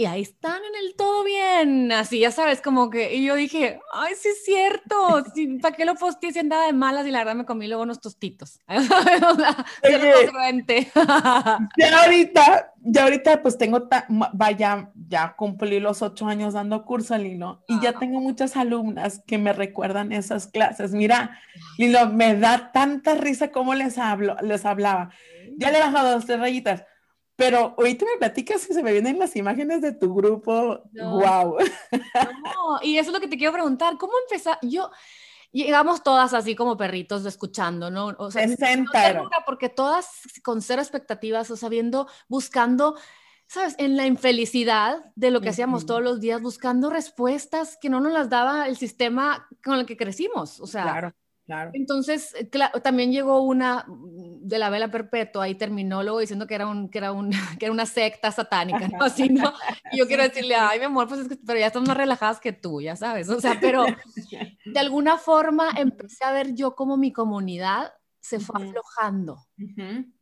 y 0.02 0.04
ahí 0.04 0.22
están 0.22 0.60
en 0.64 0.84
el 0.84 0.96
todo 0.96 1.22
bien, 1.22 1.92
así 1.92 2.18
ya 2.18 2.32
sabes, 2.32 2.60
como 2.60 2.90
que, 2.90 3.14
y 3.14 3.24
yo 3.24 3.36
dije, 3.36 3.78
ay, 3.92 4.14
sí 4.20 4.30
es 4.30 4.44
cierto, 4.44 5.22
¿para 5.60 5.76
qué 5.76 5.84
lo 5.84 5.94
posteé 5.94 6.32
si 6.32 6.40
andaba 6.40 6.66
de 6.66 6.72
malas? 6.72 7.06
Y 7.06 7.12
la 7.12 7.20
verdad 7.20 7.36
me 7.36 7.44
comí 7.44 7.68
luego 7.68 7.84
unos 7.84 8.00
tostitos. 8.00 8.58
ya 11.78 12.02
ahorita, 12.02 12.72
ya 12.80 13.04
ahorita 13.04 13.42
pues 13.42 13.56
tengo, 13.56 13.88
vaya, 14.32 14.90
ya 15.08 15.36
cumplí 15.36 15.78
los 15.78 16.02
ocho 16.02 16.26
años 16.26 16.54
dando 16.54 16.84
curso, 16.84 17.16
Lilo, 17.16 17.62
y 17.68 17.78
ya 17.78 17.92
tengo 17.92 18.20
muchas 18.20 18.56
alumnas 18.56 19.22
que 19.24 19.38
me 19.38 19.52
recuerdan 19.52 20.10
esas 20.10 20.48
clases. 20.48 20.90
Mira, 20.90 21.38
Lilo, 21.78 22.08
me 22.08 22.34
da 22.34 22.72
tanta 22.72 23.14
risa 23.14 23.52
como 23.52 23.76
les 23.76 23.98
hablo, 23.98 24.34
les 24.42 24.64
hablaba. 24.64 25.10
Ya 25.58 25.70
le 25.70 25.78
he 25.78 25.80
bajado 25.80 26.10
dos, 26.10 26.26
tres 26.26 26.40
rayitas 26.40 26.82
pero 27.36 27.74
ahorita 27.78 28.04
me 28.04 28.18
platicas 28.18 28.66
que 28.66 28.74
se 28.74 28.82
me 28.82 28.92
vienen 28.92 29.18
las 29.18 29.34
imágenes 29.36 29.80
de 29.80 29.92
tu 29.92 30.14
grupo. 30.14 30.82
¡Wow! 30.92 31.56
No, 32.44 32.78
y 32.82 32.98
eso 32.98 33.10
es 33.10 33.14
lo 33.14 33.20
que 33.20 33.28
te 33.28 33.36
quiero 33.36 33.52
preguntar. 33.52 33.96
¿Cómo 33.98 34.12
empezar? 34.26 34.58
Yo, 34.62 34.90
llegamos 35.52 36.02
todas 36.02 36.34
así 36.34 36.56
como 36.56 36.76
perritos 36.76 37.24
escuchando, 37.26 37.90
¿no? 37.90 38.14
O 38.18 38.30
sea, 38.30 38.46
no 38.46 39.30
porque 39.46 39.68
todas 39.68 40.08
con 40.42 40.62
cero 40.62 40.82
expectativas, 40.82 41.50
o 41.50 41.56
sabiendo, 41.56 42.08
buscando, 42.28 42.96
¿sabes? 43.46 43.74
En 43.78 43.96
la 43.96 44.06
infelicidad 44.06 45.12
de 45.14 45.30
lo 45.30 45.40
que 45.40 45.50
hacíamos 45.50 45.86
todos 45.86 46.02
los 46.02 46.20
días, 46.20 46.40
buscando 46.40 46.90
respuestas 46.90 47.78
que 47.80 47.90
no 47.90 48.00
nos 48.00 48.12
las 48.12 48.28
daba 48.28 48.66
el 48.66 48.76
sistema 48.76 49.48
con 49.64 49.78
el 49.78 49.86
que 49.86 49.96
crecimos. 49.96 50.60
O 50.60 50.66
sea, 50.66 50.82
claro. 50.84 51.14
Entonces, 51.72 52.34
eh, 52.34 52.48
también 52.82 53.12
llegó 53.12 53.42
una 53.42 53.84
de 53.88 54.58
la 54.58 54.70
vela 54.70 54.90
perpetua 54.90 55.48
y 55.48 55.54
terminó 55.54 56.02
luego 56.02 56.20
diciendo 56.20 56.46
que 56.46 56.54
era, 56.54 56.66
un, 56.66 56.88
que, 56.88 56.98
era 56.98 57.12
un, 57.12 57.30
que 57.58 57.66
era 57.66 57.72
una 57.72 57.86
secta 57.86 58.30
satánica, 58.30 58.88
¿no? 58.88 59.04
Así, 59.04 59.28
¿no? 59.28 59.52
Y 59.90 59.98
yo 59.98 60.06
quiero 60.06 60.22
decirle, 60.22 60.54
ay, 60.54 60.78
mi 60.78 60.86
amor, 60.86 61.08
pues 61.08 61.20
es 61.20 61.28
que, 61.28 61.36
pero 61.36 61.58
ya 61.58 61.66
estamos 61.66 61.88
más 61.88 61.96
relajadas 61.96 62.40
que 62.40 62.52
tú, 62.52 62.80
ya 62.80 62.96
sabes. 62.96 63.28
O 63.28 63.40
sea, 63.40 63.58
pero 63.60 63.84
de 64.64 64.80
alguna 64.80 65.18
forma 65.18 65.70
empecé 65.76 66.24
a 66.24 66.32
ver 66.32 66.54
yo 66.54 66.74
como 66.74 66.96
mi 66.96 67.12
comunidad 67.12 67.92
se 68.20 68.38
fue 68.38 68.62
aflojando. 68.64 69.38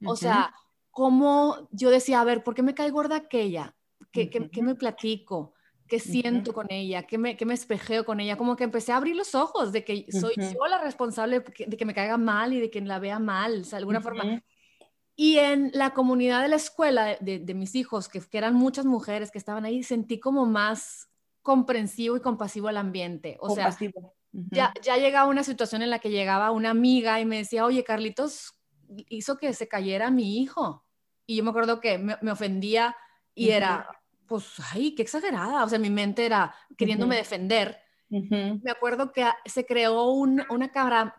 O 0.06 0.16
sea, 0.16 0.54
como 0.90 1.68
yo 1.70 1.90
decía, 1.90 2.20
a 2.20 2.24
ver, 2.24 2.42
¿por 2.42 2.54
qué 2.54 2.62
me 2.62 2.74
cae 2.74 2.90
gorda 2.90 3.16
aquella? 3.16 3.76
¿Qué, 4.10 4.30
qué, 4.30 4.50
qué 4.50 4.62
me 4.62 4.74
platico? 4.74 5.54
Qué 5.90 5.98
siento 5.98 6.54
con 6.54 6.68
ella, 6.70 7.02
qué 7.02 7.18
me, 7.18 7.36
qué 7.36 7.44
me 7.44 7.52
espejeo 7.52 8.06
con 8.06 8.20
ella, 8.20 8.36
como 8.36 8.54
que 8.54 8.64
empecé 8.64 8.92
a 8.92 8.96
abrir 8.96 9.16
los 9.16 9.34
ojos 9.34 9.72
de 9.72 9.84
que 9.84 10.06
soy 10.08 10.34
yo 10.36 10.66
la 10.68 10.80
responsable 10.80 11.40
de 11.40 11.76
que 11.76 11.84
me 11.84 11.92
caiga 11.92 12.16
mal 12.16 12.52
y 12.52 12.60
de 12.60 12.70
que 12.70 12.80
la 12.80 13.00
vea 13.00 13.18
mal, 13.18 13.62
o 13.62 13.64
sea, 13.64 13.78
de 13.78 13.80
alguna 13.80 14.00
forma. 14.00 14.40
Y 15.16 15.38
en 15.38 15.70
la 15.74 15.92
comunidad 15.92 16.42
de 16.42 16.48
la 16.48 16.56
escuela 16.56 17.18
de, 17.20 17.40
de 17.40 17.54
mis 17.54 17.74
hijos, 17.74 18.08
que, 18.08 18.20
que, 18.20 18.38
eran 18.38 18.54
muchas 18.54 18.86
mujeres 18.86 19.30
que 19.30 19.38
estaban 19.38 19.64
ahí, 19.64 19.82
sentí 19.82 20.20
como 20.20 20.46
más 20.46 21.10
comprensivo 21.42 22.16
y 22.16 22.20
compasivo 22.20 22.68
el 22.68 22.76
ambiente. 22.76 23.36
O 23.40 23.52
sea, 23.54 23.76
ya, 24.32 24.72
ya 24.80 24.96
llegaba 24.96 25.28
una 25.28 25.42
situación 25.42 25.82
en 25.82 25.90
la 25.90 25.98
que 25.98 26.10
llegaba 26.10 26.52
una 26.52 26.70
amiga 26.70 27.20
y 27.20 27.26
me 27.26 27.38
decía, 27.38 27.66
oye, 27.66 27.82
Carlitos 27.82 28.54
hizo 29.08 29.36
que 29.36 29.52
se 29.52 29.66
cayera 29.66 30.10
mi 30.10 30.40
hijo. 30.40 30.86
Y 31.26 31.36
yo 31.36 31.44
me 31.44 31.50
acuerdo 31.50 31.80
que 31.80 31.98
me, 31.98 32.16
me 32.22 32.30
ofendía 32.30 32.96
y 33.34 33.50
era, 33.50 33.99
pues, 34.30 34.52
ay, 34.72 34.94
qué 34.94 35.02
exagerada. 35.02 35.64
O 35.64 35.68
sea, 35.68 35.80
mi 35.80 35.90
mente 35.90 36.24
era 36.24 36.54
queriéndome 36.78 37.16
defender. 37.16 37.80
Me 38.08 38.70
acuerdo 38.70 39.10
que 39.10 39.26
se 39.44 39.66
creó 39.66 40.04
una 40.04 40.70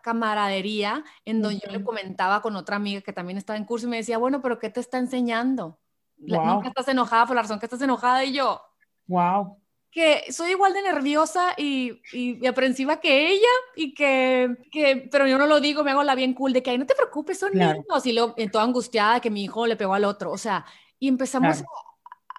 camaradería 0.02 1.04
en 1.26 1.42
donde 1.42 1.60
yo 1.60 1.70
le 1.70 1.84
comentaba 1.84 2.42
con 2.42 2.56
otra 2.56 2.78
amiga 2.78 3.02
que 3.02 3.12
también 3.12 3.38
estaba 3.38 3.58
en 3.58 3.66
curso 3.66 3.88
y 3.88 3.90
me 3.90 3.98
decía, 3.98 4.18
bueno, 4.18 4.42
pero 4.42 4.60
¿qué 4.60 4.70
te 4.70 4.80
está 4.80 4.98
enseñando? 4.98 5.78
Wow. 6.20 6.64
estás 6.64 6.88
enojada 6.88 7.26
por 7.26 7.36
la 7.36 7.42
razón 7.42 7.60
que 7.60 7.66
estás 7.66 7.82
enojada 7.82 8.24
y 8.24 8.32
yo. 8.32 8.62
Wow. 9.08 9.58
Que 9.92 10.32
soy 10.32 10.52
igual 10.52 10.72
de 10.72 10.84
nerviosa 10.84 11.54
y, 11.58 12.02
y, 12.14 12.48
aprensiva 12.48 13.02
que 13.02 13.30
ella 13.30 13.54
y 13.76 13.94
que, 13.94 14.56
que, 14.72 15.10
pero 15.12 15.28
yo 15.28 15.38
no 15.38 15.48
lo 15.48 15.60
digo, 15.60 15.84
me 15.84 15.92
hago 15.92 16.04
la 16.04 16.16
bien 16.16 16.34
cool 16.34 16.54
de 16.54 16.64
que, 16.64 16.70
ay, 16.70 16.78
no 16.78 16.86
te 16.86 16.96
preocupes, 16.96 17.40
son 17.40 17.52
niños. 17.54 18.06
Y 18.06 18.14
luego, 18.14 18.36
toda 18.54 18.64
angustiada 18.64 19.20
que 19.20 19.30
mi 19.30 19.44
hijo 19.44 19.68
le 19.68 19.76
pegó 19.76 19.94
al 19.94 20.06
otro. 20.06 20.32
O 20.32 20.38
sea, 20.38 20.66
y 20.98 21.10
empezamos 21.10 21.62
a 21.62 21.66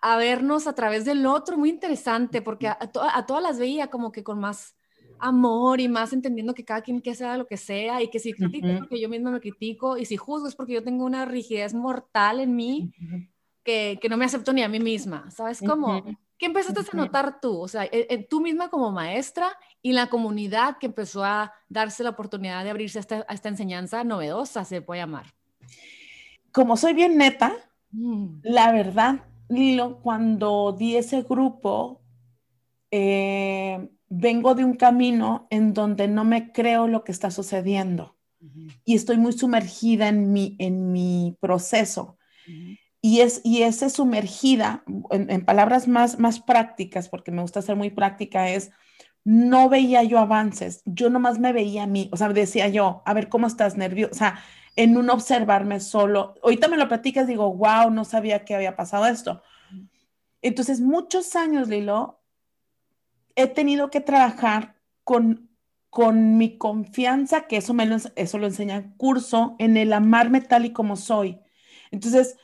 a 0.03 0.17
vernos 0.17 0.67
a 0.67 0.75
través 0.75 1.05
del 1.05 1.25
otro, 1.27 1.57
muy 1.57 1.71
interesante, 1.71 2.43
porque 2.43 2.67
a, 2.67 2.77
todas 2.91 3.43
las 3.43 3.59
veía 3.59 3.87
como 3.87 4.11
que 4.11 4.25
con 4.25 4.41
más 4.41 4.77
amor 5.21 5.81
y 5.81 5.89
más 5.89 6.13
entendiendo 6.13 6.55
que 6.55 6.65
cada 6.65 6.83
quien 6.83 7.01
que 7.01 7.15
sea 7.15 7.37
lo 7.37 7.47
que 7.47 7.57
sea 7.57 8.03
y 8.03 8.11
que 8.11 8.19
si 8.19 8.33
critico 8.33 8.67
es 8.67 8.81
porque 8.81 9.01
yo 9.01 9.09
misma 9.09 9.31
me 9.31 9.41
critico 9.41 9.97
y 9.97 10.05
si 10.05 10.17
juzgo 10.17 10.49
es 10.49 10.57
porque 10.57 10.73
yo 10.73 10.83
tengo 10.83 11.05
una 11.05 11.25
rigidez 11.25 11.73
mortal 11.73 12.41
en 12.41 12.57
mí 12.57 12.93
que, 13.63 14.01
que, 14.03 14.09
no 14.09 14.17
me 14.17 14.25
acepto 14.25 14.53
ni 14.53 14.65
a 14.65 14.69
mí 14.69 14.81
misma, 14.81 15.31
¿sabes 15.31 15.61
cómo? 15.65 16.05
¿Qué 16.37 16.47
empezaste 16.47 16.81
a 16.81 16.97
notar 16.97 17.41
tú? 17.41 17.61
O 17.61 17.69
sea, 17.69 17.85
e, 17.85 18.09
e, 18.11 18.19
tú 18.19 18.41
misma 18.41 18.69
como 18.69 18.91
maestra 18.91 19.57
y 19.81 19.93
la 19.93 20.09
comunidad 20.09 20.79
que 20.79 20.87
empezó 20.87 21.23
a 21.23 21.53
darse 21.69 22.03
la 22.03 22.11
oportunidad 22.11 22.65
de 22.65 22.71
abrirse 22.71 22.99
a 22.99 23.03
esta, 23.03 23.25
a 23.29 23.35
esta 23.35 23.49
enseñanza 23.49 24.03
novedosa, 24.03 24.65
se 24.65 24.83
puede 24.83 25.03
llamar. 25.03 25.27
Como 26.51 26.77
soy 26.77 26.95
bien 26.95 27.17
neta, 27.17 27.55
mm. 27.93 28.41
la 28.43 28.73
verdad, 28.73 29.21
Lilo, 29.53 30.01
cuando 30.01 30.75
di 30.79 30.97
ese 30.97 31.23
grupo, 31.23 32.03
eh, 32.91 33.89
vengo 34.09 34.55
de 34.55 34.65
un 34.65 34.75
camino 34.75 35.47
en 35.51 35.73
donde 35.73 36.09
no 36.09 36.25
me 36.25 36.53
creo 36.53 36.89
lo 36.89 37.05
que 37.05 37.13
está 37.13 37.31
sucediendo. 37.31 38.17
Y 38.85 38.97
estoy 38.97 39.19
muy 39.19 39.33
sumergida 39.33 40.09
en 40.09 40.33
mi, 40.33 40.57
en 40.59 40.91
mi 40.91 41.37
proceso. 41.41 42.19
Y, 43.01 43.21
es, 43.21 43.41
y 43.45 43.63
ese 43.63 43.89
sumergida, 43.89 44.83
en, 45.11 45.45
palabras 45.45 45.87
más, 45.87 46.19
más 46.19 46.41
prácticas, 46.41 47.09
porque 47.09 47.31
me 47.31 47.43
gusta 47.43 47.63
ser 47.63 47.77
muy 47.77 47.91
práctica, 47.91 48.51
es 48.51 48.73
no 49.25 49.69
veía 49.69 50.03
yo 50.03 50.19
avances, 50.19 50.83
yo 50.85 51.09
nomás 51.09 51.39
me 51.39 51.53
veía 51.53 51.85
a 51.85 51.87
mí, 51.87 52.09
o 52.13 52.17
sea, 52.17 52.29
decía 52.31 52.69
yo, 52.69 53.03
a 53.07 53.15
ver, 53.15 53.29
¿cómo 53.29 53.47
estás 53.47 53.77
nervioso? 53.77 54.13
O 54.13 54.19
sea, 54.19 54.43
en 54.77 54.97
un 54.97 55.11
observarme 55.11 55.81
solo. 55.81 56.35
Ahorita 56.43 56.69
me 56.69 56.77
lo 56.77 56.89
platicas, 56.89 57.27
digo, 57.27 57.53
wow, 57.55 57.91
no 57.91 58.05
sabía 58.05 58.45
que 58.45 58.55
había 58.55 58.77
pasado 58.77 59.07
esto. 59.07 59.43
Entonces, 60.41 60.81
muchos 60.81 61.37
años, 61.37 61.69
Lilo, 61.69 62.21
he 63.37 63.47
tenido 63.47 63.91
que 63.91 64.01
trabajar 64.01 64.77
con, 65.05 65.51
con 65.91 66.37
mi 66.37 66.59
confianza, 66.59 67.47
que 67.47 67.59
eso, 67.59 67.75
me 67.75 67.87
lo, 67.87 67.97
eso 68.17 68.39
lo 68.39 68.47
enseña 68.47 68.77
el 68.77 68.95
curso, 68.97 69.57
en 69.59 69.77
el 69.77 69.93
amarme 69.93 70.41
tal 70.41 70.65
y 70.65 70.73
como 70.73 70.97
soy. 70.97 71.41
Entonces, 71.91 72.37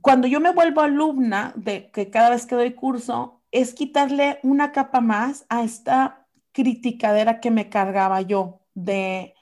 cuando 0.00 0.26
yo 0.26 0.40
me 0.40 0.52
vuelvo 0.52 0.80
alumna 0.80 1.52
de 1.56 1.90
que 1.90 2.10
cada 2.10 2.30
vez 2.30 2.44
que 2.44 2.56
doy 2.56 2.74
curso, 2.74 3.40
es 3.52 3.72
quitarle 3.74 4.40
una 4.42 4.72
capa 4.72 5.00
más 5.00 5.46
a 5.48 5.62
esta 5.62 6.26
criticadera 6.52 7.40
que 7.40 7.50
me 7.50 7.68
cargaba 7.68 8.20
yo 8.20 8.60
de, 8.74 9.34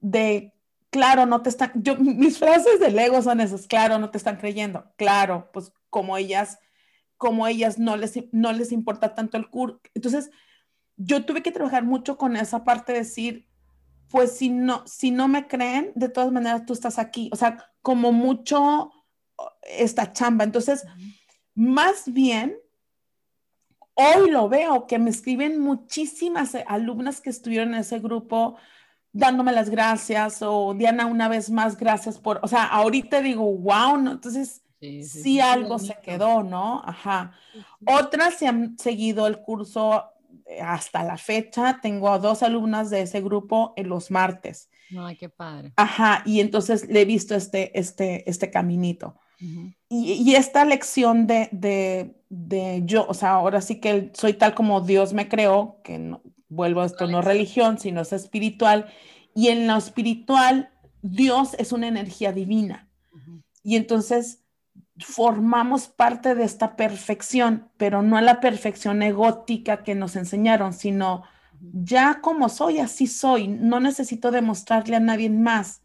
de 0.00 0.54
claro, 0.90 1.26
no 1.26 1.42
te 1.42 1.48
están, 1.48 1.72
yo, 1.76 1.96
mis 1.96 2.38
frases 2.38 2.80
del 2.80 2.98
ego 2.98 3.22
son 3.22 3.40
esas, 3.40 3.66
claro, 3.66 3.98
no 3.98 4.10
te 4.10 4.18
están 4.18 4.36
creyendo, 4.36 4.92
claro, 4.96 5.50
pues 5.52 5.72
como 5.88 6.16
ellas, 6.16 6.58
como 7.16 7.46
ellas 7.46 7.78
no 7.78 7.96
les, 7.96 8.18
no 8.32 8.52
les 8.52 8.72
importa 8.72 9.14
tanto 9.14 9.36
el 9.36 9.48
curso. 9.48 9.80
Entonces, 9.94 10.30
yo 10.96 11.24
tuve 11.24 11.42
que 11.42 11.52
trabajar 11.52 11.84
mucho 11.84 12.18
con 12.18 12.36
esa 12.36 12.64
parte 12.64 12.92
de 12.92 12.98
decir, 13.00 13.48
pues 14.08 14.36
si 14.36 14.48
no, 14.50 14.86
si 14.86 15.10
no 15.10 15.28
me 15.28 15.46
creen, 15.46 15.92
de 15.94 16.08
todas 16.08 16.32
maneras 16.32 16.66
tú 16.66 16.72
estás 16.72 16.98
aquí, 16.98 17.30
o 17.32 17.36
sea, 17.36 17.72
como 17.80 18.12
mucho 18.12 18.90
esta 19.62 20.12
chamba. 20.12 20.44
Entonces, 20.44 20.84
más 21.54 22.12
bien, 22.12 22.56
hoy 23.94 24.30
lo 24.30 24.48
veo 24.48 24.86
que 24.86 24.98
me 24.98 25.10
escriben 25.10 25.60
muchísimas 25.60 26.54
alumnas 26.66 27.20
que 27.20 27.30
estuvieron 27.30 27.74
en 27.74 27.80
ese 27.80 28.00
grupo 28.00 28.56
dándome 29.12 29.52
las 29.52 29.70
gracias 29.70 30.42
o 30.42 30.74
Diana 30.74 31.06
una 31.06 31.28
vez 31.28 31.50
más 31.50 31.76
gracias 31.76 32.18
por, 32.18 32.40
o 32.42 32.48
sea, 32.48 32.64
ahorita 32.64 33.20
digo, 33.20 33.44
wow, 33.56 33.96
¿no? 33.96 34.12
Entonces, 34.12 34.62
sí, 34.80 35.40
algo 35.40 35.78
se 35.78 35.96
quedó, 36.02 36.42
¿no? 36.42 36.82
Ajá. 36.84 37.32
Otras 37.86 38.34
se 38.34 38.46
han 38.46 38.78
seguido 38.78 39.26
el 39.26 39.38
curso 39.38 40.04
eh, 40.46 40.60
hasta 40.60 41.02
la 41.04 41.16
fecha. 41.16 41.80
Tengo 41.82 42.10
a 42.10 42.18
dos 42.18 42.42
alumnas 42.42 42.90
de 42.90 43.02
ese 43.02 43.20
grupo 43.20 43.72
en 43.76 43.88
los 43.88 44.10
martes. 44.10 44.70
Ay, 44.98 45.16
qué 45.16 45.28
padre. 45.28 45.72
Ajá, 45.76 46.22
y 46.24 46.40
entonces 46.40 46.88
le 46.88 47.02
he 47.02 47.04
visto 47.04 47.34
este, 47.34 47.78
este, 47.78 48.28
este 48.28 48.50
caminito. 48.50 49.16
y, 49.38 50.12
y, 50.12 50.34
esta 50.34 50.66
lección 50.66 51.26
de, 51.26 51.48
de, 51.50 52.14
de, 52.28 52.82
yo, 52.84 53.06
o 53.08 53.14
sea, 53.14 53.32
ahora 53.32 53.62
sí 53.62 53.80
que 53.80 54.10
soy 54.12 54.34
tal 54.34 54.54
como 54.54 54.82
Dios 54.82 55.14
me 55.14 55.28
creó, 55.28 55.80
que 55.82 55.98
no, 55.98 56.20
vuelvo 56.50 56.82
a 56.82 56.86
esto, 56.86 57.06
no 57.06 57.22
religión, 57.22 57.78
sino 57.78 58.02
es 58.02 58.12
espiritual. 58.12 58.86
Y 59.34 59.48
en 59.48 59.66
lo 59.66 59.76
espiritual, 59.76 60.70
Dios 61.00 61.54
es 61.58 61.72
una 61.72 61.88
energía 61.88 62.32
divina. 62.32 62.88
Y 63.62 63.76
entonces 63.76 64.44
formamos 64.98 65.88
parte 65.88 66.34
de 66.34 66.44
esta 66.44 66.76
perfección, 66.76 67.70
pero 67.78 68.02
no 68.02 68.20
la 68.20 68.40
perfección 68.40 69.02
egótica 69.02 69.82
que 69.82 69.94
nos 69.94 70.16
enseñaron, 70.16 70.72
sino 70.74 71.22
ya 71.60 72.20
como 72.20 72.48
soy, 72.48 72.78
así 72.78 73.06
soy. 73.06 73.48
No 73.48 73.80
necesito 73.80 74.30
demostrarle 74.30 74.96
a 74.96 75.00
nadie 75.00 75.30
más, 75.30 75.82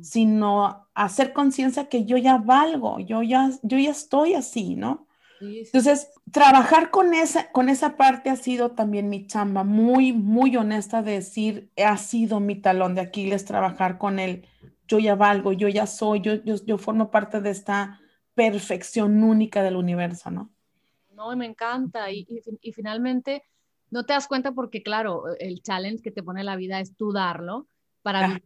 sino 0.00 0.88
hacer 0.94 1.32
conciencia 1.32 1.88
que 1.88 2.04
yo 2.04 2.16
ya 2.16 2.38
valgo, 2.38 3.00
yo 3.00 3.22
ya, 3.22 3.50
yo 3.62 3.78
ya 3.78 3.90
estoy 3.90 4.34
así, 4.34 4.76
¿no? 4.76 5.06
Entonces, 5.42 6.10
trabajar 6.30 6.90
con 6.90 7.14
esa, 7.14 7.50
con 7.50 7.68
esa 7.68 7.96
parte 7.96 8.30
ha 8.30 8.36
sido 8.36 8.72
también 8.72 9.08
mi 9.08 9.26
chamba, 9.26 9.64
muy, 9.64 10.12
muy 10.12 10.56
honesta 10.56 11.02
de 11.02 11.12
decir, 11.12 11.70
ha 11.84 11.96
sido 11.96 12.40
mi 12.40 12.56
talón 12.56 12.94
de 12.94 13.00
Aquiles 13.00 13.44
trabajar 13.44 13.98
con 13.98 14.18
él. 14.18 14.46
Yo 14.86 14.98
ya 14.98 15.14
valgo, 15.14 15.52
yo 15.52 15.68
ya 15.68 15.86
soy, 15.86 16.20
yo, 16.20 16.34
yo, 16.44 16.78
formo 16.78 17.10
parte 17.10 17.40
de 17.40 17.50
esta 17.50 18.00
perfección 18.34 19.22
única 19.24 19.62
del 19.62 19.76
universo, 19.76 20.30
¿no? 20.30 20.50
No, 21.10 21.34
me 21.36 21.46
encanta. 21.46 22.10
Y, 22.10 22.26
y, 22.60 22.72
finalmente, 22.72 23.42
no 23.90 24.04
te 24.04 24.12
das 24.12 24.26
cuenta 24.26 24.52
porque, 24.52 24.82
claro, 24.82 25.24
el 25.38 25.62
challenge 25.62 26.02
que 26.02 26.10
te 26.10 26.22
pone 26.22 26.44
la 26.44 26.56
vida 26.56 26.80
es 26.80 26.96
tú 26.96 27.12
darlo 27.12 27.66
para, 28.02 28.40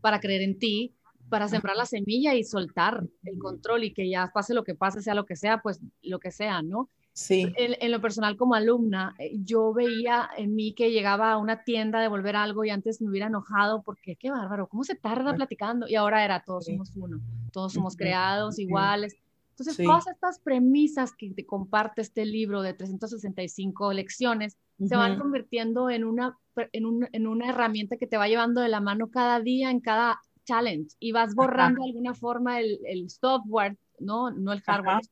para 0.00 0.20
creer 0.20 0.42
en 0.42 0.58
ti 0.58 0.94
para 1.30 1.48
sembrar 1.48 1.76
la 1.76 1.86
semilla 1.86 2.34
y 2.34 2.44
soltar 2.44 3.06
el 3.24 3.38
control 3.38 3.84
y 3.84 3.94
que 3.94 4.10
ya 4.10 4.30
pase 4.34 4.52
lo 4.52 4.64
que 4.64 4.74
pase, 4.74 5.00
sea 5.00 5.14
lo 5.14 5.24
que 5.24 5.36
sea, 5.36 5.62
pues 5.62 5.80
lo 6.02 6.18
que 6.18 6.30
sea, 6.30 6.60
¿no? 6.60 6.90
Sí. 7.12 7.52
En, 7.56 7.90
lo 7.90 8.00
personal 8.00 8.36
como 8.36 8.54
alumna, 8.54 9.14
eh, 9.18 9.32
yo 9.42 9.72
veía 9.72 10.28
en 10.36 10.54
mí 10.54 10.74
que 10.74 10.90
llegaba 10.90 11.32
a 11.32 11.38
una 11.38 11.64
tienda 11.64 11.98
a 11.98 12.02
devolver 12.02 12.36
algo 12.36 12.64
y 12.64 12.70
antes 12.70 13.00
me 13.00 13.08
hubiera 13.08 13.26
enojado 13.26 13.82
porque 13.82 14.16
qué 14.16 14.30
bárbaro, 14.30 14.68
¿cómo 14.68 14.84
se 14.84 14.94
tarda 14.94 15.34
platicando? 15.34 15.86
Y 15.88 15.96
ahora 15.96 16.24
era 16.24 16.42
todos 16.44 16.66
somos 16.66 16.94
uno, 16.96 17.20
todos 17.52 17.72
somos 17.72 17.96
creados 17.96 18.58
iguales. 18.58 19.16
Entonces, 19.50 19.84
todas 19.84 20.06
estas 20.06 20.38
premisas 20.38 21.12
que 21.12 21.34
te 21.34 21.44
comparte 21.44 22.00
este 22.00 22.24
libro 22.24 22.62
de 22.62 22.72
365 22.72 23.92
lecciones 23.92 24.56
se 24.78 24.96
van 24.96 25.18
convirtiendo 25.18 25.90
en 25.90 26.04
una, 26.04 26.38
en, 26.72 27.08
en 27.12 27.26
una 27.26 27.50
herramienta 27.50 27.98
que 27.98 28.06
te 28.06 28.16
va 28.16 28.28
llevando 28.28 28.62
de 28.62 28.68
la 28.68 28.80
mano 28.80 29.10
cada 29.10 29.40
día, 29.40 29.70
en 29.70 29.80
cada 29.80 30.18
challenge 30.50 30.96
y 30.98 31.12
vas 31.12 31.34
borrando 31.34 31.82
de 31.82 31.90
alguna 31.90 32.14
forma 32.14 32.60
el, 32.60 32.78
el, 32.84 33.08
software, 33.10 33.76
¿no? 33.98 34.30
No 34.30 34.52
el 34.52 34.60
hardware 34.62 35.02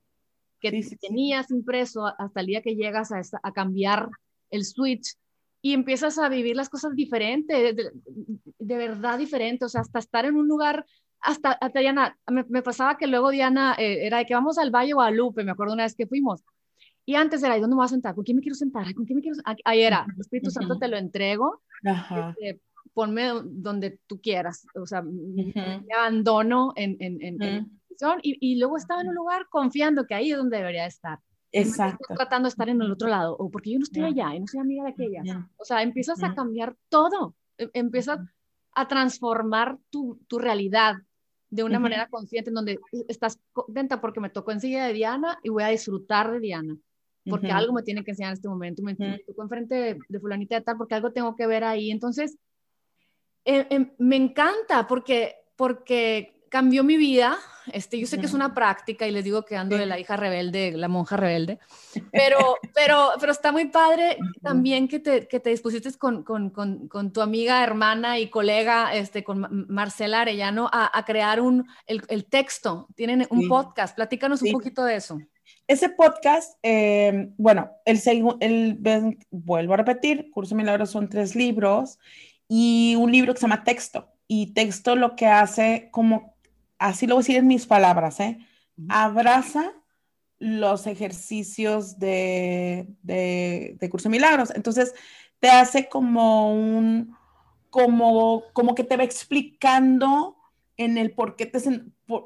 que 0.61 0.73
tenías 1.01 1.51
impreso 1.51 2.07
hasta 2.07 2.41
el 2.41 2.47
día 2.47 2.63
que 2.63 2.75
llegas 2.75 3.13
a, 3.13 3.21
a, 3.43 3.53
cambiar 3.53 4.09
el 4.51 4.65
switch 4.65 5.15
y 5.63 5.73
empiezas 5.73 6.19
a 6.19 6.29
vivir 6.29 6.57
las 6.57 6.69
cosas 6.69 6.95
diferentes, 6.95 7.77
de, 8.59 8.77
verdad 8.77 9.19
diferente, 9.19 9.65
o 9.65 9.69
sea, 9.69 9.83
hasta 9.83 9.99
estar 9.99 10.25
en 10.25 10.37
un 10.37 10.47
lugar, 10.49 10.87
hasta, 11.21 11.53
hasta 11.53 11.81
Diana, 11.81 12.17
me, 12.29 12.63
pasaba 12.63 12.97
que 12.97 13.07
luego 13.07 13.31
Diana 13.31 13.75
eh, 13.79 14.07
era 14.07 14.19
de 14.19 14.27
que 14.27 14.35
vamos 14.35 14.59
al 14.59 14.71
Valle 14.71 14.93
Guadalupe, 14.93 15.45
me 15.45 15.51
acuerdo 15.53 15.75
una 15.75 15.83
vez 15.85 15.95
que 15.95 16.07
fuimos, 16.07 16.45
y 17.05 17.15
antes 17.15 17.43
era, 17.43 17.57
¿y 17.57 17.61
dónde 17.61 17.75
me 17.75 17.79
voy 17.79 17.87
a 17.87 17.89
sentar? 17.89 18.15
¿Con 18.15 18.23
quién 18.23 18.37
me 18.37 18.43
quiero 18.43 18.55
sentar? 18.55 18.93
¿Con 18.95 19.05
quién 19.05 19.17
me 19.17 19.23
quiero 19.23 19.37
Ahí 19.65 19.83
era, 19.83 20.07
Espíritu 20.19 20.51
Santo 20.51 20.79
te 20.79 20.89
lo 20.89 20.97
entrego, 20.97 21.63
Ajá. 21.85 22.37
Este, 22.39 22.61
ponme 22.99 23.31
donde 23.45 24.01
tú 24.09 24.21
quieras, 24.21 24.67
o 24.75 24.85
sea, 24.85 25.03
me 25.03 25.55
abandono 25.97 26.73
en, 26.75 26.97
en, 26.99 27.23
en, 27.23 27.71
y, 28.25 28.39
y, 28.41 28.59
luego 28.59 28.77
estaba 28.77 29.03
en 29.03 29.09
un 29.11 29.15
lugar 29.15 29.47
confiando 29.49 30.05
que 30.05 30.17
ahí 30.17 30.33
es 30.33 30.37
donde 30.37 30.57
debería 30.57 30.85
estar. 30.85 31.21
Exacto. 31.53 32.13
tratando 32.17 32.49
de 32.49 32.51
estar 32.51 32.69
en 32.69 32.83
el 32.83 32.91
otro 32.91 33.07
lado, 33.07 33.37
o 33.39 33.53
porque 33.53 33.71
yo 33.71 33.79
no 33.79 33.85
estoy 33.85 34.03
allá 34.03 34.35
y 34.35 34.41
no 34.41 34.49
soy 34.49 34.59
amiga 34.59 34.83
de 34.83 34.91
aquella. 34.91 35.49
O 35.59 35.65
sea, 35.65 35.83
empiezas 35.83 36.25
a 36.25 36.35
cambiar 36.35 36.75
todo, 36.89 37.37
e, 37.57 37.71
empiezas 37.73 38.19
a 38.73 38.89
transformar 38.89 39.79
tu, 39.91 40.19
tu 40.27 40.41
realidad 40.41 40.97
de 41.51 41.63
una 41.63 41.79
manera 41.79 42.09
consciente 42.09 42.51
en 42.51 42.55
donde 42.55 42.81
estás 43.07 43.39
contenta 43.53 44.01
porque 44.01 44.19
me 44.19 44.29
tocó 44.29 44.51
enseguida 44.51 44.89
de 44.89 44.93
Diana 44.93 45.39
y 45.45 45.51
voy 45.51 45.63
a 45.63 45.69
disfrutar 45.69 46.33
de 46.33 46.41
Diana 46.41 46.77
porque 47.31 47.53
algo 47.53 47.73
me 47.73 47.83
tiene 47.83 48.03
que 48.03 48.11
enseñar 48.11 48.31
en 48.31 48.39
este 48.39 48.49
momento, 48.49 48.83
me, 48.83 48.95
tocó 49.27 49.43
enfrente 49.43 49.75
de, 49.75 49.99
de, 50.09 50.21
fulanita 50.21 50.57
de 50.57 50.63
tal 50.63 50.77
porque 50.77 50.95
algo 50.95 51.13
tengo 51.13 51.37
que 51.37 51.47
ver 51.47 51.63
ahí. 51.63 51.91
Entonces, 51.91 52.39
eh, 53.51 53.67
em, 53.71 53.91
me 53.97 54.17
encanta 54.17 54.87
porque, 54.87 55.37
porque 55.57 56.35
cambió 56.51 56.85
mi 56.85 56.99
vida. 56.99 57.39
Este, 57.73 57.99
yo 57.99 58.07
sé 58.07 58.19
que 58.19 58.27
es 58.27 58.35
una 58.35 58.55
práctica 58.55 59.07
y 59.07 59.11
les 59.11 59.25
digo 59.25 59.45
que 59.45 59.57
ando 59.57 59.77
de 59.77 59.87
la 59.87 59.99
hija 59.99 60.17
rebelde, 60.17 60.73
la 60.73 60.89
monja 60.89 61.17
rebelde, 61.19 61.59
pero, 62.13 62.57
pero, 62.75 63.11
pero 63.21 63.33
está 63.33 63.53
muy 63.53 63.67
padre 63.67 64.17
también 64.43 64.89
que 64.89 64.99
te, 65.01 65.29
que 65.29 65.39
te 65.39 65.51
dispusiste 65.51 65.93
con, 65.99 66.23
con, 66.23 66.51
con, 66.51 67.13
tu 67.13 67.21
amiga, 67.21 67.63
hermana 67.63 68.19
y 68.19 68.31
colega, 68.31 68.95
este, 68.95 69.23
con 69.23 69.67
Marcela 69.69 70.23
Arellano, 70.23 70.71
a, 70.73 70.99
a 70.99 71.05
crear 71.05 71.43
un, 71.43 71.67
el, 71.87 72.03
el, 72.09 72.25
texto. 72.25 72.89
Tienen 72.95 73.27
un 73.29 73.49
podcast, 73.49 73.95
platícanos 73.95 74.41
un 74.41 74.53
poquito 74.53 74.85
de 74.85 74.97
eso. 74.97 75.19
Ese 75.67 75.91
podcast, 75.91 76.59
eh, 76.63 77.31
bueno, 77.37 77.71
el, 77.85 78.01
el, 78.41 79.19
vuelvo 79.31 79.75
a 79.75 79.77
repetir, 79.77 80.31
Curso 80.31 80.55
Milagros 80.55 80.91
son 80.91 81.11
tres 81.11 81.35
libros 81.35 81.99
y 82.49 82.97
un 82.97 83.13
libro 83.13 83.35
que 83.35 83.41
se 83.41 83.47
llama 83.47 83.65
Texto. 83.65 84.09
Y 84.27 84.53
Texto 84.55 84.97
lo 84.97 85.15
que 85.17 85.27
hace, 85.27 85.89
como, 85.91 86.35
así 86.79 87.07
lo 87.07 87.15
voy 87.15 87.21
a 87.21 87.25
decir 87.25 87.37
en 87.37 87.47
mis 87.47 87.67
palabras, 87.67 88.21
¿eh? 88.21 88.39
abraza 88.89 89.73
los 90.39 90.87
ejercicios 90.87 91.99
de, 91.99 92.87
de, 93.03 93.89
Curso 93.91 94.09
Milagros. 94.09 94.53
Entonces, 94.55 94.95
te 95.41 95.51
hace 95.51 95.89
como 95.89 96.53
un, 96.53 97.17
como, 97.71 98.45
como 98.53 98.75
que 98.75 98.85
te 98.85 98.97
va 98.97 99.05
explicando 99.05 100.37
en 100.77 100.97
el 100.97 101.13
por 101.13 101.37
qué 101.37 101.47
te... 101.47 101.59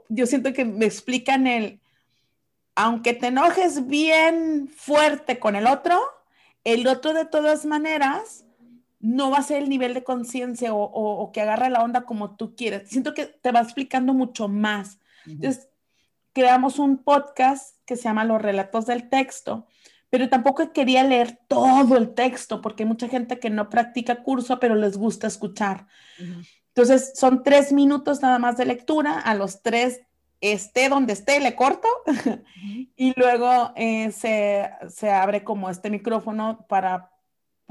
yo 0.08 0.26
siento 0.26 0.52
que 0.52 0.64
me 0.64 0.84
explican 0.84 1.46
el, 1.46 1.80
aunque 2.74 3.14
te 3.14 3.28
enojes 3.28 3.86
bien 3.86 4.68
fuerte 4.68 5.38
con 5.38 5.56
el 5.56 5.66
otro, 5.66 6.00
el 6.64 6.86
otro 6.86 7.14
de 7.14 7.24
todas 7.24 7.64
maneras 7.64 8.44
no 9.02 9.32
va 9.32 9.38
a 9.38 9.42
ser 9.42 9.62
el 9.62 9.68
nivel 9.68 9.94
de 9.94 10.04
conciencia 10.04 10.70
o, 10.72 11.30
que 11.32 11.40
agarra 11.40 11.68
la 11.68 11.82
onda 11.82 12.02
como 12.02 12.36
tú 12.36 12.54
quieres. 12.54 12.88
Siento 12.88 13.14
que 13.14 13.26
te 13.26 13.50
va 13.50 13.60
explicando 13.60 14.14
mucho 14.14 14.48
más. 14.48 15.00
Entonces, 15.26 15.68
creamos 16.32 16.78
un 16.78 16.98
podcast 16.98 17.76
que 17.84 17.96
se 17.96 18.04
llama 18.04 18.24
Los 18.24 18.40
Relatos 18.40 18.86
del 18.86 19.08
Texto, 19.08 19.66
pero 20.08 20.28
tampoco 20.28 20.72
quería 20.72 21.02
leer 21.02 21.40
todo 21.48 21.96
el 21.96 22.14
texto 22.14 22.62
porque 22.62 22.84
hay 22.84 22.88
mucha 22.88 23.08
gente 23.08 23.40
que 23.40 23.50
no 23.50 23.68
practica 23.68 24.22
curso, 24.22 24.60
pero 24.60 24.76
les 24.76 24.96
gusta 24.96 25.26
escuchar. 25.26 25.88
Entonces, 26.68 27.12
son 27.16 27.42
tres 27.42 27.72
minutos 27.72 28.22
nada 28.22 28.38
más 28.38 28.56
de 28.56 28.66
lectura. 28.66 29.18
A 29.18 29.34
los 29.34 29.62
tres, 29.62 30.02
esté 30.40 30.88
donde 30.88 31.14
esté, 31.14 31.40
le 31.40 31.56
corto 31.56 31.88
y 32.96 33.18
luego 33.18 33.72
eh, 33.74 34.12
se, 34.12 34.70
se 34.88 35.10
abre 35.10 35.42
como 35.42 35.70
este 35.70 35.90
micrófono 35.90 36.66
para 36.68 37.11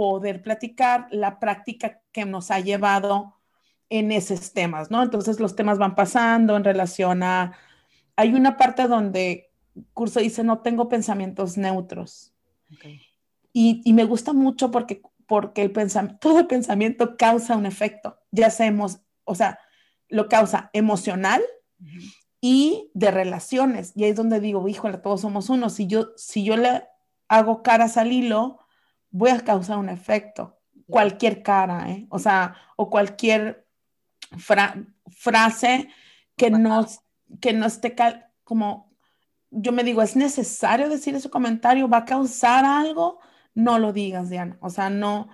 poder 0.02 0.41
platicar 0.41 1.08
la 1.12 1.38
práctica 1.38 2.02
que 2.12 2.26
nos 2.26 2.49
ha 2.49 2.60
llevado 2.60 3.36
en 3.88 4.12
esos 4.12 4.52
temas, 4.52 4.89
¿no? 4.89 5.04
Entonces 5.04 5.39
los 5.39 5.56
temas 5.56 5.78
van 5.78 5.93
pasando 5.93 6.58
en 6.58 6.64
relación 6.64 7.22
a, 7.22 7.56
hay 8.16 8.34
una 8.34 8.58
parte 8.58 8.88
donde 8.88 9.52
curso 9.93 10.20
dice, 10.20 10.43
no 10.43 10.62
tengo 10.62 10.89
pensamientos 10.89 11.56
neutros. 11.56 12.34
Y, 13.54 13.84
y, 13.86 13.93
me 13.93 14.06
gusta 14.06 14.34
mucho 14.34 14.72
porque, 14.72 15.04
porque 15.28 15.62
el 15.62 15.72
pensamiento, 15.72 16.18
todo 16.30 16.47
pensamiento 16.47 17.16
causa 17.16 17.56
un 17.56 17.68
efecto, 17.68 18.18
ya 18.32 18.49
sabemos, 18.49 19.02
o 19.24 19.36
sea, 19.36 19.60
lo 20.10 20.28
causa 20.28 20.72
emocional 20.74 21.43
y 22.41 22.89
de 22.95 23.12
relaciones. 23.12 23.91
Y 23.95 24.06
ahí 24.06 24.10
es 24.10 24.16
donde 24.16 24.39
digo, 24.39 24.68
híjole, 24.68 24.97
todos 24.97 25.22
somos 25.22 25.47
uno. 25.52 25.70
Si 25.70 25.86
yo, 25.86 26.08
si 26.16 26.43
yo 26.43 26.58
le 26.58 26.86
hago 27.28 27.62
caras 27.62 27.97
al 27.97 28.12
hilo, 28.12 28.61
voy 29.12 29.30
a 29.30 29.39
causar 29.41 29.78
un 29.78 29.89
efecto. 29.89 30.57
Cualquier 30.88 31.43
cara, 31.43 31.89
¿eh? 31.89 32.07
O 32.09 32.20
sea, 32.20 32.55
o 32.76 32.89
cualquier 32.89 33.68
frase 35.09 35.89
que 36.36 36.49
no, 36.49 36.86
que 37.39 37.53
no 37.53 37.66
esté 37.66 37.95
como, 38.43 38.91
yo 39.51 39.72
me 39.72 39.84
digo, 39.84 40.01
¿es 40.01 40.16
necesario 40.16 40.89
decir 40.89 41.16
ese 41.16 41.30
comentario? 41.30 41.88
¿Va 41.88 41.97
a 41.97 42.05
causar 42.05 42.66
algo? 42.66 43.20
No 43.53 43.80
lo 43.80 43.93
digas, 43.93 44.30
Diana. 44.30 44.57
O 44.62 44.70
sea, 44.70 44.89
no, 44.89 45.30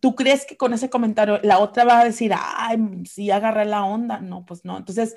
tú 0.00 0.14
crees 0.14 0.46
que 0.46 0.56
con 0.56 0.72
ese 0.72 0.90
comentario 0.90 1.40
la 1.42 1.58
otra 1.58 1.84
va 1.84 2.00
a 2.00 2.04
decir, 2.04 2.32
ay, 2.36 2.78
sí 3.04 3.30
agarré 3.30 3.64
la 3.64 3.84
onda. 3.84 4.20
No, 4.20 4.44
pues 4.44 4.64
no. 4.64 4.76
Entonces, 4.78 5.16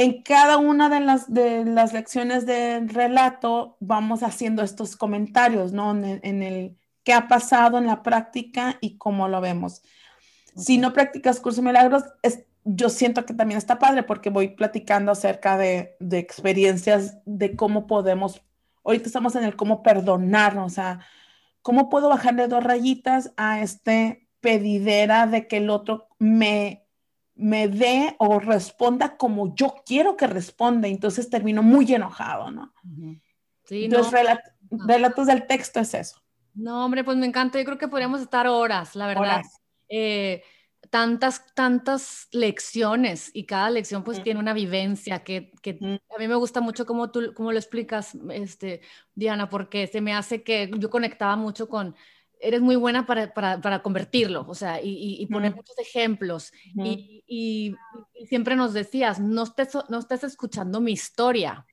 en 0.00 0.22
cada 0.22 0.56
una 0.56 0.88
de 0.88 1.00
las, 1.00 1.30
de 1.30 1.62
las 1.66 1.92
lecciones 1.92 2.46
del 2.46 2.88
relato 2.88 3.76
vamos 3.80 4.22
haciendo 4.22 4.62
estos 4.62 4.96
comentarios, 4.96 5.74
¿no? 5.74 5.90
En 5.90 6.42
el, 6.42 6.78
qué 7.04 7.12
ha 7.12 7.28
pasado 7.28 7.76
en 7.76 7.86
la 7.86 8.02
práctica 8.02 8.78
y 8.80 8.96
cómo 8.96 9.28
lo 9.28 9.42
vemos. 9.42 9.82
Si 10.56 10.78
no 10.78 10.94
practicas 10.94 11.38
curso 11.38 11.60
de 11.60 11.66
milagros, 11.66 12.04
es, 12.22 12.46
yo 12.64 12.88
siento 12.88 13.26
que 13.26 13.34
también 13.34 13.58
está 13.58 13.78
padre 13.78 14.02
porque 14.02 14.30
voy 14.30 14.48
platicando 14.48 15.12
acerca 15.12 15.58
de, 15.58 15.96
de 16.00 16.18
experiencias 16.18 17.18
de 17.26 17.54
cómo 17.54 17.86
podemos, 17.86 18.40
ahorita 18.84 19.06
estamos 19.06 19.36
en 19.36 19.44
el 19.44 19.54
cómo 19.54 19.82
perdonar, 19.82 20.56
o 20.56 20.70
sea, 20.70 21.00
¿Cómo 21.62 21.90
puedo 21.90 22.08
bajarle 22.08 22.48
dos 22.48 22.64
rayitas 22.64 23.32
a 23.36 23.60
este 23.60 24.26
pedidera 24.40 25.26
de 25.26 25.46
que 25.46 25.58
el 25.58 25.68
otro 25.68 26.08
me, 26.18 26.86
me 27.40 27.68
dé 27.68 28.14
o 28.18 28.38
responda 28.38 29.16
como 29.16 29.54
yo 29.54 29.74
quiero 29.84 30.16
que 30.16 30.26
responda? 30.26 30.88
Entonces 30.88 31.30
termino 31.30 31.62
muy 31.62 31.92
enojado, 31.92 32.50
¿no? 32.50 32.72
Sí, 33.64 33.84
Entonces, 33.84 34.26
relatos 34.70 35.26
del 35.26 35.46
texto 35.46 35.80
es 35.80 35.94
eso. 35.94 36.20
No, 36.54 36.84
hombre, 36.84 37.04
pues 37.04 37.16
me 37.16 37.26
encanta. 37.26 37.58
Yo 37.58 37.64
creo 37.64 37.78
que 37.78 37.88
podríamos 37.88 38.20
estar 38.20 38.46
horas, 38.46 38.94
la 38.94 39.06
verdad. 39.06 39.42
Eh, 39.88 40.42
tantas, 40.90 41.46
tantas 41.54 42.28
lecciones 42.32 43.30
y 43.32 43.44
cada 43.44 43.70
lección 43.70 44.02
pues 44.02 44.22
tiene 44.22 44.40
una 44.40 44.52
vivencia 44.52 45.22
que, 45.22 45.52
que 45.62 45.78
a 46.14 46.18
mí 46.18 46.28
me 46.28 46.34
gusta 46.34 46.60
mucho 46.60 46.84
como 46.84 47.10
tú 47.10 47.32
cómo 47.34 47.52
lo 47.52 47.58
explicas, 47.58 48.16
este, 48.30 48.80
Diana, 49.14 49.48
porque 49.48 49.86
se 49.86 50.00
me 50.00 50.14
hace 50.14 50.42
que 50.42 50.70
yo 50.78 50.90
conectaba 50.90 51.36
mucho 51.36 51.68
con, 51.68 51.94
eres 52.40 52.60
muy 52.60 52.76
buena 52.76 53.06
para, 53.06 53.32
para, 53.32 53.60
para 53.60 53.82
convertirlo, 53.82 54.44
o 54.48 54.54
sea, 54.54 54.80
y, 54.82 55.16
y 55.20 55.26
poner 55.26 55.54
muchos 55.54 55.78
ejemplos. 55.78 56.52
y, 56.74 57.24
y, 57.26 57.74
siempre 58.26 58.56
nos 58.56 58.72
decías, 58.72 59.20
no 59.20 59.44
estés, 59.44 59.76
no 59.88 59.98
estés 59.98 60.24
escuchando 60.24 60.80
mi 60.80 60.92
historia, 60.92 61.66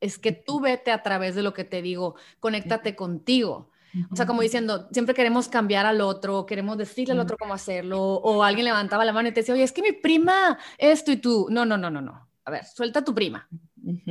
es 0.00 0.18
que 0.18 0.32
tú 0.32 0.60
vete 0.60 0.90
a 0.92 1.02
través 1.02 1.34
de 1.34 1.42
lo 1.42 1.52
que 1.52 1.64
te 1.64 1.82
digo, 1.82 2.14
conéctate 2.40 2.94
contigo. 2.94 3.70
O 4.12 4.16
sea, 4.16 4.26
como 4.26 4.42
diciendo, 4.42 4.88
siempre 4.92 5.14
queremos 5.14 5.48
cambiar 5.48 5.86
al 5.86 6.00
otro, 6.00 6.46
queremos 6.46 6.76
decirle 6.76 7.14
al 7.14 7.20
otro 7.20 7.36
cómo 7.38 7.54
hacerlo, 7.54 8.00
o 8.00 8.42
alguien 8.44 8.66
levantaba 8.66 9.04
la 9.04 9.12
mano 9.12 9.28
y 9.28 9.32
te 9.32 9.40
decía, 9.40 9.54
oye, 9.54 9.64
es 9.64 9.72
que 9.72 9.82
mi 9.82 9.92
prima, 9.92 10.58
esto 10.76 11.10
y 11.10 11.16
tú. 11.16 11.48
No, 11.50 11.64
no, 11.64 11.78
no, 11.78 11.90
no, 11.90 12.00
no. 12.00 12.28
A 12.44 12.50
ver, 12.50 12.64
suelta 12.64 13.00
a 13.00 13.04
tu 13.04 13.14
prima. 13.14 13.48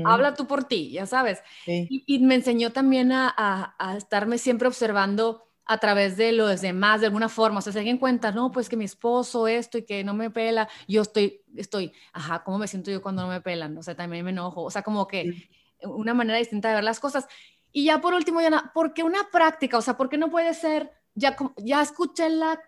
Habla 0.03 0.33
tú 0.33 0.47
por 0.47 0.63
ti, 0.63 0.91
ya 0.91 1.05
sabes. 1.05 1.41
Y, 1.65 2.19
me 2.19 2.35
enseñó 2.35 2.71
también 2.71 3.11
a, 3.11 3.33
a, 3.77 3.97
estarme 3.97 4.37
siempre 4.37 4.67
observando 4.67 5.46
a 5.67 5.77
través 5.79 6.17
de 6.17 6.31
los 6.31 6.61
demás, 6.61 7.01
de 7.01 7.07
alguna 7.07 7.29
forma. 7.29 7.59
O 7.59 7.61
sea, 7.61 7.73
si 7.73 7.79
alguien 7.79 7.97
cuenta, 7.97 8.31
no, 8.31 8.51
pues 8.51 8.69
que 8.69 8.77
mi 8.77 8.85
esposo 8.85 9.47
esto 9.47 9.77
y 9.77 9.85
que 9.85 10.03
no 10.03 10.13
me 10.13 10.29
pela, 10.29 10.69
yo 10.87 11.01
estoy, 11.01 11.41
estoy, 11.55 11.91
ajá, 12.13 12.43
¿cómo 12.43 12.57
me 12.57 12.67
siento 12.67 12.91
yo 12.91 13.01
cuando 13.01 13.23
no 13.23 13.27
me 13.29 13.41
pelan? 13.41 13.77
O 13.77 13.83
sea, 13.83 13.95
también 13.95 14.23
me 14.23 14.31
enojo. 14.31 14.63
O 14.63 14.71
sea, 14.71 14.81
como 14.81 15.07
que 15.07 15.49
una 15.83 16.13
manera 16.13 16.39
distinta 16.39 16.69
de 16.69 16.75
ver 16.75 16.83
las 16.83 16.99
cosas. 16.99 17.27
Y 17.71 17.85
ya 17.85 17.99
por 18.01 18.13
último, 18.13 18.41
Yana, 18.41 18.71
¿por 18.73 18.93
qué 18.93 19.03
una 19.03 19.29
práctica? 19.31 19.77
O 19.77 19.81
sea, 19.81 19.97
¿por 19.97 20.09
qué 20.09 20.17
no 20.17 20.31
puede 20.31 20.53
ser, 20.53 20.91
ya, 21.15 21.35
ya 21.57 21.81
escuché 21.81 22.29
la, 22.29 22.59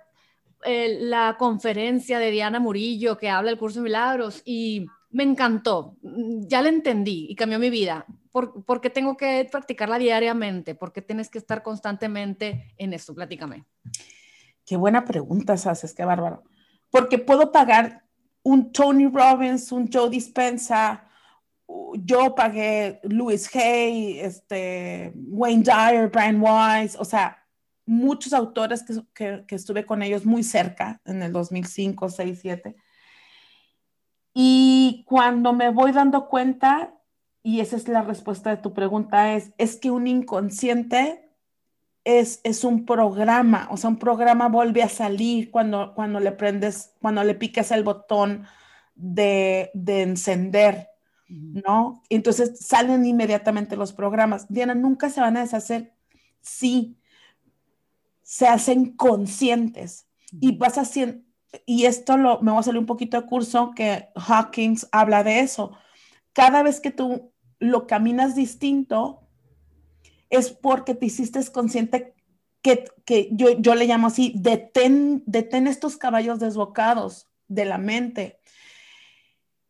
eh, 0.66 0.98
la 1.02 1.38
conferencia 1.40 2.20
de 2.20 2.32
Diana 2.32 2.60
Murillo 2.60 3.18
que 3.18 3.30
habla 3.30 3.50
del 3.50 3.60
curso 3.60 3.80
de 3.80 3.84
milagros 3.84 4.42
y 4.46 4.88
me 5.12 5.24
encantó, 5.24 5.98
ya 6.02 6.62
la 6.62 6.70
entendí 6.70 7.28
y 7.30 7.36
cambió 7.36 7.60
mi 7.60 7.70
vida. 7.70 8.06
¿Por, 8.32 8.80
qué 8.80 8.90
tengo 8.90 9.18
que 9.18 9.48
practicarla 9.52 9.98
diariamente? 9.98 10.76
¿Por 10.76 10.94
qué 10.94 11.02
tienes 11.02 11.30
que 11.30 11.40
estar 11.40 11.64
constantemente 11.64 12.74
en 12.78 12.94
esto? 12.94 13.16
Platícame. 13.16 13.66
Qué 14.66 14.78
buena 14.78 15.04
pregunta, 15.04 15.54
haces, 15.54 15.94
qué 15.94 16.06
bárbaro. 16.06 16.44
Porque 16.92 17.18
puedo 17.18 17.52
pagar 17.52 18.06
un 18.44 18.72
Tony 18.72 19.08
Robbins, 19.08 19.72
un 19.72 19.90
Joe 19.92 20.10
Dispensa, 20.10 21.10
yo 21.96 22.36
pagué 22.36 23.00
Louis 23.04 23.54
Hay, 23.56 24.20
este, 24.20 25.12
Wayne 25.16 25.64
Dyer, 25.64 26.10
Brian 26.10 26.42
Weiss, 26.42 26.96
o 27.00 27.06
sea, 27.06 27.38
muchos 27.86 28.34
autores 28.34 28.84
que, 29.14 29.44
que, 29.48 29.56
estuve 29.56 29.86
con 29.86 30.02
ellos 30.04 30.26
muy 30.26 30.44
cerca 30.44 31.02
en 31.06 31.22
el 31.24 31.32
2005, 31.32 32.10
6, 32.10 32.40
7. 32.42 32.76
Y 34.42 35.04
cuando 35.06 35.52
me 35.52 35.70
voy 35.70 35.92
dando 35.92 36.30
cuenta, 36.30 36.94
y 37.44 37.60
esa 37.60 37.76
es 37.76 37.90
la 37.90 38.04
respuesta 38.04 38.50
de 38.50 38.62
tu 38.62 38.74
pregunta, 38.74 39.36
es, 39.36 39.52
es 39.58 39.76
que 39.76 39.92
un 39.92 40.08
inconsciente 40.08 41.30
es, 42.06 42.40
es 42.46 42.64
un 42.64 42.86
programa, 42.86 43.68
o 43.70 43.76
sea, 43.76 43.90
un 43.90 44.00
programa 44.00 44.48
vuelve 44.48 44.82
a 44.82 44.88
salir 44.88 45.52
cuando, 45.52 45.94
cuando 45.94 46.22
le 46.22 46.32
prendes, 46.32 46.96
cuando 47.02 47.24
le 47.26 47.36
piques 47.36 47.72
el 47.72 47.84
botón 47.84 48.46
de, 48.96 49.72
de 49.74 50.04
encender 50.04 50.88
¿no? 51.28 52.02
Entonces 52.10 52.66
salen 52.66 53.06
inmediatamente 53.06 53.76
los 53.76 53.94
programas. 53.94 54.48
Diana, 54.50 54.74
nunca 54.74 55.10
se 55.10 55.22
van 55.22 55.38
a 55.38 55.42
deshacer 55.42 55.94
sí 56.42 56.98
se 58.24 58.48
hacen 58.48 58.96
conscientes 58.96 60.08
y 60.40 60.56
vas 60.56 60.78
haciendo, 60.78 61.24
y 61.66 61.86
esto 61.86 62.18
lo, 62.18 62.42
me 62.42 62.52
voy 62.52 62.60
a 62.60 62.64
salir 62.64 62.80
un 62.80 62.86
poquito 62.86 63.20
de 63.20 63.28
curso 63.28 63.72
que 63.76 64.10
Hawkins 64.16 64.88
habla 64.92 65.24
de 65.24 65.40
eso. 65.40 65.72
Cada 66.34 66.64
vez 66.64 66.80
que 66.80 66.92
tú 66.92 67.34
lo 67.60 67.88
caminas 67.88 68.36
distinto, 68.36 69.28
es 70.30 70.52
porque 70.52 70.94
te 70.94 71.08
hiciste 71.08 71.40
consciente 71.52 72.14
que, 72.62 72.86
que 73.06 73.30
yo, 73.32 73.52
yo, 73.60 73.74
le 73.76 73.88
llamo 73.88 74.08
así, 74.08 74.34
detén, 74.36 75.24
detén 75.26 75.68
estos 75.68 75.98
caballos 75.98 76.40
desbocados 76.40 77.28
de 77.48 77.66
la 77.66 77.78
mente. 77.78 78.40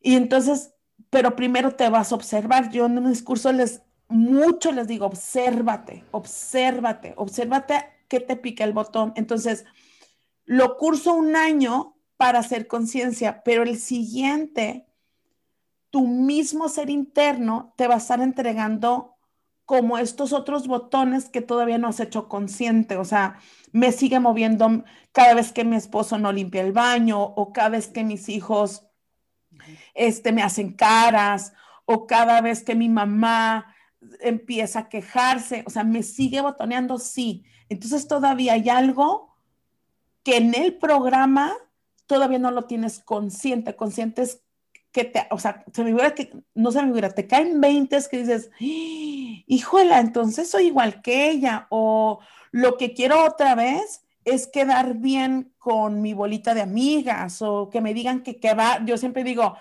Y 0.02 0.16
entonces 0.16 0.74
pero 1.10 1.36
primero 1.36 1.76
te 1.76 1.90
vas 1.90 2.12
a 2.12 2.16
observar. 2.16 2.70
Yo 2.72 2.86
en 2.86 2.98
un 2.98 3.10
discurso 3.10 3.52
les, 3.52 3.82
mucho 4.08 4.72
les 4.72 4.88
digo, 4.88 5.06
obsérvate, 5.06 6.04
obsérvate, 6.12 7.14
obsérvate 7.18 7.86
que 8.08 8.20
te 8.20 8.36
pica 8.36 8.64
el 8.64 8.74
botón. 8.74 9.14
Entonces, 9.16 9.66
lo 10.50 10.78
curso 10.78 11.14
un 11.14 11.36
año 11.36 11.96
para 12.18 12.40
hacer 12.40 12.66
conciencia, 12.66 13.44
pero 13.44 13.62
el 13.62 13.78
siguiente, 13.78 14.88
tu 15.92 16.08
mismo 16.08 16.70
ser 16.70 16.90
interno 16.90 17.76
te 17.78 17.88
va 17.88 17.94
a 17.94 17.98
estar 18.00 18.20
entregando 18.20 19.16
como 19.66 20.00
estos 20.00 20.34
otros 20.34 20.68
botones 20.68 21.30
que 21.30 21.42
todavía 21.42 21.78
no 21.78 21.90
has 21.90 22.00
hecho 22.00 22.28
consciente. 22.28 22.98
O 22.98 23.06
sea, 23.06 23.38
me 23.74 23.92
sigue 23.92 24.20
moviendo 24.20 24.84
cada 25.12 25.36
vez 25.36 25.52
que 25.52 25.64
mi 25.64 25.76
esposo 25.76 26.18
no 26.18 26.32
limpia 26.32 26.64
el 26.64 26.72
baño 26.72 27.22
o 27.22 27.54
cada 27.54 27.70
vez 27.70 27.88
que 27.88 28.04
mis 28.04 28.28
hijos 28.28 28.88
este, 29.94 30.32
me 30.32 30.42
hacen 30.42 30.74
caras 30.74 31.54
o 31.86 32.08
cada 32.08 32.42
vez 32.42 32.64
que 32.64 32.74
mi 32.74 32.90
mamá 32.90 33.76
empieza 34.20 34.80
a 34.80 34.90
quejarse, 34.90 35.64
o 35.68 35.70
sea, 35.70 35.84
me 35.84 36.02
sigue 36.02 36.42
botoneando, 36.42 36.98
sí. 36.98 37.46
Entonces 37.70 38.08
todavía 38.08 38.54
hay 38.54 38.68
algo 38.70 39.29
que 40.30 40.38
en 40.38 40.54
el 40.54 40.76
programa 40.76 41.56
todavía 42.06 42.38
no 42.38 42.52
lo 42.52 42.66
tienes 42.66 43.00
consciente. 43.00 43.76
Consciente 43.76 44.22
es 44.22 44.44
que 44.92 45.04
te, 45.06 45.28
o 45.32 45.40
sea, 45.40 45.64
se 45.74 45.84
me 45.84 45.92
hubiera 45.92 46.14
que, 46.14 46.32
no 46.54 46.72
se 46.72 46.84
me 46.84 46.92
hubiera, 46.92 47.10
te 47.10 47.26
caen 47.26 47.60
20 47.60 47.98
que 48.12 48.20
dices, 48.20 48.52
híjola, 48.60 50.00
entonces 50.00 50.50
soy 50.50 50.68
igual 50.68 51.02
que 51.02 51.30
ella, 51.32 51.68
o 51.70 52.20
lo 52.52 52.78
que 52.78 52.94
quiero 52.94 53.24
otra 53.24 53.56
vez 53.56 54.04
es 54.24 54.46
quedar 54.46 54.96
bien 54.96 55.54
con 55.58 56.02
mi 56.02 56.14
bolita 56.14 56.54
de 56.54 56.62
amigas 56.62 57.42
o 57.42 57.70
que 57.72 57.82
me 57.82 57.96
digan 57.96 58.22
que, 58.22 58.40
que 58.40 58.54
va, 58.54 58.84
yo 58.86 58.98
siempre 58.98 59.24
digo, 59.24 59.58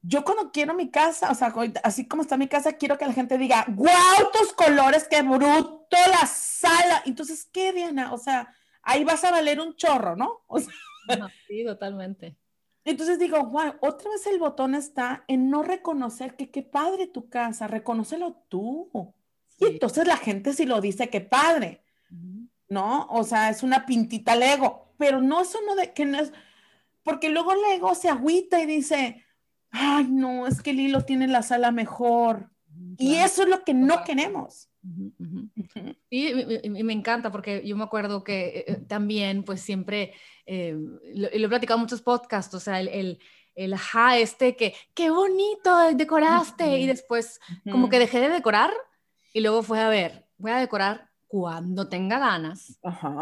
yo 0.00 0.24
cuando 0.24 0.50
quiero 0.50 0.74
mi 0.74 0.90
casa, 0.90 1.30
o 1.30 1.34
sea, 1.34 1.54
así 1.84 2.08
como 2.08 2.22
está 2.22 2.36
mi 2.36 2.48
casa, 2.48 2.72
quiero 2.72 2.98
que 2.98 3.06
la 3.06 3.12
gente 3.12 3.38
diga, 3.38 3.66
wow, 3.68 4.30
tus 4.32 4.52
colores, 4.52 5.06
qué 5.08 5.22
bruto 5.22 5.96
la 6.10 6.26
sala. 6.26 7.02
Entonces, 7.06 7.48
¿qué, 7.52 7.72
Diana? 7.72 8.12
O 8.12 8.18
sea, 8.18 8.52
ahí 8.82 9.04
vas 9.04 9.24
a 9.24 9.30
valer 9.30 9.60
un 9.60 9.74
chorro, 9.76 10.16
¿no? 10.16 10.42
sí, 11.48 11.64
totalmente. 11.64 12.36
Entonces 12.84 13.18
digo, 13.18 13.44
wow, 13.44 13.74
otra 13.80 14.10
vez 14.10 14.26
el 14.26 14.38
botón 14.38 14.74
está 14.74 15.24
en 15.28 15.50
no 15.50 15.62
reconocer 15.62 16.34
que 16.36 16.50
qué 16.50 16.62
padre 16.62 17.06
tu 17.06 17.28
casa, 17.28 17.68
reconócelo 17.68 18.42
tú. 18.48 18.90
Y 19.58 19.66
entonces 19.66 20.06
la 20.06 20.16
gente 20.16 20.52
sí 20.52 20.66
lo 20.66 20.80
dice, 20.80 21.08
qué 21.08 21.20
padre, 21.20 21.84
¿no? 22.68 23.06
O 23.10 23.22
sea, 23.22 23.50
es 23.50 23.62
una 23.62 23.86
pintita 23.86 24.34
Lego, 24.34 24.94
pero 24.98 25.20
no 25.20 25.42
eso 25.42 25.58
no 25.66 25.76
de 25.76 25.92
que 25.92 26.04
no 26.04 26.18
es, 26.18 26.32
porque 27.04 27.28
luego 27.28 27.54
Lego 27.54 27.94
se 27.94 28.08
agüita 28.08 28.60
y 28.60 28.66
dice, 28.66 29.24
ay, 29.70 30.08
no, 30.10 30.48
es 30.48 30.60
que 30.60 30.72
Lilo 30.72 31.04
tiene 31.04 31.28
la 31.28 31.42
sala 31.42 31.70
mejor. 31.70 32.50
Y 32.98 33.16
eso 33.16 33.42
es 33.42 33.48
lo 33.48 33.64
que 33.64 33.74
no 33.74 34.04
queremos. 34.04 34.68
Y, 36.10 36.34
me 36.68 36.92
encanta 36.92 37.30
porque 37.30 37.66
yo 37.66 37.76
me 37.76 37.84
acuerdo 37.84 38.24
que 38.24 38.46
eh, 38.46 38.64
eh, 38.66 38.76
también, 38.88 39.44
pues 39.44 39.60
siempre, 39.60 40.12
eh, 40.46 40.76
lo, 41.14 41.28
he 41.28 41.48
platicado 41.48 41.78
en 41.78 41.82
muchos 41.82 42.02
podcasts, 42.02 42.54
o 42.54 42.60
sea, 42.60 42.80
el, 42.80 42.88
el, 42.88 43.18
el 43.54 43.74
ajá, 43.74 44.18
este 44.18 44.56
que, 44.56 44.74
qué 44.94 45.10
bonito 45.10 45.94
decoraste, 45.94 46.78
y 46.78 46.86
después 46.86 47.40
como 47.70 47.88
que 47.88 47.98
dejé 47.98 48.20
de 48.20 48.28
decorar 48.28 48.72
y 49.32 49.40
luego 49.40 49.62
fue 49.62 49.80
a 49.80 49.88
ver, 49.88 50.26
voy 50.36 50.50
a 50.50 50.56
decorar 50.56 51.10
cuando 51.28 51.88
tenga 51.88 52.18
ganas, 52.18 52.78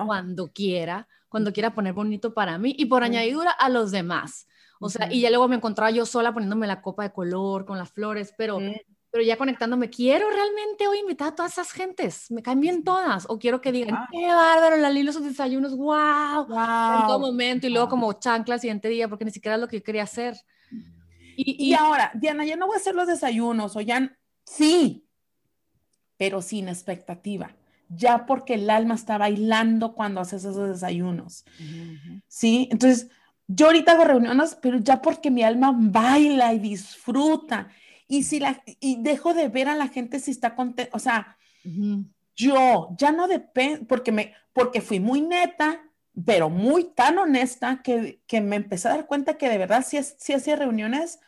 cuando 0.06 0.48
quiera, 0.52 1.06
cuando 1.28 1.52
quiera 1.52 1.74
poner 1.74 1.92
bonito 1.92 2.34
para 2.34 2.58
mí 2.58 2.74
y 2.76 2.86
por 2.86 3.04
añadidura 3.04 3.50
a 3.52 3.68
los 3.68 3.90
demás. 3.92 4.48
O 4.80 4.88
sea, 4.88 5.12
y 5.12 5.20
ya 5.20 5.30
luego 5.30 5.46
me 5.46 5.56
encontraba 5.56 5.90
yo 5.90 6.06
sola 6.06 6.32
poniéndome 6.32 6.66
la 6.66 6.80
copa 6.80 7.02
de 7.02 7.12
color 7.12 7.66
con 7.66 7.78
las 7.78 7.90
flores, 7.90 8.34
pero 8.36 8.58
pero 9.10 9.24
ya 9.24 9.36
conectándome, 9.36 9.90
quiero 9.90 10.30
realmente 10.30 10.86
hoy 10.86 11.00
invitar 11.00 11.28
a 11.28 11.34
todas 11.34 11.52
esas 11.52 11.72
gentes, 11.72 12.30
me 12.30 12.42
caen 12.42 12.60
bien 12.60 12.84
todas, 12.84 13.26
o 13.28 13.38
quiero 13.38 13.60
que 13.60 13.72
digan, 13.72 14.06
qué 14.12 14.26
bárbaro, 14.26 14.76
la 14.76 14.90
Lilo 14.90 15.12
sus 15.12 15.24
desayunos, 15.24 15.76
wow, 15.76 16.42
en 16.42 17.06
todo 17.06 17.18
momento, 17.18 17.66
y 17.66 17.70
luego 17.70 17.88
como 17.88 18.12
chancla 18.12 18.54
el 18.54 18.60
siguiente 18.60 18.88
día, 18.88 19.08
porque 19.08 19.24
ni 19.24 19.32
siquiera 19.32 19.56
es 19.56 19.60
lo 19.60 19.66
que 19.66 19.78
yo 19.78 19.82
quería 19.82 20.04
hacer. 20.04 20.36
Y, 21.36 21.56
y, 21.58 21.74
ahora, 21.74 22.12
Diana, 22.14 22.44
ya 22.44 22.56
no 22.56 22.66
voy 22.66 22.74
a 22.74 22.78
hacer 22.78 22.94
los 22.94 23.08
desayunos, 23.08 23.74
o 23.74 23.80
ya, 23.80 24.16
sí, 24.44 25.04
pero 26.16 26.40
sin 26.40 26.68
expectativa, 26.68 27.56
ya 27.88 28.26
porque 28.26 28.54
el 28.54 28.70
alma 28.70 28.94
está 28.94 29.18
bailando 29.18 29.94
cuando 29.94 30.20
haces 30.20 30.44
esos 30.44 30.68
desayunos, 30.68 31.44
¿sí? 32.28 32.68
Entonces, 32.70 33.08
yo 33.48 33.66
ahorita 33.66 33.92
hago 33.92 34.04
reuniones, 34.04 34.56
pero 34.62 34.78
ya 34.78 35.02
porque 35.02 35.32
mi 35.32 35.42
alma 35.42 35.74
baila 35.76 36.54
y 36.54 36.60
disfruta 36.60 37.68
y 38.10 38.24
si 38.24 38.40
la 38.40 38.60
y 38.80 39.00
dejo 39.00 39.34
de 39.34 39.48
ver 39.48 39.68
a 39.68 39.76
la 39.76 39.86
gente 39.86 40.18
si 40.18 40.32
está 40.32 40.56
contenta, 40.56 40.94
o 40.94 40.98
sea, 40.98 41.38
yo 42.34 42.88
ya 42.98 43.12
no 43.12 43.28
depende, 43.28 43.86
porque 43.86 44.10
me, 44.10 44.34
porque 44.52 44.80
fui 44.80 44.98
muy 44.98 45.22
neta, 45.22 45.80
pero 46.26 46.50
muy 46.50 46.84
tan 46.92 47.18
honesta 47.18 47.82
que, 47.84 48.20
que, 48.26 48.40
me 48.40 48.56
empecé 48.56 48.88
a 48.88 48.96
dar 48.96 49.06
cuenta 49.06 49.38
que 49.38 49.48
de 49.48 49.58
verdad 49.58 49.84
sí, 49.86 50.00
sí 50.02 50.32
hacía 50.32 50.56
reuniones 50.56 51.20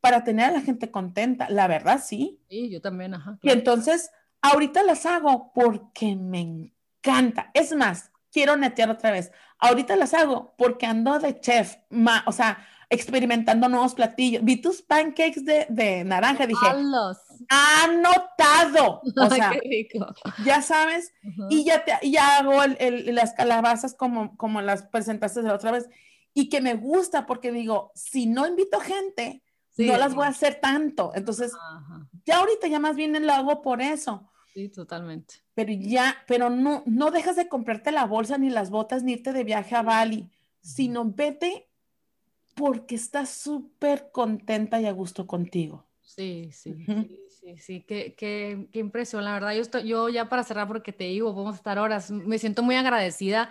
para 0.00 0.24
tener 0.24 0.46
a 0.46 0.52
la 0.52 0.62
gente 0.62 0.90
contenta, 0.90 1.50
la 1.50 1.66
verdad 1.66 2.02
sí. 2.02 2.40
Sí, 2.48 2.70
yo 2.70 2.80
también, 2.80 3.12
ajá. 3.12 3.38
Y 3.42 3.50
entonces, 3.50 4.10
ahorita 4.40 4.82
las 4.82 5.04
hago 5.04 5.52
porque 5.54 6.16
me 6.16 6.40
encanta. 6.40 7.50
Es 7.52 7.76
más, 7.76 8.12
quiero 8.32 8.56
netear 8.56 8.88
otra 8.88 9.10
vez. 9.10 9.30
Ahorita 9.58 9.94
las 9.94 10.14
hago 10.14 10.54
porque 10.56 10.86
ando 10.86 11.18
de 11.18 11.38
chef, 11.38 11.76
o 12.24 12.32
sea, 12.32 12.66
experimentando 12.90 13.68
nuevos 13.68 13.94
platillos. 13.94 14.44
Vi 14.44 14.60
tus 14.60 14.82
pancakes 14.82 15.44
de, 15.44 15.66
de 15.70 16.04
naranja, 16.04 16.46
dije, 16.46 16.66
anotado. 17.48 19.00
O 19.16 19.30
sea, 19.30 19.52
ya 20.44 20.60
sabes, 20.60 21.14
y 21.48 21.64
ya, 21.64 21.84
te, 21.84 22.10
ya 22.10 22.38
hago 22.38 22.62
el, 22.62 23.14
las 23.14 23.32
calabazas 23.32 23.94
como, 23.94 24.36
como 24.36 24.60
las 24.60 24.82
presentaste 24.82 25.42
la 25.42 25.54
otra 25.54 25.70
vez. 25.70 25.88
Y 26.34 26.48
que 26.48 26.60
me 26.60 26.74
gusta 26.74 27.26
porque 27.26 27.52
digo, 27.52 27.92
si 27.94 28.26
no 28.26 28.46
invito 28.46 28.80
gente, 28.80 29.42
no 29.78 29.96
las 29.96 30.14
voy 30.14 30.26
a 30.26 30.30
hacer 30.30 30.56
tanto. 30.56 31.12
Entonces, 31.14 31.52
ya 32.24 32.38
ahorita 32.38 32.66
ya 32.66 32.80
más 32.80 32.96
bien 32.96 33.24
lo 33.24 33.32
hago 33.32 33.62
por 33.62 33.80
eso. 33.80 34.28
Sí, 34.52 34.68
totalmente. 34.68 35.36
Pero 35.54 35.72
ya, 35.72 36.16
pero 36.26 36.50
no, 36.50 36.82
no 36.86 37.10
dejas 37.12 37.36
de 37.36 37.48
comprarte 37.48 37.92
la 37.92 38.04
bolsa, 38.04 38.36
ni 38.36 38.50
las 38.50 38.70
botas, 38.70 39.04
ni 39.04 39.12
irte 39.12 39.32
de 39.32 39.44
viaje 39.44 39.76
a 39.76 39.82
Bali, 39.82 40.28
sino 40.60 41.04
vete 41.04 41.69
porque 42.54 42.94
estás 42.94 43.30
súper 43.30 44.10
contenta 44.12 44.80
y 44.80 44.86
a 44.86 44.92
gusto 44.92 45.26
contigo. 45.26 45.86
Sí, 46.02 46.50
sí, 46.52 46.74
sí, 47.28 47.56
sí, 47.58 47.84
qué, 47.86 48.14
qué, 48.16 48.68
qué, 48.72 48.78
impresión, 48.78 49.24
la 49.24 49.32
verdad. 49.32 49.54
Yo, 49.54 49.62
estoy, 49.62 49.86
yo 49.86 50.08
ya 50.08 50.28
para 50.28 50.42
cerrar, 50.42 50.66
porque 50.66 50.92
te 50.92 51.04
digo, 51.04 51.32
vamos 51.32 51.54
a 51.54 51.56
estar 51.56 51.78
horas, 51.78 52.10
me 52.10 52.38
siento 52.38 52.62
muy 52.62 52.76
agradecida 52.76 53.50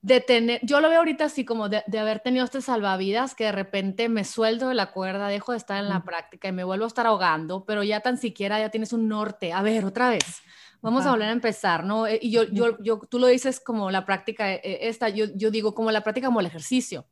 de 0.00 0.20
tener, 0.20 0.60
yo 0.62 0.80
lo 0.80 0.88
veo 0.88 0.98
ahorita 0.98 1.24
así 1.24 1.44
como 1.44 1.68
de, 1.68 1.82
de, 1.86 1.98
haber 1.98 2.20
tenido 2.20 2.44
este 2.44 2.60
salvavidas 2.60 3.34
que 3.34 3.44
de 3.44 3.52
repente 3.52 4.08
me 4.08 4.24
sueldo 4.24 4.68
de 4.68 4.74
la 4.74 4.92
cuerda, 4.92 5.28
dejo 5.28 5.52
de 5.52 5.58
estar 5.58 5.82
en 5.82 5.88
la 5.88 6.04
práctica 6.04 6.48
y 6.48 6.52
me 6.52 6.62
vuelvo 6.62 6.84
a 6.84 6.88
estar 6.88 7.06
ahogando, 7.06 7.64
pero 7.64 7.82
ya 7.82 8.00
tan 8.00 8.16
siquiera 8.16 8.60
ya 8.60 8.70
tienes 8.70 8.92
un 8.92 9.08
norte. 9.08 9.52
A 9.52 9.62
ver, 9.62 9.84
otra 9.84 10.08
vez. 10.08 10.42
Vamos 10.80 11.04
a 11.04 11.10
volver 11.10 11.28
a 11.28 11.32
empezar, 11.32 11.84
¿no? 11.84 12.06
Eh, 12.06 12.20
y 12.22 12.30
yo, 12.30 12.44
yo, 12.44 12.80
yo, 12.80 13.00
tú 13.00 13.18
lo 13.18 13.26
dices 13.26 13.58
como 13.58 13.90
la 13.90 14.06
práctica 14.06 14.52
eh, 14.52 14.88
esta, 14.88 15.08
yo, 15.08 15.26
yo 15.34 15.50
digo 15.50 15.74
como 15.74 15.90
la 15.90 16.02
práctica 16.02 16.28
como 16.28 16.38
el 16.38 16.46
ejercicio. 16.46 17.04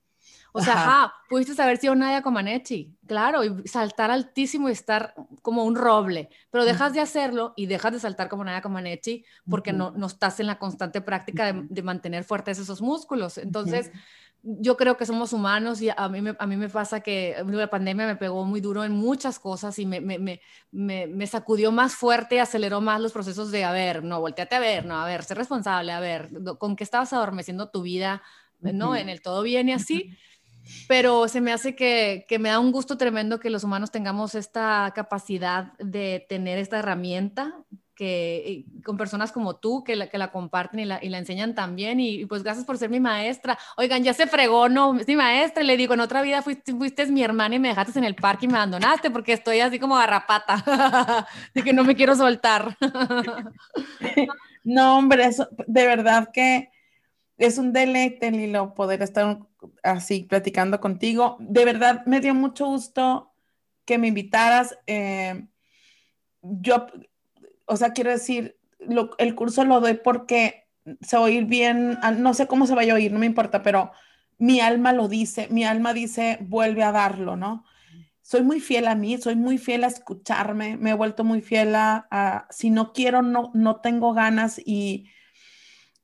O 0.57 0.63
sea, 0.63 0.75
ajá, 0.75 1.15
pudiste 1.29 1.61
haber 1.61 1.77
sido 1.77 1.95
Nadia 1.95 2.23
Comaneci, 2.23 2.97
claro, 3.07 3.45
y 3.45 3.69
saltar 3.69 4.11
altísimo 4.11 4.71
y 4.71 4.73
estar 4.73 5.15
como 5.43 5.65
un 5.65 5.77
roble, 5.77 6.31
pero 6.51 6.65
dejas 6.65 6.95
de 6.95 7.01
hacerlo 7.01 7.53
y 7.57 7.67
dejas 7.67 7.93
de 7.93 8.01
saltar 8.01 8.31
como 8.31 8.43
Nadia 8.43 8.63
Comaneci 8.63 9.23
porque 9.49 9.75
no, 9.75 9.91
no 9.91 10.07
estás 10.07 10.41
en 10.41 10.47
la 10.47 10.59
constante 10.59 11.03
práctica 11.03 11.53
de, 11.53 11.83
mantener 11.83 12.25
fuertes 12.25 12.59
esos 12.59 12.81
músculos. 12.81 13.37
Entonces, 13.37 13.93
yo 14.43 14.79
creo 14.79 14.97
que 14.97 15.05
somos 15.05 15.35
humanos 15.35 15.83
y 15.83 15.91
a 15.95 16.09
mí, 16.09 16.23
me, 16.23 16.35
a 16.39 16.47
mí 16.47 16.57
me 16.57 16.71
pasa 16.71 17.01
que 17.01 17.37
la 17.47 17.69
pandemia 17.69 18.07
me 18.07 18.17
pegó 18.17 18.45
muy 18.47 18.63
duro 18.63 18.83
en 18.83 18.93
muchas 18.93 19.39
cosas 19.39 19.79
y 19.79 19.85
me, 19.85 20.01
me, 20.01 20.19
me, 20.19 21.07
me, 21.07 21.27
sacudió 21.27 21.71
más 21.71 21.95
fuerte, 21.95 22.41
aceleró 22.41 22.81
más 22.81 23.01
los 23.01 23.13
procesos 23.13 23.51
de, 23.51 23.65
a 23.65 23.73
ver, 23.73 24.05
no, 24.05 24.21
volteate 24.21 24.55
a 24.55 24.61
ver, 24.61 24.87
no, 24.87 24.97
a 24.97 25.05
ver, 25.05 25.23
sé 25.25 25.35
responsable, 25.35 25.93
a 25.93 26.01
ver, 26.01 26.31
con 26.59 26.77
qué 26.77 26.85
estabas 26.85 27.13
adormeciendo 27.13 27.69
tu 27.69 27.83
vida, 27.83 28.23
¿no? 28.61 28.97
En 28.97 29.09
el 29.09 29.21
todo 29.21 29.43
bien 29.43 29.69
y 29.69 29.73
así 29.73 30.17
pero 30.89 31.29
se 31.29 31.41
me 31.41 31.53
hace 31.53 31.75
que, 31.75 32.27
me 32.39 32.49
da 32.49 32.59
un 32.59 32.73
gusto 32.73 32.97
tremendo 32.97 33.41
que 33.41 33.51
los 33.51 33.65
humanos 33.65 33.91
tengamos 33.91 34.35
esta 34.35 34.93
capacidad 34.95 35.73
de 35.79 36.25
tener 36.29 36.59
esta 36.59 36.79
herramienta 36.79 37.55
que 37.95 38.67
con 38.85 38.99
personas 38.99 39.33
como 39.33 39.57
tú 39.57 39.83
que 39.83 39.97
la, 39.97 40.09
que 40.09 40.19
la 40.19 40.31
comparten 40.31 40.81
y 40.81 40.85
la, 40.85 41.03
y 41.03 41.09
la 41.09 41.17
enseñan 41.17 41.55
también 41.55 41.99
y, 41.99 42.27
pues 42.27 42.43
gracias 42.43 42.67
por 42.67 42.77
ser 42.77 42.91
mi 42.91 43.01
maestra. 43.01 43.59
Oigan, 43.79 44.05
ya 44.05 44.13
se 44.13 44.27
fregó, 44.27 44.69
no, 44.69 44.99
es 44.99 45.09
mi 45.09 45.17
maestra 45.17 45.63
y 45.65 45.67
le 45.67 45.79
digo, 45.79 45.95
en 45.95 46.01
otra 46.01 46.21
vida 46.21 46.43
fuiste, 46.43 46.75
fuiste 46.75 47.07
mi 47.07 47.25
hermana 47.25 47.55
y 47.55 47.59
me 47.59 47.69
dejaste 47.69 47.99
en 47.99 48.05
el 48.05 48.15
parque 48.15 48.45
y 48.45 48.49
me 48.49 48.59
abandonaste 48.59 49.11
porque 49.11 49.33
estoy 49.33 49.61
así 49.61 49.79
como 49.79 49.97
garrapata, 49.97 51.27
de 51.55 51.63
que 51.63 51.73
no 51.73 51.85
me 51.85 51.97
quiero 51.97 52.15
soltar. 52.15 52.77
no, 54.65 54.99
hombre, 54.99 55.25
eso, 55.25 55.49
de 55.67 55.87
verdad 55.87 56.29
que 56.33 56.71
es 57.39 57.59
un 57.59 57.73
deleite, 57.73 58.31
Lilo, 58.31 58.75
poder 58.75 59.03
estar 59.03 59.39
así 59.83 60.25
platicando 60.25 60.81
contigo. 60.81 61.37
De 61.41 61.65
verdad, 61.65 62.05
me 62.07 62.21
dio 62.21 62.35
mucho 62.35 62.67
gusto 62.67 63.33
que 63.85 63.99
me 63.99 64.09
invitaras. 64.09 64.79
Eh, 64.87 65.47
yo, 66.43 66.87
o 67.67 67.77
sea, 67.77 67.93
quiero 67.93 68.11
decir, 68.11 68.59
el 69.19 69.35
curso 69.35 69.65
lo 69.65 69.81
doy 69.81 69.95
porque 69.95 70.67
se 71.01 71.17
a 71.17 71.21
oír 71.21 71.47
bien, 71.47 71.99
ah, 72.03 72.13
no 72.13 72.35
sé 72.35 72.47
cómo 72.47 72.67
se 72.67 72.75
vaya 72.75 72.93
a 72.93 72.97
oír, 72.97 73.13
no 73.13 73.19
me 73.19 73.27
importa, 73.27 73.63
pero 73.63 73.91
mi 74.39 74.61
alma 74.61 74.93
lo 74.93 75.09
dice, 75.09 75.49
mi 75.51 75.65
alma 75.65 75.93
dice, 75.93 76.39
vuelve 76.43 76.83
a 76.85 76.93
darlo, 76.93 77.37
¿no? 77.37 77.65
Soy 78.23 78.43
muy 78.43 78.61
fiel 78.61 78.87
a 78.87 78.95
mí, 78.95 79.19
soy 79.19 79.37
muy 79.37 79.59
fiel 79.59 79.85
a 79.85 79.89
escucharme, 79.89 80.77
me 80.77 80.91
he 80.91 80.95
vuelto 80.95 81.25
muy 81.25 81.41
fiel 81.43 81.75
a, 81.75 82.47
si 82.51 82.71
no 82.71 82.93
quiero, 82.93 83.23
no, 83.23 83.51
no 83.55 83.81
tengo 83.81 84.13
ganas 84.15 84.61
y, 84.65 85.09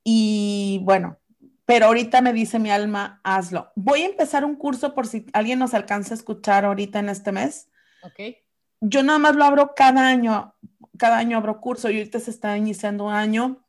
y 0.04 0.80
bueno, 0.82 1.18
pero 1.64 1.86
ahorita 1.86 2.20
me 2.20 2.32
dice 2.32 2.58
mi 2.58 2.70
alma, 2.70 3.20
hazlo. 3.22 3.72
Voy 3.76 4.02
a 4.02 4.06
empezar 4.06 4.44
un 4.44 4.56
curso 4.56 4.94
por 4.94 5.06
si 5.06 5.26
alguien 5.32 5.58
nos 5.58 5.74
alcanza 5.74 6.14
a 6.14 6.16
escuchar 6.16 6.64
ahorita 6.64 6.98
en 6.98 7.08
este 7.08 7.32
mes. 7.32 7.68
Ok. 8.02 8.36
Yo 8.80 9.02
nada 9.02 9.18
más 9.18 9.36
lo 9.36 9.44
abro 9.44 9.74
cada 9.76 10.08
año, 10.08 10.54
cada 10.98 11.18
año 11.18 11.36
abro 11.36 11.60
curso 11.60 11.88
y 11.90 11.98
ahorita 11.98 12.18
se 12.18 12.30
está 12.30 12.56
iniciando 12.56 13.06
un 13.06 13.12
año. 13.12 13.64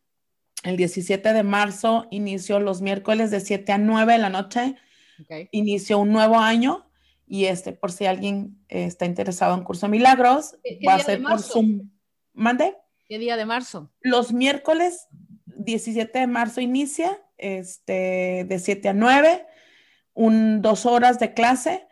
El 0.64 0.78
17 0.78 1.34
de 1.34 1.44
marzo 1.44 2.08
inició 2.10 2.60
los 2.60 2.82
miércoles 2.82 3.30
de 3.30 3.40
7 3.42 3.72
a 3.74 3.78
9 3.78 4.14
de 4.14 4.20
la 4.20 4.30
noche. 4.30 4.76
Okay. 5.24 5.50
Inició 5.52 6.00
un 6.00 6.12
nuevo 6.12 6.40
año 6.40 6.90
y 7.28 7.46
este, 7.46 7.74
por 7.74 7.92
si 7.92 8.06
alguien 8.06 8.64
eh, 8.70 8.86
está 8.86 9.06
interesado 9.06 9.56
en 9.56 9.64
curso 9.64 9.88
Milagros, 9.88 10.56
va 10.88 10.96
a 10.96 11.00
ser 11.00 11.22
por 11.22 11.42
Zoom. 11.42 11.90
¿Mande? 12.34 12.76
¿Qué 13.08 13.20
día 13.20 13.38
de 13.38 13.46
marzo? 13.46 13.92
Los 14.02 14.34
miércoles 14.34 15.08
17 15.46 16.20
de 16.20 16.28
marzo 16.28 16.62
inicia 16.62 17.22
este, 17.38 18.46
de 18.48 18.60
7 18.60 18.90
a 18.90 18.94
9, 18.94 19.46
un, 20.14 20.62
dos 20.62 20.86
horas 20.86 21.20
de 21.20 21.34
clase 21.34 21.88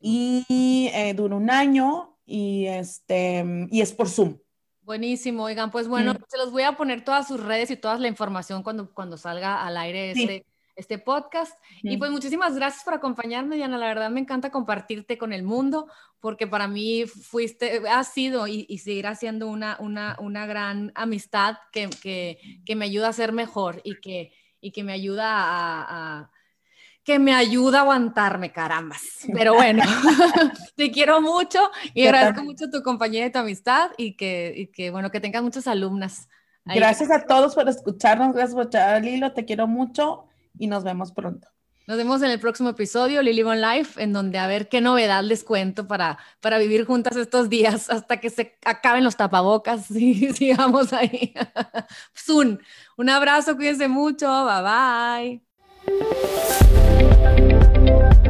y 0.00 0.90
eh, 0.94 1.14
dura 1.14 1.36
un 1.36 1.50
año 1.50 2.18
y, 2.24 2.66
este, 2.66 3.44
y 3.70 3.80
es 3.80 3.92
por 3.92 4.08
Zoom. 4.08 4.38
Buenísimo, 4.82 5.44
oigan, 5.44 5.70
pues 5.70 5.86
bueno, 5.86 6.14
se 6.28 6.38
los 6.38 6.50
voy 6.50 6.62
a 6.62 6.76
poner 6.76 7.04
todas 7.04 7.28
sus 7.28 7.40
redes 7.40 7.70
y 7.70 7.76
toda 7.76 7.96
la 7.98 8.08
información 8.08 8.62
cuando, 8.62 8.92
cuando 8.92 9.16
salga 9.16 9.64
al 9.64 9.76
aire 9.76 10.10
este, 10.10 10.46
este 10.74 10.98
podcast. 10.98 11.56
Y 11.82 11.96
pues 11.96 12.10
muchísimas 12.10 12.56
gracias 12.56 12.82
por 12.82 12.94
acompañarme, 12.94 13.54
Diana. 13.54 13.78
La 13.78 13.86
verdad 13.86 14.10
me 14.10 14.18
encanta 14.18 14.50
compartirte 14.50 15.16
con 15.16 15.32
el 15.32 15.44
mundo, 15.44 15.86
porque 16.18 16.48
para 16.48 16.66
mí 16.66 17.04
fuiste, 17.06 17.82
ha 17.88 18.02
sido 18.02 18.48
y, 18.48 18.66
y 18.68 18.78
seguirá 18.78 19.14
siendo 19.14 19.46
una, 19.46 19.76
una, 19.78 20.16
una 20.18 20.46
gran 20.46 20.90
amistad 20.96 21.58
que, 21.70 21.88
que, 22.02 22.38
que, 22.64 22.74
me 22.74 22.86
ayuda 22.86 23.08
a 23.08 23.12
ser 23.12 23.32
mejor 23.32 23.80
y 23.84 24.00
que, 24.00 24.32
y 24.60 24.72
que 24.72 24.84
me 24.84 24.92
ayuda 24.92 25.26
a, 25.26 26.18
a 26.20 26.30
que 27.04 27.18
me 27.18 27.34
ayuda 27.34 27.78
a 27.78 27.80
aguantarme, 27.82 28.52
carambas. 28.52 29.26
Pero 29.32 29.54
bueno, 29.54 29.82
te 30.76 30.90
quiero 30.90 31.20
mucho 31.20 31.70
y 31.94 32.06
agradezco 32.06 32.44
mucho 32.44 32.70
tu 32.70 32.82
compañía 32.82 33.26
y 33.26 33.32
tu 33.32 33.38
amistad 33.38 33.90
y 33.96 34.16
que, 34.16 34.52
y 34.56 34.66
que, 34.68 34.90
bueno, 34.90 35.10
que 35.10 35.20
tengas 35.20 35.42
muchas 35.42 35.66
alumnas. 35.66 36.28
Gracias 36.64 37.10
a 37.10 37.26
todos 37.26 37.54
por 37.54 37.68
escucharnos, 37.68 38.34
gracias 38.34 38.54
por 38.54 38.66
echar 38.66 39.02
Lilo, 39.02 39.32
te 39.32 39.44
quiero 39.44 39.66
mucho 39.66 40.26
y 40.58 40.66
nos 40.66 40.84
vemos 40.84 41.12
pronto. 41.12 41.48
Nos 41.90 41.96
vemos 41.96 42.22
en 42.22 42.30
el 42.30 42.38
próximo 42.38 42.68
episodio, 42.68 43.20
Lily 43.20 43.42
Von 43.42 43.60
Life, 43.60 44.00
en 44.00 44.12
donde 44.12 44.38
a 44.38 44.46
ver 44.46 44.68
qué 44.68 44.80
novedad 44.80 45.24
les 45.24 45.42
cuento 45.42 45.88
para, 45.88 46.18
para 46.38 46.56
vivir 46.58 46.84
juntas 46.84 47.16
estos 47.16 47.48
días 47.48 47.90
hasta 47.90 48.18
que 48.18 48.30
se 48.30 48.56
acaben 48.64 49.02
los 49.02 49.16
tapabocas 49.16 49.90
y 49.90 50.32
sigamos 50.32 50.92
ahí. 50.92 51.34
Soon. 52.14 52.62
Un 52.96 53.10
abrazo, 53.10 53.56
cuídense 53.56 53.88
mucho, 53.88 54.28
bye 54.46 55.42
bye. 58.14 58.22